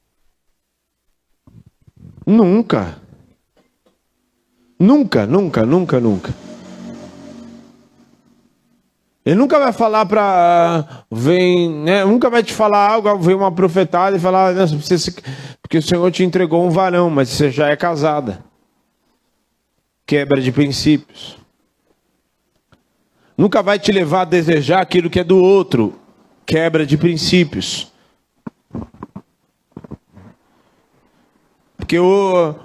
Nunca. 2.25 2.97
Nunca, 4.79 5.25
nunca, 5.25 5.65
nunca, 5.65 5.99
nunca. 5.99 6.33
Ele 9.25 9.35
nunca 9.35 9.57
vai 9.57 9.71
falar 9.71 10.05
para 10.05 11.05
vem, 11.09 11.69
né? 11.69 12.03
Nunca 12.03 12.29
vai 12.29 12.43
te 12.43 12.53
falar 12.53 12.89
algo, 12.89 13.17
vem 13.19 13.35
uma 13.35 13.51
profetada 13.51 14.17
e 14.17 14.19
falar, 14.19 14.53
porque 15.61 15.77
o 15.77 15.81
Senhor 15.81 16.11
te 16.11 16.23
entregou 16.23 16.65
um 16.65 16.69
varão, 16.69 17.09
mas 17.09 17.29
você 17.29 17.49
já 17.49 17.69
é 17.69 17.75
casada. 17.77 18.43
Quebra 20.05 20.41
de 20.41 20.51
princípios 20.51 21.37
nunca 23.37 23.61
vai 23.61 23.79
te 23.79 23.91
levar 23.91 24.21
a 24.21 24.25
desejar 24.25 24.81
aquilo 24.81 25.09
que 25.09 25.19
é 25.19 25.23
do 25.23 25.37
outro. 25.37 25.99
Quebra 26.45 26.85
de 26.85 26.97
princípios. 26.97 27.91
Porque 31.77 31.97
o, 31.99 32.55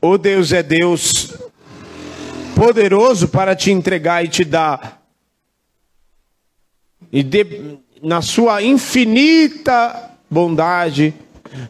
o 0.00 0.18
Deus 0.18 0.52
é 0.52 0.62
Deus 0.62 1.36
poderoso 2.54 3.28
para 3.28 3.56
te 3.56 3.70
entregar 3.70 4.24
e 4.24 4.28
te 4.28 4.44
dar. 4.44 5.02
E 7.10 7.22
de, 7.22 7.78
na 8.02 8.22
sua 8.22 8.62
infinita 8.62 10.10
bondade, 10.30 11.14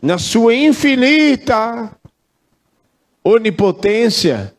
na 0.00 0.18
sua 0.18 0.54
infinita 0.54 1.90
onipotência, 3.24 4.54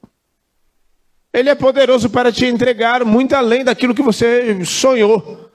ele 1.33 1.49
é 1.49 1.55
poderoso 1.55 2.09
para 2.09 2.31
te 2.31 2.45
entregar 2.45 3.03
muito 3.03 3.33
além 3.33 3.63
daquilo 3.63 3.95
que 3.95 4.03
você 4.03 4.63
sonhou. 4.63 5.49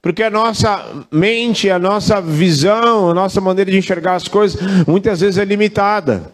Porque 0.00 0.22
a 0.22 0.30
nossa 0.30 1.06
mente, 1.10 1.68
a 1.68 1.78
nossa 1.78 2.22
visão, 2.22 3.10
a 3.10 3.14
nossa 3.14 3.40
maneira 3.40 3.70
de 3.70 3.76
enxergar 3.76 4.14
as 4.14 4.26
coisas, 4.26 4.58
muitas 4.86 5.20
vezes 5.20 5.36
é 5.36 5.44
limitada. 5.44 6.32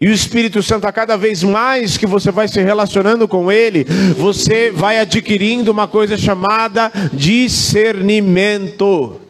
E 0.00 0.08
o 0.08 0.12
Espírito 0.12 0.62
Santo, 0.62 0.86
a 0.86 0.92
cada 0.92 1.16
vez 1.16 1.44
mais 1.44 1.96
que 1.96 2.06
você 2.06 2.32
vai 2.32 2.48
se 2.48 2.60
relacionando 2.60 3.28
com 3.28 3.50
Ele, 3.50 3.84
você 4.16 4.72
vai 4.72 4.98
adquirindo 4.98 5.70
uma 5.70 5.86
coisa 5.86 6.16
chamada 6.16 6.90
discernimento 7.12 9.20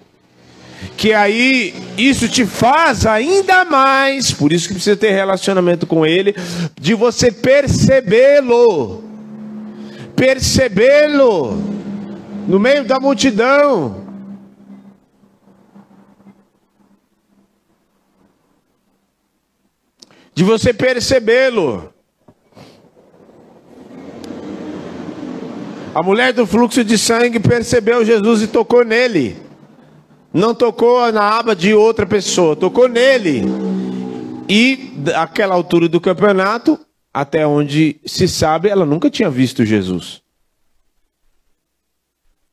que 0.97 1.12
aí 1.12 1.74
isso 1.97 2.29
te 2.29 2.45
faz 2.45 3.07
ainda 3.07 3.64
mais, 3.64 4.33
por 4.33 4.53
isso 4.53 4.68
que 4.68 4.74
precisa 4.74 4.97
ter 4.97 5.12
relacionamento 5.12 5.87
com 5.87 6.05
ele, 6.05 6.35
de 6.81 6.95
você 6.95 7.31
percebê-lo, 7.31 9.05
percebê-lo 10.16 11.57
no 12.49 12.59
meio 12.59 12.85
da 12.85 12.99
multidão. 12.99 14.07
De 20.35 20.45
você 20.45 20.72
percebê-lo. 20.72 21.93
A 25.95 26.03
mulher 26.03 26.33
do 26.33 26.47
fluxo 26.47 26.85
de 26.85 26.97
sangue 26.97 27.41
percebeu 27.41 28.05
Jesus 28.05 28.43
e 28.43 28.47
tocou 28.47 28.85
nele. 28.85 29.47
Não 30.39 30.55
tocou 30.55 31.11
na 31.11 31.36
aba 31.36 31.57
de 31.57 31.74
outra 31.74 32.07
pessoa, 32.07 32.55
tocou 32.55 32.89
nele. 32.89 33.43
E 34.49 34.93
aquela 35.16 35.53
altura 35.53 35.89
do 35.89 36.01
campeonato, 36.01 36.78
até 37.12 37.45
onde 37.45 38.01
se 38.07 38.28
sabe, 38.28 38.68
ela 38.68 38.86
nunca 38.86 39.11
tinha 39.11 39.28
visto 39.28 39.64
Jesus. 39.64 40.22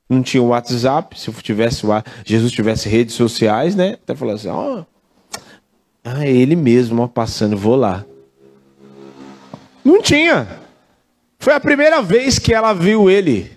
Não 0.09 0.23
tinha 0.23 0.41
WhatsApp, 0.41 1.19
se 1.19 1.31
tivesse 1.43 1.86
Jesus 2.25 2.51
tivesse 2.51 2.89
redes 2.89 3.13
sociais, 3.13 3.75
né? 3.75 3.93
Até 3.93 4.15
falou 4.15 4.33
assim, 4.33 4.47
ó, 4.47 4.79
oh, 4.79 4.86
ah, 6.03 6.25
é 6.25 6.31
ele 6.31 6.55
mesmo, 6.55 7.03
ó, 7.03 7.07
passando, 7.07 7.55
vou 7.55 7.75
lá. 7.75 8.03
Não 9.83 10.01
tinha. 10.01 10.47
Foi 11.38 11.53
a 11.53 11.59
primeira 11.59 12.01
vez 12.01 12.39
que 12.39 12.51
ela 12.51 12.73
viu 12.73 13.11
ele. 13.11 13.55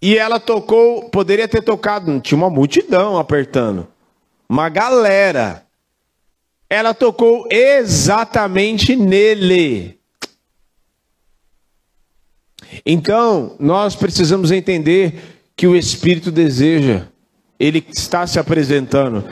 E 0.00 0.16
ela 0.16 0.38
tocou, 0.38 1.08
poderia 1.10 1.48
ter 1.48 1.62
tocado, 1.62 2.20
tinha 2.20 2.38
uma 2.38 2.50
multidão 2.50 3.18
apertando. 3.18 3.86
Uma 4.48 4.68
galera. 4.68 5.64
Ela 6.70 6.94
tocou 6.94 7.46
exatamente 7.50 8.94
nele. 8.94 9.98
Então, 12.84 13.56
nós 13.58 13.96
precisamos 13.96 14.50
entender 14.50 15.20
que 15.56 15.66
o 15.66 15.74
Espírito 15.74 16.30
deseja, 16.30 17.06
ele 17.58 17.84
está 17.90 18.26
se 18.26 18.38
apresentando. 18.38 19.24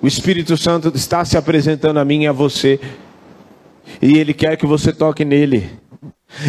O 0.00 0.06
Espírito 0.06 0.56
Santo 0.56 0.90
está 0.94 1.24
se 1.24 1.36
apresentando 1.36 1.98
a 1.98 2.04
mim 2.04 2.22
e 2.22 2.26
a 2.26 2.32
você. 2.32 2.80
E 4.00 4.16
ele 4.18 4.32
quer 4.32 4.56
que 4.56 4.66
você 4.66 4.92
toque 4.92 5.24
nele. 5.24 5.70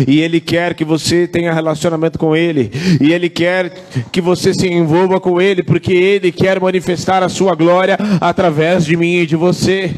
E 0.07 0.19
Ele 0.21 0.41
quer 0.41 0.73
que 0.73 0.83
você 0.83 1.27
tenha 1.27 1.53
relacionamento 1.53 2.19
com 2.19 2.35
Ele. 2.35 2.71
E 2.99 3.13
Ele 3.13 3.29
quer 3.29 3.71
que 4.11 4.19
você 4.19 4.53
se 4.53 4.67
envolva 4.67 5.19
com 5.19 5.39
Ele, 5.39 5.63
porque 5.63 5.93
Ele 5.93 6.31
quer 6.31 6.59
manifestar 6.59 7.23
a 7.23 7.29
sua 7.29 7.55
glória 7.55 7.97
através 8.19 8.85
de 8.85 8.97
mim 8.97 9.17
e 9.17 9.25
de 9.25 9.35
você. 9.35 9.93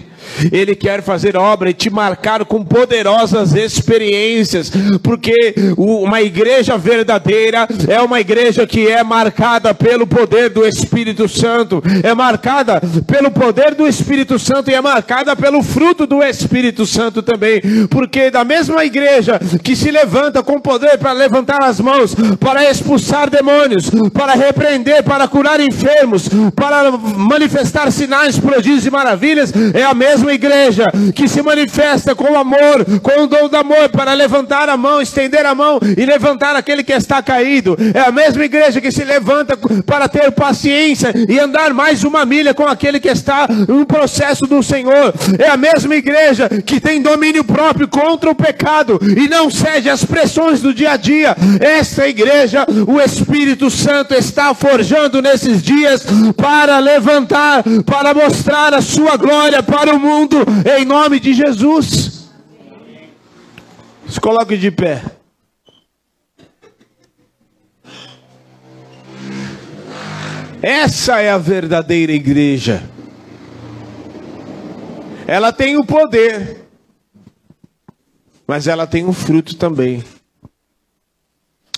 Ele 0.52 0.76
quer 0.76 1.02
fazer 1.02 1.36
obra 1.36 1.70
e 1.70 1.74
te 1.74 1.90
marcar 1.90 2.46
com 2.46 2.64
poderosas 2.64 3.54
experiências, 3.54 4.72
porque 5.02 5.54
uma 5.78 6.22
igreja 6.22 6.78
verdadeira 6.78 7.68
é 7.88 8.02
uma 8.02 8.20
igreja 8.20 8.66
que 8.66 8.88
é 8.88 9.04
marcada 9.04 9.74
pelo 9.74 10.08
poder 10.08 10.50
do 10.50 10.66
Espírito 10.66 11.28
Santo, 11.28 11.82
é 12.04 12.14
marcada 12.14 12.82
pelo 13.08 13.32
poder 13.32 13.76
do 13.76 13.88
Espírito 13.88 14.38
Santo 14.40 14.70
e 14.70 14.74
é 14.74 14.82
marcada 14.82 15.36
pelo 15.36 15.62
fruto 15.64 16.06
do 16.06 16.24
Espírito 16.24 16.86
Santo 16.86 17.22
também, 17.22 17.62
porque 17.90 18.30
da 18.30 18.44
mesma 18.44 18.86
igreja 18.86 19.40
que 19.64 19.76
se 19.76 19.92
levanta 19.92 20.44
com 20.44 20.60
poder 20.60 20.98
para 20.98 21.12
levantar 21.12 21.64
as 21.64 21.80
mãos, 21.80 22.16
para 22.40 22.70
expulsar 22.70 23.30
demônios, 23.30 23.90
para 24.14 24.34
repreender, 24.34 25.04
para 25.04 25.28
curar 25.28 25.60
enfermos, 25.60 26.30
para 26.56 26.92
manifestar 26.92 27.92
sinais, 27.92 28.38
prodígios 28.38 28.86
e 28.86 28.92
maravilhas, 28.92 29.52
é 29.74 29.84
a 29.84 29.94
mesma 29.94 30.19
mesma 30.20 30.34
igreja 30.34 30.86
que 31.16 31.28
se 31.28 31.42
manifesta 31.42 32.14
com 32.14 32.38
amor, 32.38 32.86
com 33.02 33.24
o 33.24 33.28
dom 33.28 33.48
do 33.48 33.56
amor, 33.56 33.90
para 33.90 34.14
levantar 34.14 34.68
a 34.68 34.76
mão, 34.76 35.02
estender 35.02 35.46
a 35.46 35.56
mão 35.56 35.80
e 35.98 36.06
levantar 36.06 36.56
aquele 36.56 36.84
que 36.84 36.92
está 36.92 37.22
caído. 37.22 37.78
É 37.94 38.02
a 38.02 38.12
mesma 38.12 38.44
igreja 38.44 38.82
que 38.82 38.92
se 38.92 39.04
levanta 39.06 39.58
para 39.86 40.10
ter 40.10 40.32
paciência 40.32 41.14
e 41.28 41.40
andar 41.40 41.74
mais 41.74 42.04
uma 42.04 42.26
milha 42.26 42.54
com 42.54 42.68
aquele 42.68 43.00
que 43.00 43.08
está 43.08 43.48
no 43.68 43.86
processo 43.86 44.46
do 44.46 44.62
Senhor. 44.62 45.14
É 45.38 45.50
a 45.50 45.58
mesma 45.58 45.96
igreja 45.96 46.50
que 46.66 46.82
tem 46.82 47.02
domínio 47.02 47.44
próprio 47.44 47.88
contra 47.88 48.30
o 48.30 48.36
pecado 48.36 49.00
e 49.02 49.30
não 49.30 49.50
cede 49.50 49.90
às 49.90 50.04
pressões 50.04 50.62
do 50.62 50.74
dia 50.74 50.92
a 50.92 50.98
dia. 50.98 51.36
Essa 51.62 52.08
igreja, 52.08 52.66
o 52.88 53.00
Espírito 53.00 53.70
Santo 53.70 54.14
está 54.14 54.54
forjando 54.54 55.22
nesses 55.22 55.62
dias 55.62 56.06
para 56.36 56.80
levantar, 56.80 57.64
para 57.86 58.14
mostrar 58.14 58.74
a 58.74 58.82
sua 58.82 59.16
glória 59.16 59.64
para 59.64 59.96
o 59.96 60.00
mundo 60.00 60.09
mundo, 60.10 60.38
em 60.78 60.86
nome 60.86 61.20
de 61.20 61.34
Jesus. 61.34 62.30
Se 64.08 64.20
coloque 64.20 64.58
de 64.58 64.72
pé. 64.72 65.04
Essa 70.62 71.22
é 71.22 71.30
a 71.30 71.38
verdadeira 71.38 72.12
igreja. 72.12 72.84
Ela 75.28 75.54
tem 75.54 75.78
o 75.78 75.86
poder, 75.86 76.66
mas 78.48 78.68
ela 78.68 78.88
tem 78.88 79.06
o 79.06 79.14
fruto 79.14 79.56
também. 79.56 80.04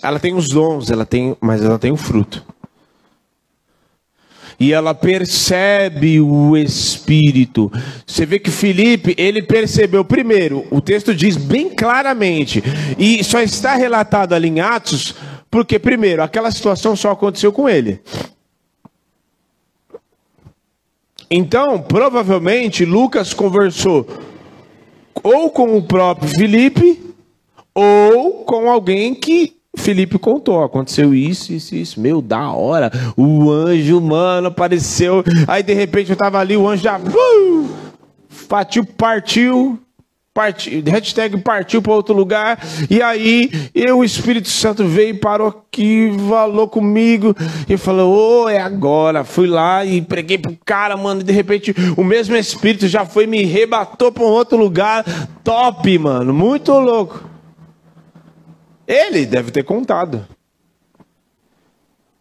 Ela 0.01 0.19
tem 0.19 0.33
os 0.33 0.47
dons, 0.47 0.89
ela 0.89 1.05
tem, 1.05 1.35
mas 1.41 1.61
ela 1.61 1.77
tem 1.77 1.91
o 1.91 1.97
fruto 1.97 2.43
e 4.61 4.73
ela 4.73 4.93
percebe 4.93 6.21
o 6.21 6.55
Espírito. 6.55 7.71
Você 8.05 8.27
vê 8.27 8.37
que 8.37 8.51
Felipe, 8.51 9.15
ele 9.17 9.41
percebeu 9.41 10.05
primeiro, 10.05 10.67
o 10.69 10.79
texto 10.79 11.15
diz 11.15 11.35
bem 11.35 11.67
claramente, 11.67 12.61
e 12.95 13.23
só 13.23 13.41
está 13.41 13.73
relatado 13.73 14.33
ali 14.33 14.49
em 14.49 14.59
Atos, 14.59 15.15
porque 15.49 15.79
primeiro, 15.79 16.21
aquela 16.21 16.51
situação 16.51 16.95
só 16.95 17.09
aconteceu 17.09 17.51
com 17.51 17.67
ele. 17.67 18.01
Então, 21.27 21.81
provavelmente, 21.81 22.85
Lucas 22.85 23.33
conversou 23.33 24.07
ou 25.23 25.49
com 25.49 25.75
o 25.75 25.81
próprio 25.81 26.29
Felipe, 26.29 27.01
ou 27.73 28.45
com 28.45 28.69
alguém 28.69 29.15
que 29.15 29.55
Felipe 29.81 30.19
contou, 30.19 30.63
aconteceu 30.63 31.13
isso, 31.13 31.51
isso, 31.51 31.75
isso. 31.75 31.99
Meu, 31.99 32.21
da 32.21 32.51
hora. 32.51 32.91
O 33.17 33.51
anjo, 33.51 33.99
mano, 33.99 34.47
apareceu. 34.47 35.23
Aí 35.47 35.63
de 35.63 35.73
repente 35.73 36.11
eu 36.11 36.15
tava 36.15 36.39
ali, 36.39 36.55
o 36.55 36.67
anjo 36.67 36.83
já. 36.83 36.97
Uh, 36.97 37.69
partiu, 38.47 38.85
partiu. 38.85 39.79
Partiu, 40.33 40.81
hashtag 40.85 41.37
partiu 41.39 41.81
para 41.81 41.91
outro 41.91 42.15
lugar, 42.15 42.57
e 42.89 43.01
aí 43.01 43.51
eu, 43.75 43.97
o 43.97 44.03
Espírito 44.03 44.47
Santo 44.47 44.85
veio 44.85 45.09
e 45.09 45.19
parou 45.19 45.49
aqui, 45.49 46.09
falou 46.29 46.69
comigo, 46.69 47.35
e 47.67 47.75
falou: 47.75 48.13
Ô, 48.13 48.43
oh, 48.43 48.49
é 48.49 48.57
agora. 48.57 49.25
Fui 49.25 49.45
lá 49.45 49.83
e 49.83 50.01
preguei 50.01 50.37
pro 50.37 50.57
cara, 50.63 50.95
mano, 50.95 51.19
e 51.19 51.25
de 51.25 51.33
repente 51.33 51.75
o 51.97 52.03
mesmo 52.05 52.33
Espírito 52.37 52.87
já 52.87 53.05
foi 53.05 53.27
me 53.27 53.43
rebatou 53.43 54.09
para 54.09 54.23
um 54.23 54.27
outro 54.27 54.57
lugar. 54.57 55.03
Top, 55.43 55.97
mano, 55.97 56.33
muito 56.33 56.71
louco. 56.71 57.30
Ele 58.91 59.25
deve 59.25 59.51
ter 59.51 59.63
contado. 59.63 60.27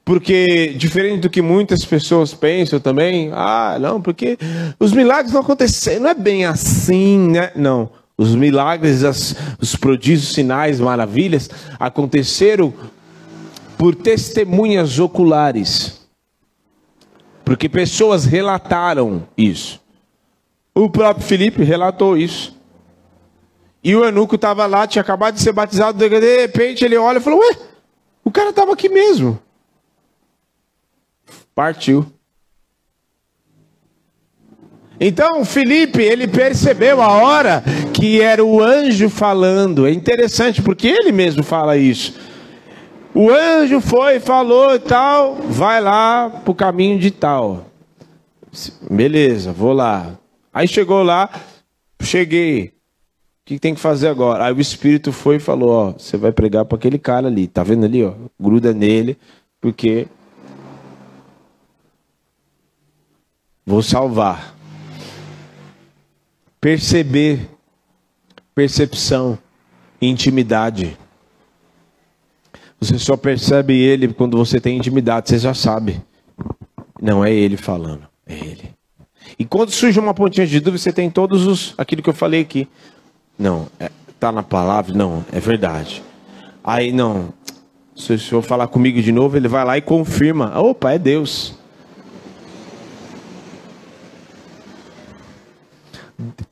Porque, 0.05 0.75
diferente 0.77 1.23
do 1.23 1.31
que 1.31 1.43
muitas 1.43 1.85
pessoas 1.85 2.33
pensam 2.33 2.79
também, 2.79 3.31
ah, 3.33 3.77
não, 3.81 4.01
porque 4.01 4.39
os 4.79 4.93
milagres 4.93 5.33
não 5.33 5.41
aconteceram, 5.41 6.03
não 6.03 6.11
é 6.11 6.15
bem 6.15 6.45
assim, 6.45 7.31
né? 7.31 7.53
Não. 7.57 7.91
Os 8.17 8.35
milagres, 8.35 9.03
as, 9.03 9.35
os 9.61 9.75
prodígios, 9.75 10.33
sinais, 10.33 10.79
maravilhas 10.79 11.49
aconteceram 11.79 12.73
por 13.77 13.95
testemunhas 13.95 14.99
oculares. 14.99 16.01
Porque 17.45 17.69
pessoas 17.69 18.25
relataram 18.25 19.27
isso. 19.37 19.81
O 20.75 20.89
próprio 20.89 21.27
Felipe 21.27 21.65
relatou 21.65 22.17
isso. 22.17 22.60
E 23.83 23.97
o 23.97 24.05
eunuco 24.05 24.35
estava 24.35 24.67
lá, 24.67 24.87
tinha 24.87 25.03
acabado 25.03 25.35
de 25.35 25.41
ser 25.41 25.53
batizado, 25.53 25.99
de 25.99 26.37
repente 26.41 26.85
ele 26.85 26.97
olha 26.97 27.19
e 27.19 27.23
falou: 27.23 27.41
Ué, 27.41 27.57
o 28.25 28.31
cara 28.31 28.51
estava 28.51 28.73
aqui 28.73 28.89
mesmo. 28.89 29.41
Partiu. 31.55 32.07
Então 35.03 35.47
Felipe, 35.47 36.03
ele 36.03 36.29
percebeu 36.29 37.01
a 37.01 37.09
hora 37.09 37.65
que 37.95 38.21
era 38.21 38.45
o 38.45 38.63
anjo 38.63 39.09
falando. 39.09 39.87
É 39.87 39.91
interessante 39.91 40.61
porque 40.61 40.89
ele 40.89 41.11
mesmo 41.11 41.43
fala 41.43 41.77
isso. 41.79 42.15
O 43.15 43.31
anjo 43.31 43.81
foi, 43.81 44.21
falou 44.21 44.75
e 44.75 44.79
tal, 44.79 45.37
vai 45.37 45.81
lá 45.81 46.29
pro 46.45 46.55
caminho 46.55 46.99
de 46.99 47.11
tal. 47.11 47.67
Beleza, 48.91 49.53
vou 49.53 49.73
lá. 49.73 50.19
Aí 50.53 50.69
chegou 50.69 51.03
lá, 51.03 51.31
cheguei 52.03 52.80
que 53.45 53.59
tem 53.59 53.75
que 53.75 53.81
fazer 53.81 54.09
agora? 54.09 54.45
Aí 54.45 54.53
o 54.53 54.61
Espírito 54.61 55.13
foi 55.13 55.37
e 55.37 55.41
falou: 55.41 55.71
Ó, 55.71 55.93
você 55.93 56.17
vai 56.17 56.33
pregar 56.33 56.65
para 56.65 56.77
aquele 56.77 56.99
cara 56.99 57.29
ali, 57.29 57.47
tá 57.47 57.63
vendo 57.63 57.85
ali, 57.85 58.05
ó? 58.05 58.15
Gruda 58.39 58.73
nele, 58.73 59.19
porque 59.61 60.07
vou 63.67 63.83
salvar. 63.83 64.55
Perceber, 66.61 67.49
percepção, 68.55 69.39
intimidade. 70.01 70.97
Você 72.79 72.99
só 72.99 73.17
percebe 73.17 73.79
ele 73.79 74.09
quando 74.09 74.37
você 74.37 74.61
tem 74.61 74.77
intimidade, 74.77 75.29
você 75.29 75.39
já 75.39 75.55
sabe. 75.55 76.03
Não 77.01 77.25
é 77.25 77.33
ele 77.33 77.57
falando, 77.57 78.07
é 78.27 78.35
ele. 78.35 78.75
E 79.39 79.45
quando 79.45 79.71
surge 79.71 79.99
uma 79.99 80.15
pontinha 80.15 80.47
de 80.47 80.61
dúvida, 80.61 80.79
você 80.79 80.93
tem 80.93 81.11
todos 81.11 81.47
os 81.47 81.75
aquilo 81.79 82.03
que 82.03 82.11
eu 82.11 82.15
falei 82.15 82.41
aqui. 82.41 82.69
Não, 83.41 83.69
é, 83.81 83.91
tá 84.21 84.31
na 84.31 84.43
palavra? 84.43 84.95
Não, 84.95 85.25
é 85.33 85.41
verdade. 85.41 86.03
Aí 86.63 86.93
não, 86.93 87.33
se 87.97 88.13
o 88.13 88.19
senhor 88.19 88.43
falar 88.43 88.69
comigo 88.69 89.01
de 89.01 89.11
novo, 89.11 89.35
ele 89.35 89.49
vai 89.49 89.65
lá 89.65 89.79
e 89.79 89.81
confirma. 89.81 90.53
Opa, 90.61 90.93
é 90.93 90.99
Deus. 90.99 91.59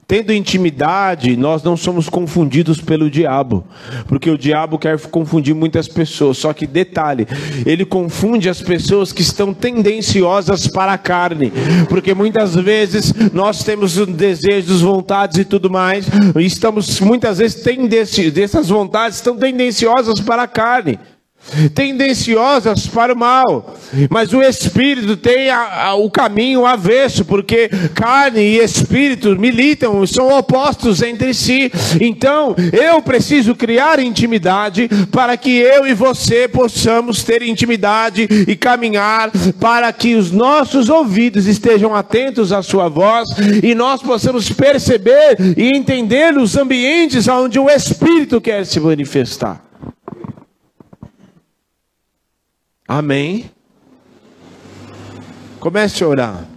Tendo 0.09 0.33
intimidade, 0.33 1.37
nós 1.37 1.63
não 1.63 1.77
somos 1.77 2.09
confundidos 2.09 2.81
pelo 2.81 3.11
diabo, 3.11 3.63
porque 4.07 4.31
o 4.31 4.39
diabo 4.39 4.79
quer 4.79 4.99
confundir 4.99 5.55
muitas 5.55 5.87
pessoas. 5.87 6.39
Só 6.39 6.55
que 6.55 6.67
detalhe, 6.67 7.29
ele 7.67 7.85
confunde 7.85 8.49
as 8.49 8.63
pessoas 8.63 9.13
que 9.13 9.21
estão 9.21 9.53
tendenciosas 9.53 10.67
para 10.67 10.95
a 10.95 10.97
carne, 10.97 11.53
porque 11.91 12.15
muitas 12.15 12.55
vezes 12.55 13.13
nós 13.35 13.63
temos 13.63 13.99
desejos, 14.07 14.81
vontades 14.81 15.37
e 15.37 15.45
tudo 15.45 15.69
mais, 15.69 16.07
e 16.35 16.43
estamos 16.43 17.01
muitas 17.01 17.37
vezes 17.37 17.63
tendenci 17.63 18.31
dessas 18.31 18.71
vontades 18.71 19.19
estão 19.19 19.37
tendenciosas 19.37 20.21
para 20.21 20.45
a 20.45 20.49
carne 20.49 20.99
tendenciosas 21.75 22.87
para 22.87 23.15
o 23.15 23.17
mal, 23.17 23.77
mas 24.11 24.33
o 24.33 24.43
espírito 24.43 25.17
tem 25.17 25.51
a, 25.51 25.87
a, 25.87 25.95
o 25.95 26.11
caminho 26.11 26.67
avesso, 26.67 27.25
porque 27.25 27.69
carne 27.95 28.41
e 28.41 28.59
espírito 28.59 29.39
militam, 29.39 30.07
são 30.07 30.37
opostos 30.37 31.03
entre 31.03 31.33
si. 31.35 31.71
Então, 32.01 32.55
eu 32.73 33.01
preciso 33.03 33.55
criar 33.55 33.99
intimidade 33.99 34.89
para 35.11 35.37
que 35.37 35.51
eu 35.51 35.87
e 35.87 35.95
você 35.95 36.47
possamos 36.49 37.23
ter 37.23 37.43
intimidade 37.43 38.29
e 38.47 38.57
caminhar 38.57 39.31
para 39.61 39.93
que 39.93 40.15
os 40.15 40.31
nossos 40.31 40.89
ouvidos 40.89 41.47
estejam 41.47 41.95
atentos 41.95 42.53
à 42.53 42.63
sua 42.63 42.89
voz 42.89 43.29
e 43.63 43.75
nós 43.75 44.03
possamos 44.03 44.51
perceber 44.51 45.37
e 45.57 45.77
entender 45.77 46.37
os 46.37 46.57
ambientes 46.57 47.29
onde 47.29 47.59
o 47.59 47.69
espírito 47.69 48.41
quer 48.41 48.65
se 48.65 48.81
manifestar. 48.81 49.68
Amém? 52.91 53.51
Comece 55.61 56.03
a 56.03 56.09
orar 56.09 56.49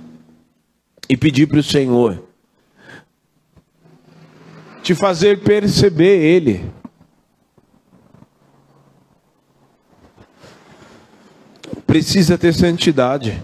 e 1.09 1.17
pedir 1.17 1.45
para 1.45 1.59
o 1.59 1.63
Senhor 1.63 2.23
te 4.81 4.95
fazer 4.95 5.41
perceber 5.41 6.17
Ele. 6.17 6.71
Precisa 11.85 12.37
ter 12.37 12.53
santidade. 12.53 13.43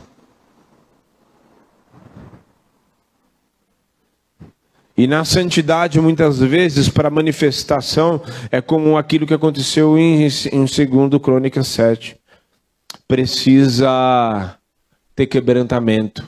E 4.95 5.05
na 5.05 5.25
santidade, 5.25 5.99
muitas 5.99 6.39
vezes, 6.39 6.87
para 6.89 7.09
manifestação, 7.09 8.21
é 8.49 8.61
como 8.61 8.97
aquilo 8.97 9.27
que 9.27 9.33
aconteceu 9.33 9.97
em, 9.97 10.23
em 10.23 10.65
2 10.65 11.21
Crônicas 11.21 11.67
7 11.67 12.17
precisa 13.07 14.57
ter 15.15 15.27
quebrantamento. 15.27 16.27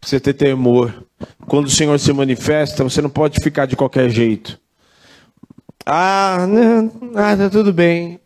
Precisa 0.00 0.20
ter 0.20 0.34
temor. 0.34 1.04
Quando 1.46 1.66
o 1.66 1.70
Senhor 1.70 1.98
se 1.98 2.12
manifesta, 2.12 2.84
você 2.84 3.02
não 3.02 3.10
pode 3.10 3.42
ficar 3.42 3.66
de 3.66 3.74
qualquer 3.74 4.08
jeito. 4.08 4.58
Ah, 5.84 6.46
não, 6.48 6.92
ah, 7.16 7.36
tá 7.36 7.50
tudo 7.50 7.72
bem. 7.72 8.20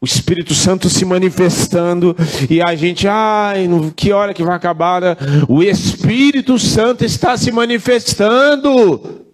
O 0.00 0.04
Espírito 0.04 0.54
Santo 0.54 0.88
se 0.88 1.04
manifestando 1.04 2.16
e 2.48 2.62
a 2.62 2.74
gente, 2.76 3.08
ai, 3.08 3.68
que 3.96 4.12
hora 4.12 4.32
que 4.32 4.44
vai 4.44 4.54
acabar? 4.54 5.02
O 5.48 5.60
Espírito 5.60 6.56
Santo 6.56 7.04
está 7.04 7.36
se 7.36 7.50
manifestando. 7.50 9.27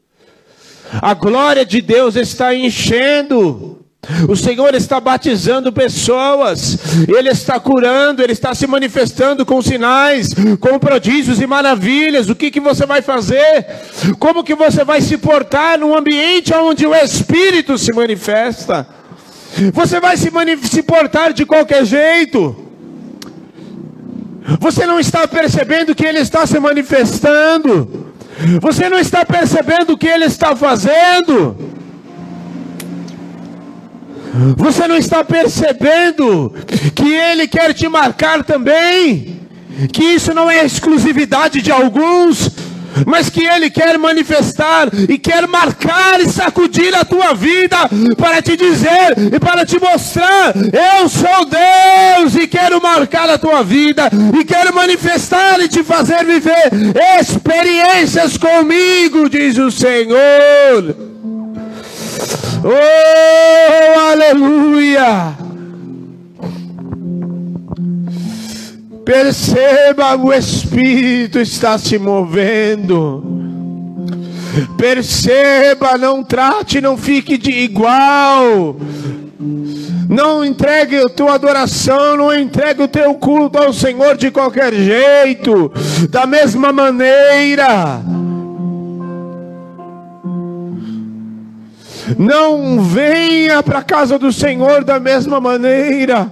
A 0.92 1.14
glória 1.14 1.64
de 1.64 1.80
Deus 1.80 2.16
está 2.16 2.54
enchendo. 2.54 3.74
O 4.28 4.36
Senhor 4.36 4.74
está 4.74 5.00
batizando 5.00 5.72
pessoas, 5.72 6.78
Ele 7.08 7.30
está 7.30 7.58
curando, 7.58 8.22
Ele 8.22 8.32
está 8.32 8.54
se 8.54 8.66
manifestando 8.66 9.46
com 9.46 9.62
sinais, 9.62 10.28
com 10.60 10.78
prodígios 10.78 11.40
e 11.40 11.46
maravilhas. 11.46 12.28
O 12.28 12.34
que, 12.34 12.50
que 12.50 12.60
você 12.60 12.84
vai 12.84 13.00
fazer? 13.00 13.66
Como 14.18 14.44
que 14.44 14.54
você 14.54 14.84
vai 14.84 15.00
se 15.00 15.16
portar 15.16 15.78
num 15.78 15.96
ambiente 15.96 16.52
onde 16.54 16.86
o 16.86 16.94
Espírito 16.94 17.78
se 17.78 17.92
manifesta? 17.92 18.86
Você 19.72 20.00
vai 20.00 20.16
se, 20.16 20.30
se 20.64 20.82
portar 20.82 21.32
de 21.32 21.46
qualquer 21.46 21.84
jeito. 21.84 22.56
Você 24.60 24.84
não 24.84 25.00
está 25.00 25.26
percebendo 25.26 25.94
que 25.94 26.04
Ele 26.04 26.18
está 26.18 26.46
se 26.46 26.58
manifestando. 26.58 28.13
Você 28.60 28.88
não 28.88 28.98
está 28.98 29.24
percebendo 29.24 29.92
o 29.92 29.98
que 29.98 30.08
ele 30.08 30.24
está 30.24 30.56
fazendo? 30.56 31.56
Você 34.56 34.88
não 34.88 34.96
está 34.96 35.22
percebendo 35.22 36.52
que 36.94 37.08
ele 37.08 37.46
quer 37.46 37.72
te 37.72 37.88
marcar 37.88 38.42
também? 38.42 39.40
Que 39.92 40.02
isso 40.04 40.34
não 40.34 40.50
é 40.50 40.64
exclusividade 40.64 41.62
de 41.62 41.70
alguns, 41.70 42.50
mas 43.06 43.28
que 43.28 43.44
Ele 43.44 43.70
quer 43.70 43.98
manifestar 43.98 44.88
e 45.08 45.18
quer 45.18 45.46
marcar 45.46 46.20
e 46.20 46.28
sacudir 46.28 46.94
a 46.94 47.04
tua 47.04 47.34
vida 47.34 47.76
para 48.16 48.40
te 48.42 48.56
dizer 48.56 49.14
e 49.32 49.38
para 49.38 49.64
te 49.64 49.80
mostrar: 49.80 50.54
eu 50.56 51.08
sou 51.08 51.46
Deus 51.46 52.34
e 52.36 52.46
quero 52.46 52.80
marcar 52.82 53.28
a 53.28 53.38
tua 53.38 53.62
vida 53.62 54.10
e 54.38 54.44
quero 54.44 54.74
manifestar 54.74 55.60
e 55.60 55.68
te 55.68 55.82
fazer 55.82 56.24
viver 56.24 56.70
experiências 57.20 58.36
comigo, 58.36 59.28
diz 59.28 59.58
o 59.58 59.70
Senhor. 59.70 60.96
Oh, 62.64 64.00
aleluia! 64.12 65.43
Perceba, 69.04 70.16
o 70.16 70.32
Espírito 70.32 71.38
está 71.38 71.76
se 71.76 71.98
movendo. 71.98 73.22
Perceba, 74.78 75.98
não 75.98 76.22
trate, 76.22 76.80
não 76.80 76.96
fique 76.96 77.36
de 77.36 77.50
igual. 77.50 78.76
Não 80.08 80.44
entregue 80.44 80.98
a 80.98 81.08
tua 81.08 81.34
adoração, 81.34 82.16
não 82.16 82.32
entregue 82.32 82.82
o 82.82 82.88
teu 82.88 83.14
culto 83.14 83.58
ao 83.58 83.72
Senhor 83.72 84.16
de 84.16 84.30
qualquer 84.30 84.72
jeito, 84.72 85.72
da 86.08 86.26
mesma 86.26 86.72
maneira. 86.72 88.00
Não 92.18 92.82
venha 92.82 93.62
para 93.62 93.78
a 93.78 93.82
casa 93.82 94.18
do 94.18 94.32
Senhor 94.32 94.84
da 94.84 95.00
mesma 95.00 95.40
maneira. 95.40 96.30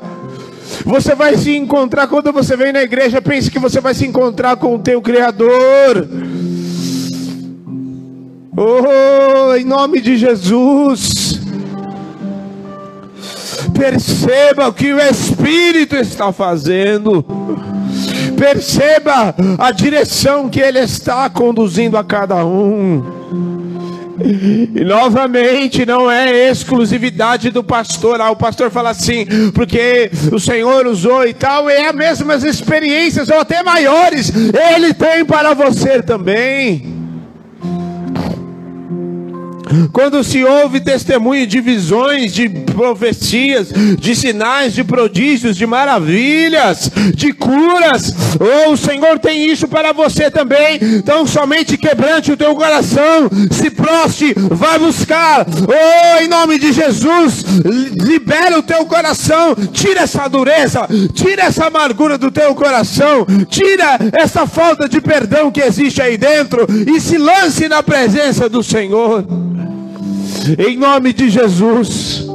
Você 0.85 1.15
vai 1.15 1.37
se 1.37 1.57
encontrar 1.57 2.07
quando 2.07 2.33
você 2.33 2.57
vem 2.57 2.73
na 2.73 2.83
igreja, 2.83 3.23
pense 3.23 3.51
que 3.51 3.59
você 3.59 3.81
vai 3.81 3.95
se 3.95 4.07
encontrar 4.07 4.57
com 4.57 4.75
o 4.75 4.79
teu 4.79 5.01
Criador. 5.01 6.09
Oh, 8.57 9.55
em 9.55 9.65
nome 9.65 10.01
de 10.01 10.17
Jesus. 10.17 11.41
Perceba 13.75 14.69
o 14.69 14.73
que 14.73 14.93
o 14.93 15.01
Espírito 15.01 15.97
está 15.97 16.33
fazendo. 16.33 17.25
Perceba 18.37 19.35
a 19.59 19.71
direção 19.71 20.49
que 20.49 20.61
Ele 20.61 20.79
está 20.81 21.29
conduzindo 21.31 21.97
a 21.97 22.05
cada 22.05 22.45
um. 22.45 23.22
E 24.75 24.85
novamente 24.85 25.85
não 25.85 26.11
é 26.11 26.51
exclusividade 26.51 27.51
do 27.51 27.62
pastor. 27.62 28.20
Ah, 28.20 28.31
o 28.31 28.37
pastor 28.37 28.70
fala 28.70 28.91
assim, 28.91 29.27
porque 29.53 30.11
o 30.33 30.39
Senhor 30.39 30.87
usou 30.87 31.27
e 31.27 31.35
tal, 31.35 31.68
e 31.68 31.75
é 31.75 31.89
as 31.89 31.95
mesmas 31.95 32.45
experiências, 32.45 33.29
ou 33.29 33.41
até 33.41 33.62
maiores, 33.62 34.33
Ele 34.75 34.95
tem 34.95 35.25
para 35.25 35.55
você 35.55 36.03
também. 36.03 37.01
Quando 39.93 40.23
se 40.23 40.45
ouve 40.45 40.81
testemunho 40.81 41.47
de 41.47 41.61
visões, 41.61 42.33
de 42.33 42.49
profecias, 42.49 43.68
de 43.99 44.14
sinais, 44.14 44.73
de 44.73 44.85
prodígios, 44.85 45.57
de 45.57 45.66
maravilhas, 45.66 46.91
de 47.14 47.33
curas, 47.33 48.14
oh, 48.41 48.73
o 48.73 48.77
Senhor 48.77 49.18
tem 49.18 49.51
isso 49.51 49.68
para 49.68 49.93
você 49.93 50.31
também. 50.31 50.79
Então 50.83 51.27
somente 51.27 51.77
quebrante 51.77 52.33
o 52.33 52.37
teu 52.37 52.55
coração, 52.55 53.31
se 53.51 53.70
proste, 53.70 54.35
vai 54.37 54.79
buscar. 54.79 55.47
Oh, 55.47 56.23
em 56.23 56.29
nome 56.29 56.59
de 56.59 56.73
Jesus, 56.73 57.45
libera 58.01 58.59
o 58.59 58.62
teu 58.62 58.85
coração, 58.87 59.55
tira 59.73 60.01
essa 60.01 60.29
dureza, 60.29 60.89
tira 61.14 61.43
essa 61.43 61.66
amargura 61.66 62.18
do 62.18 62.31
teu 62.31 62.55
coração, 62.55 63.27
tira 63.49 63.99
essa 64.12 64.47
falta 64.47 64.89
de 64.89 65.01
perdão 65.01 65.51
que 65.51 65.61
existe 65.61 66.01
aí 66.01 66.16
dentro 66.16 66.66
e 66.87 67.01
se 67.01 67.18
lance 67.18 67.68
na 67.68 67.83
presença 67.83 68.49
do 68.49 68.62
Senhor. 68.62 69.25
Em 70.59 70.76
nome 70.76 71.12
de 71.12 71.30
Jesus. 71.30 72.26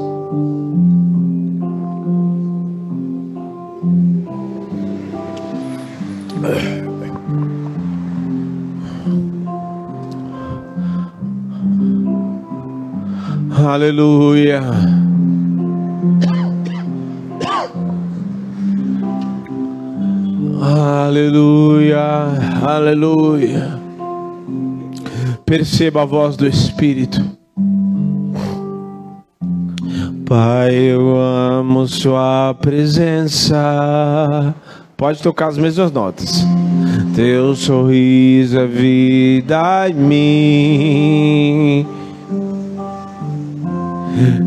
Aleluia. 13.52 14.62
Aleluia, 20.62 22.06
aleluia. 22.66 23.80
Perceba 25.46 26.04
a 26.04 26.06
voz 26.06 26.38
do 26.38 26.48
Espírito. 26.48 27.37
Pai, 30.28 30.76
eu 30.76 31.16
amo 31.16 31.88
Sua 31.88 32.54
presença. 32.60 34.54
Pode 34.98 35.22
tocar 35.24 35.48
as 35.48 35.58
mesmas 35.58 35.90
notas. 35.90 36.46
Teu 37.16 37.56
sorriso 37.56 38.60
é 38.60 38.68
vida 38.68 39.88
em 39.90 39.94
mim. 39.94 41.88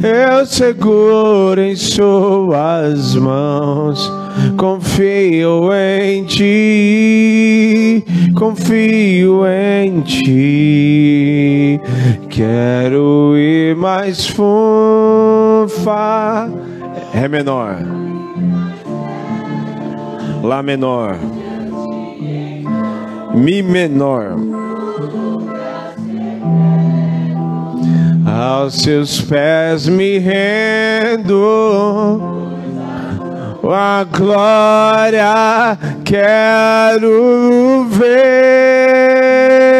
Eu 0.02 0.44
seguro 0.44 1.58
em 1.58 1.74
Suas 1.74 3.14
mãos 3.14 4.20
confio 4.56 5.70
em 5.72 6.24
ti, 6.24 8.04
confio 8.34 9.42
em 9.46 10.00
ti. 10.00 11.80
Quero 12.40 13.36
ir 13.36 13.76
mais 13.76 14.26
fundo, 14.26 15.68
Fá, 15.84 16.48
Ré 17.12 17.28
menor, 17.28 17.76
Lá 20.42 20.62
menor, 20.62 21.18
Mi 23.34 23.62
menor. 23.62 24.36
Aos 28.24 28.76
seus 28.76 29.20
pés 29.20 29.86
me 29.86 30.18
rendo 30.18 31.36
a 33.70 34.02
glória 34.10 35.76
quero 36.04 37.84
ver. 37.90 39.79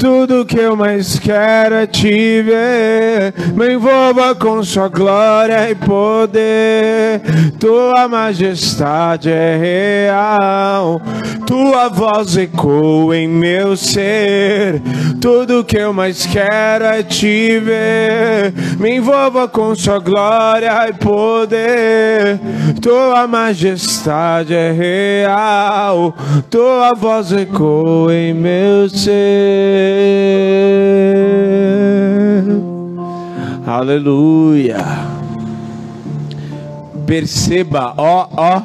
Tudo 0.00 0.46
que 0.46 0.58
eu 0.58 0.74
mais 0.74 1.18
quero 1.18 1.74
é 1.74 1.86
te 1.86 2.40
ver. 2.40 3.34
Me 3.54 3.74
envolva 3.74 4.34
com 4.34 4.64
sua 4.64 4.88
glória 4.88 5.70
e 5.70 5.74
poder. 5.74 7.20
Tua 7.58 8.08
majestade 8.08 9.28
é 9.28 10.06
real. 10.08 11.02
Tua 11.46 11.88
voz 11.90 12.34
ecoa 12.38 13.14
em 13.14 13.28
meu 13.28 13.76
ser. 13.76 14.80
Tudo 15.20 15.64
que 15.64 15.76
eu 15.76 15.92
mais 15.92 16.24
quero 16.24 16.86
é 16.86 17.02
te 17.02 17.60
ver. 17.60 18.54
Me 18.78 18.96
envolva 18.96 19.48
com 19.48 19.74
sua 19.74 19.98
glória 19.98 20.88
e 20.88 20.94
poder. 20.94 22.40
Tua 22.80 23.26
majestade 23.26 24.54
é 24.54 24.72
real. 24.72 26.14
Tua 26.48 26.94
voz 26.94 27.32
ecoa 27.32 28.14
em 28.14 28.32
meu 28.32 28.88
ser. 28.88 29.89
Aleluia. 33.66 34.78
Perceba, 37.06 37.94
ó, 37.96 38.28
ó. 38.36 38.62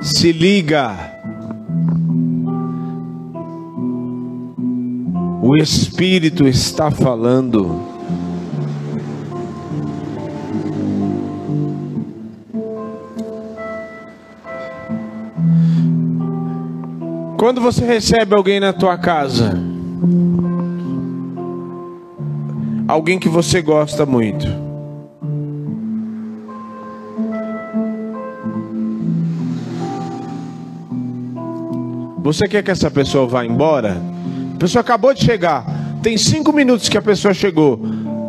Se 0.00 0.32
liga. 0.32 1.12
O 5.42 5.56
Espírito 5.56 6.46
está 6.46 6.90
falando. 6.90 7.94
Quando 17.36 17.60
você 17.60 17.84
recebe 17.84 18.34
alguém 18.34 18.58
na 18.58 18.72
tua 18.72 18.96
casa, 18.96 19.73
alguém 22.86 23.18
que 23.18 23.28
você 23.28 23.60
gosta 23.60 24.06
muito, 24.06 24.46
você 32.22 32.46
quer 32.46 32.62
que 32.62 32.70
essa 32.70 32.90
pessoa 32.90 33.26
vá 33.26 33.44
embora? 33.44 34.00
A 34.54 34.58
pessoa 34.58 34.80
acabou 34.80 35.12
de 35.12 35.24
chegar. 35.24 35.64
Tem 36.02 36.16
cinco 36.16 36.52
minutos 36.52 36.88
que 36.88 36.96
a 36.96 37.02
pessoa 37.02 37.34
chegou. 37.34 37.80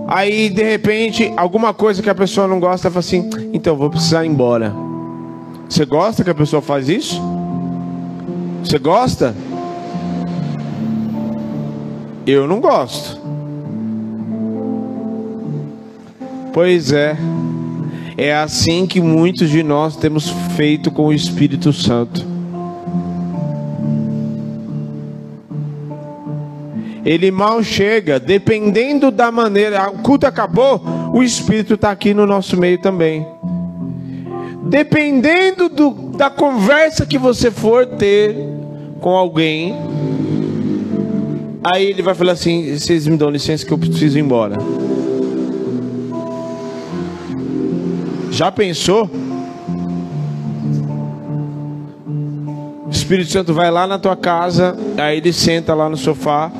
Aí, 0.07 0.49
de 0.49 0.63
repente, 0.63 1.33
alguma 1.35 1.73
coisa 1.73 2.01
que 2.01 2.09
a 2.09 2.15
pessoa 2.15 2.47
não 2.47 2.59
gosta, 2.59 2.89
fala 2.89 2.99
assim: 2.99 3.29
então 3.53 3.75
vou 3.75 3.89
precisar 3.89 4.25
ir 4.25 4.29
embora. 4.29 4.73
Você 5.67 5.85
gosta 5.85 6.23
que 6.23 6.29
a 6.29 6.35
pessoa 6.35 6.61
faz 6.61 6.89
isso? 6.89 7.21
Você 8.63 8.77
gosta? 8.77 9.35
Eu 12.25 12.47
não 12.47 12.59
gosto. 12.59 13.19
Pois 16.53 16.91
é. 16.91 17.17
É 18.17 18.33
assim 18.33 18.87
que 18.87 19.01
muitos 19.01 19.49
de 19.49 19.61
nós 19.61 19.97
temos 19.97 20.29
feito 20.55 20.89
com 20.89 21.07
o 21.07 21.13
Espírito 21.13 21.73
Santo. 21.73 22.35
ele 27.05 27.29
mal 27.29 27.63
chega, 27.63 28.19
dependendo 28.19 29.11
da 29.11 29.31
maneira. 29.31 29.89
O 29.89 29.99
culto 29.99 30.25
acabou, 30.25 30.81
o 31.13 31.21
Espírito 31.21 31.75
está 31.75 31.91
aqui 31.91 32.13
no 32.13 32.25
nosso 32.25 32.57
meio 32.57 32.81
também. 32.81 33.25
Dependendo 34.63 35.69
do, 35.69 35.91
da 36.17 36.31
conversa 36.31 37.05
que 37.05 37.19
você 37.19 37.51
for 37.51 37.85
ter 37.85 38.35
com 38.99 39.11
alguém, 39.11 39.75
aí 41.65 41.87
ele 41.87 42.03
vai 42.03 42.13
falar 42.13 42.33
assim: 42.33 42.77
vocês 42.77 43.07
me 43.07 43.17
dão 43.17 43.29
licença 43.29 43.65
que 43.65 43.71
eu 43.73 43.77
preciso 43.77 44.17
ir 44.17 44.21
embora. 44.21 44.55
Já 48.31 48.51
pensou? 48.51 49.09
O 52.85 52.89
Espírito 52.91 53.31
Santo 53.31 53.53
vai 53.53 53.71
lá 53.71 53.87
na 53.87 53.97
tua 53.97 54.15
casa, 54.15 54.77
aí 54.97 55.17
ele 55.17 55.33
senta 55.33 55.73
lá 55.73 55.89
no 55.89 55.97
sofá 55.97 56.51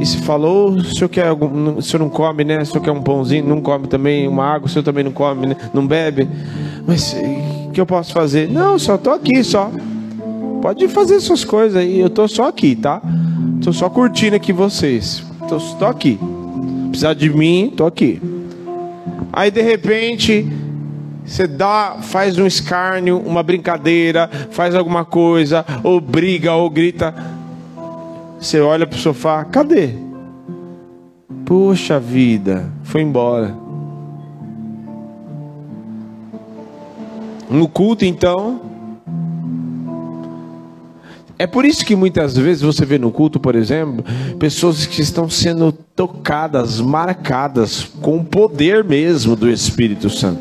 e 0.00 0.06
se 0.06 0.18
falou, 0.18 0.70
o 0.70 0.84
senhor 0.84 1.08
quer 1.08 1.28
algum, 1.28 1.76
o 1.76 1.82
senhor 1.82 2.00
não 2.00 2.10
come, 2.10 2.44
né? 2.44 2.60
O 2.60 2.66
senhor 2.66 2.82
quer 2.82 2.90
um 2.90 3.02
pãozinho, 3.02 3.46
não 3.46 3.60
come 3.60 3.86
também, 3.86 4.26
uma 4.26 4.44
água, 4.44 4.66
o 4.66 4.68
senhor 4.68 4.82
também 4.82 5.04
não 5.04 5.12
come, 5.12 5.46
né? 5.48 5.56
não 5.72 5.86
bebe. 5.86 6.28
Mas 6.86 7.14
o 7.66 7.70
que 7.70 7.80
eu 7.80 7.86
posso 7.86 8.12
fazer? 8.12 8.48
Não, 8.48 8.78
só 8.78 8.98
tô 8.98 9.10
aqui, 9.10 9.42
só. 9.44 9.70
Pode 10.60 10.88
fazer 10.88 11.20
suas 11.20 11.44
coisas 11.44 11.76
aí, 11.76 12.00
eu 12.00 12.10
tô 12.10 12.26
só 12.26 12.48
aqui, 12.48 12.74
tá? 12.74 13.00
Tô 13.64 13.72
só 13.72 13.88
curtindo 13.88 14.36
aqui 14.36 14.52
vocês. 14.52 15.24
Tô, 15.48 15.58
tô 15.78 15.86
aqui. 15.86 16.18
Precisar 16.90 17.14
de 17.14 17.30
mim, 17.30 17.72
tô 17.74 17.86
aqui. 17.86 18.20
Aí 19.32 19.50
de 19.50 19.62
repente, 19.62 20.46
você 21.24 21.46
dá, 21.46 21.96
faz 22.02 22.36
um 22.38 22.46
escárnio, 22.46 23.18
uma 23.18 23.42
brincadeira, 23.42 24.28
faz 24.50 24.74
alguma 24.74 25.02
coisa, 25.02 25.64
ou 25.82 25.98
briga, 25.98 26.52
ou 26.52 26.68
grita. 26.68 27.14
Você 28.38 28.60
olha 28.60 28.86
para 28.86 28.96
o 28.98 29.00
sofá, 29.00 29.42
cadê? 29.46 29.94
Puxa 31.46 31.98
vida, 31.98 32.70
foi 32.82 33.00
embora. 33.00 33.54
No 37.48 37.66
culto, 37.66 38.04
então. 38.04 38.73
É 41.38 41.46
por 41.46 41.64
isso 41.64 41.84
que 41.84 41.96
muitas 41.96 42.36
vezes 42.36 42.62
você 42.62 42.84
vê 42.84 42.96
no 42.96 43.10
culto, 43.10 43.40
por 43.40 43.56
exemplo, 43.56 44.04
pessoas 44.38 44.86
que 44.86 45.00
estão 45.00 45.28
sendo 45.28 45.72
tocadas, 45.72 46.80
marcadas 46.80 47.84
com 48.00 48.18
o 48.18 48.24
poder 48.24 48.84
mesmo 48.84 49.34
do 49.34 49.50
Espírito 49.50 50.08
Santo. 50.08 50.40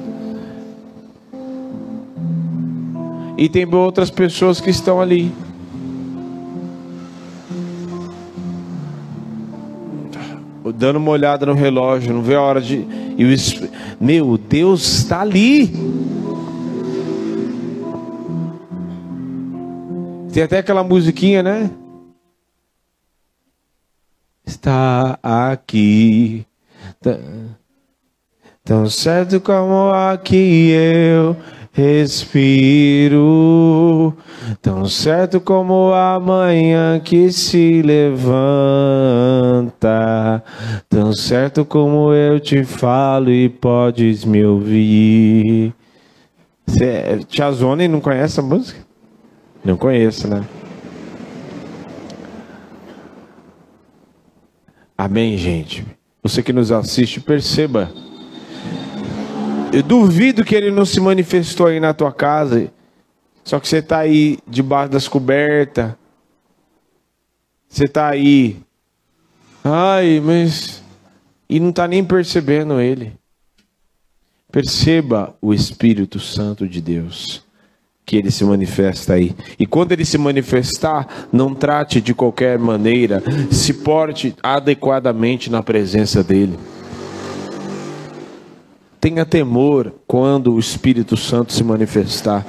E 3.37 3.49
tem 3.49 3.65
outras 3.73 4.11
pessoas 4.11 4.61
que 4.61 4.69
estão 4.69 5.01
ali 5.01 5.31
dando 10.71 10.97
uma 10.97 11.11
olhada 11.11 11.45
no 11.45 11.53
relógio, 11.53 12.13
não 12.13 12.21
vê 12.21 12.35
a 12.35 12.41
hora 12.41 12.61
de. 12.61 12.85
E 13.17 13.25
o, 13.25 13.69
meu 13.99 14.37
Deus 14.37 14.99
está 14.99 15.21
ali. 15.21 15.71
Tem 20.33 20.41
até 20.41 20.57
aquela 20.57 20.83
musiquinha, 20.83 21.43
né? 21.43 21.69
Está 24.43 25.19
aqui. 25.21 26.43
Tão 28.65 28.89
certo 28.89 29.39
como 29.39 29.91
aqui 29.91 30.71
eu 30.71 31.37
respiro, 31.71 33.11
tão 34.59 34.87
certo 34.87 35.39
como 35.39 35.93
a 35.93 36.19
manhã 36.19 36.99
que 36.99 37.31
se 37.31 37.83
levanta, 37.83 38.33
tão 40.89 41.13
certo 41.13 41.63
como 41.63 42.11
eu 42.11 42.39
te 42.39 42.63
falo 42.63 43.29
e 43.29 43.49
podes 43.49 44.25
me 44.25 44.43
ouvir. 44.43 45.75
Você, 46.65 46.85
é, 46.85 47.17
Tia 47.19 47.51
Zone 47.51 47.87
não 47.87 48.01
conhece 48.01 48.39
a 48.39 48.43
música? 48.43 48.82
Não 49.63 49.77
conheço, 49.77 50.27
né? 50.27 50.45
Amém, 54.97 55.37
gente. 55.37 55.85
Você 56.21 56.43
que 56.43 56.53
nos 56.53 56.71
assiste, 56.71 57.19
perceba. 57.19 57.91
Eu 59.73 59.81
duvido 59.83 60.45
que 60.45 60.55
ele 60.55 60.69
não 60.69 60.85
se 60.85 60.99
manifestou 60.99 61.67
aí 61.67 61.79
na 61.79 61.93
tua 61.93 62.11
casa. 62.11 62.71
Só 63.43 63.59
que 63.59 63.67
você 63.67 63.77
está 63.77 63.99
aí 63.99 64.37
debaixo 64.47 64.91
das 64.91 65.07
cobertas. 65.07 65.93
Você 67.67 67.85
está 67.85 68.07
aí. 68.07 68.57
Ai, 69.63 70.21
mas. 70.23 70.83
E 71.49 71.59
não 71.59 71.69
está 71.69 71.87
nem 71.87 72.03
percebendo 72.03 72.79
ele. 72.79 73.13
Perceba 74.51 75.35
o 75.41 75.53
Espírito 75.53 76.19
Santo 76.19 76.67
de 76.67 76.79
Deus, 76.79 77.43
que 78.05 78.17
ele 78.17 78.31
se 78.31 78.43
manifesta 78.43 79.13
aí. 79.13 79.35
E 79.57 79.65
quando 79.65 79.91
ele 79.91 80.05
se 80.05 80.17
manifestar, 80.17 81.27
não 81.31 81.53
trate 81.53 82.01
de 82.01 82.13
qualquer 82.13 82.59
maneira, 82.59 83.23
se 83.51 83.73
porte 83.73 84.35
adequadamente 84.43 85.49
na 85.49 85.63
presença 85.63 86.23
dele. 86.23 86.57
Tenha 88.99 89.25
temor 89.25 89.93
quando 90.07 90.53
o 90.53 90.59
Espírito 90.59 91.17
Santo 91.17 91.51
se 91.51 91.63
manifestar. 91.63 92.45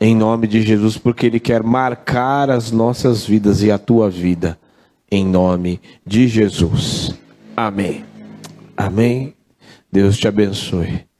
Em 0.00 0.16
nome 0.16 0.46
de 0.46 0.62
Jesus, 0.62 0.98
porque 0.98 1.26
ele 1.26 1.38
quer 1.38 1.62
marcar 1.62 2.50
as 2.50 2.70
nossas 2.70 3.24
vidas 3.24 3.62
e 3.62 3.70
a 3.70 3.78
tua 3.78 4.10
vida. 4.10 4.58
Em 5.10 5.24
nome 5.24 5.80
de 6.04 6.26
Jesus. 6.26 7.14
Amém. 7.56 8.04
Amém. 8.76 9.34
Deus 9.90 10.18
te 10.18 10.26
abençoe. 10.26 11.11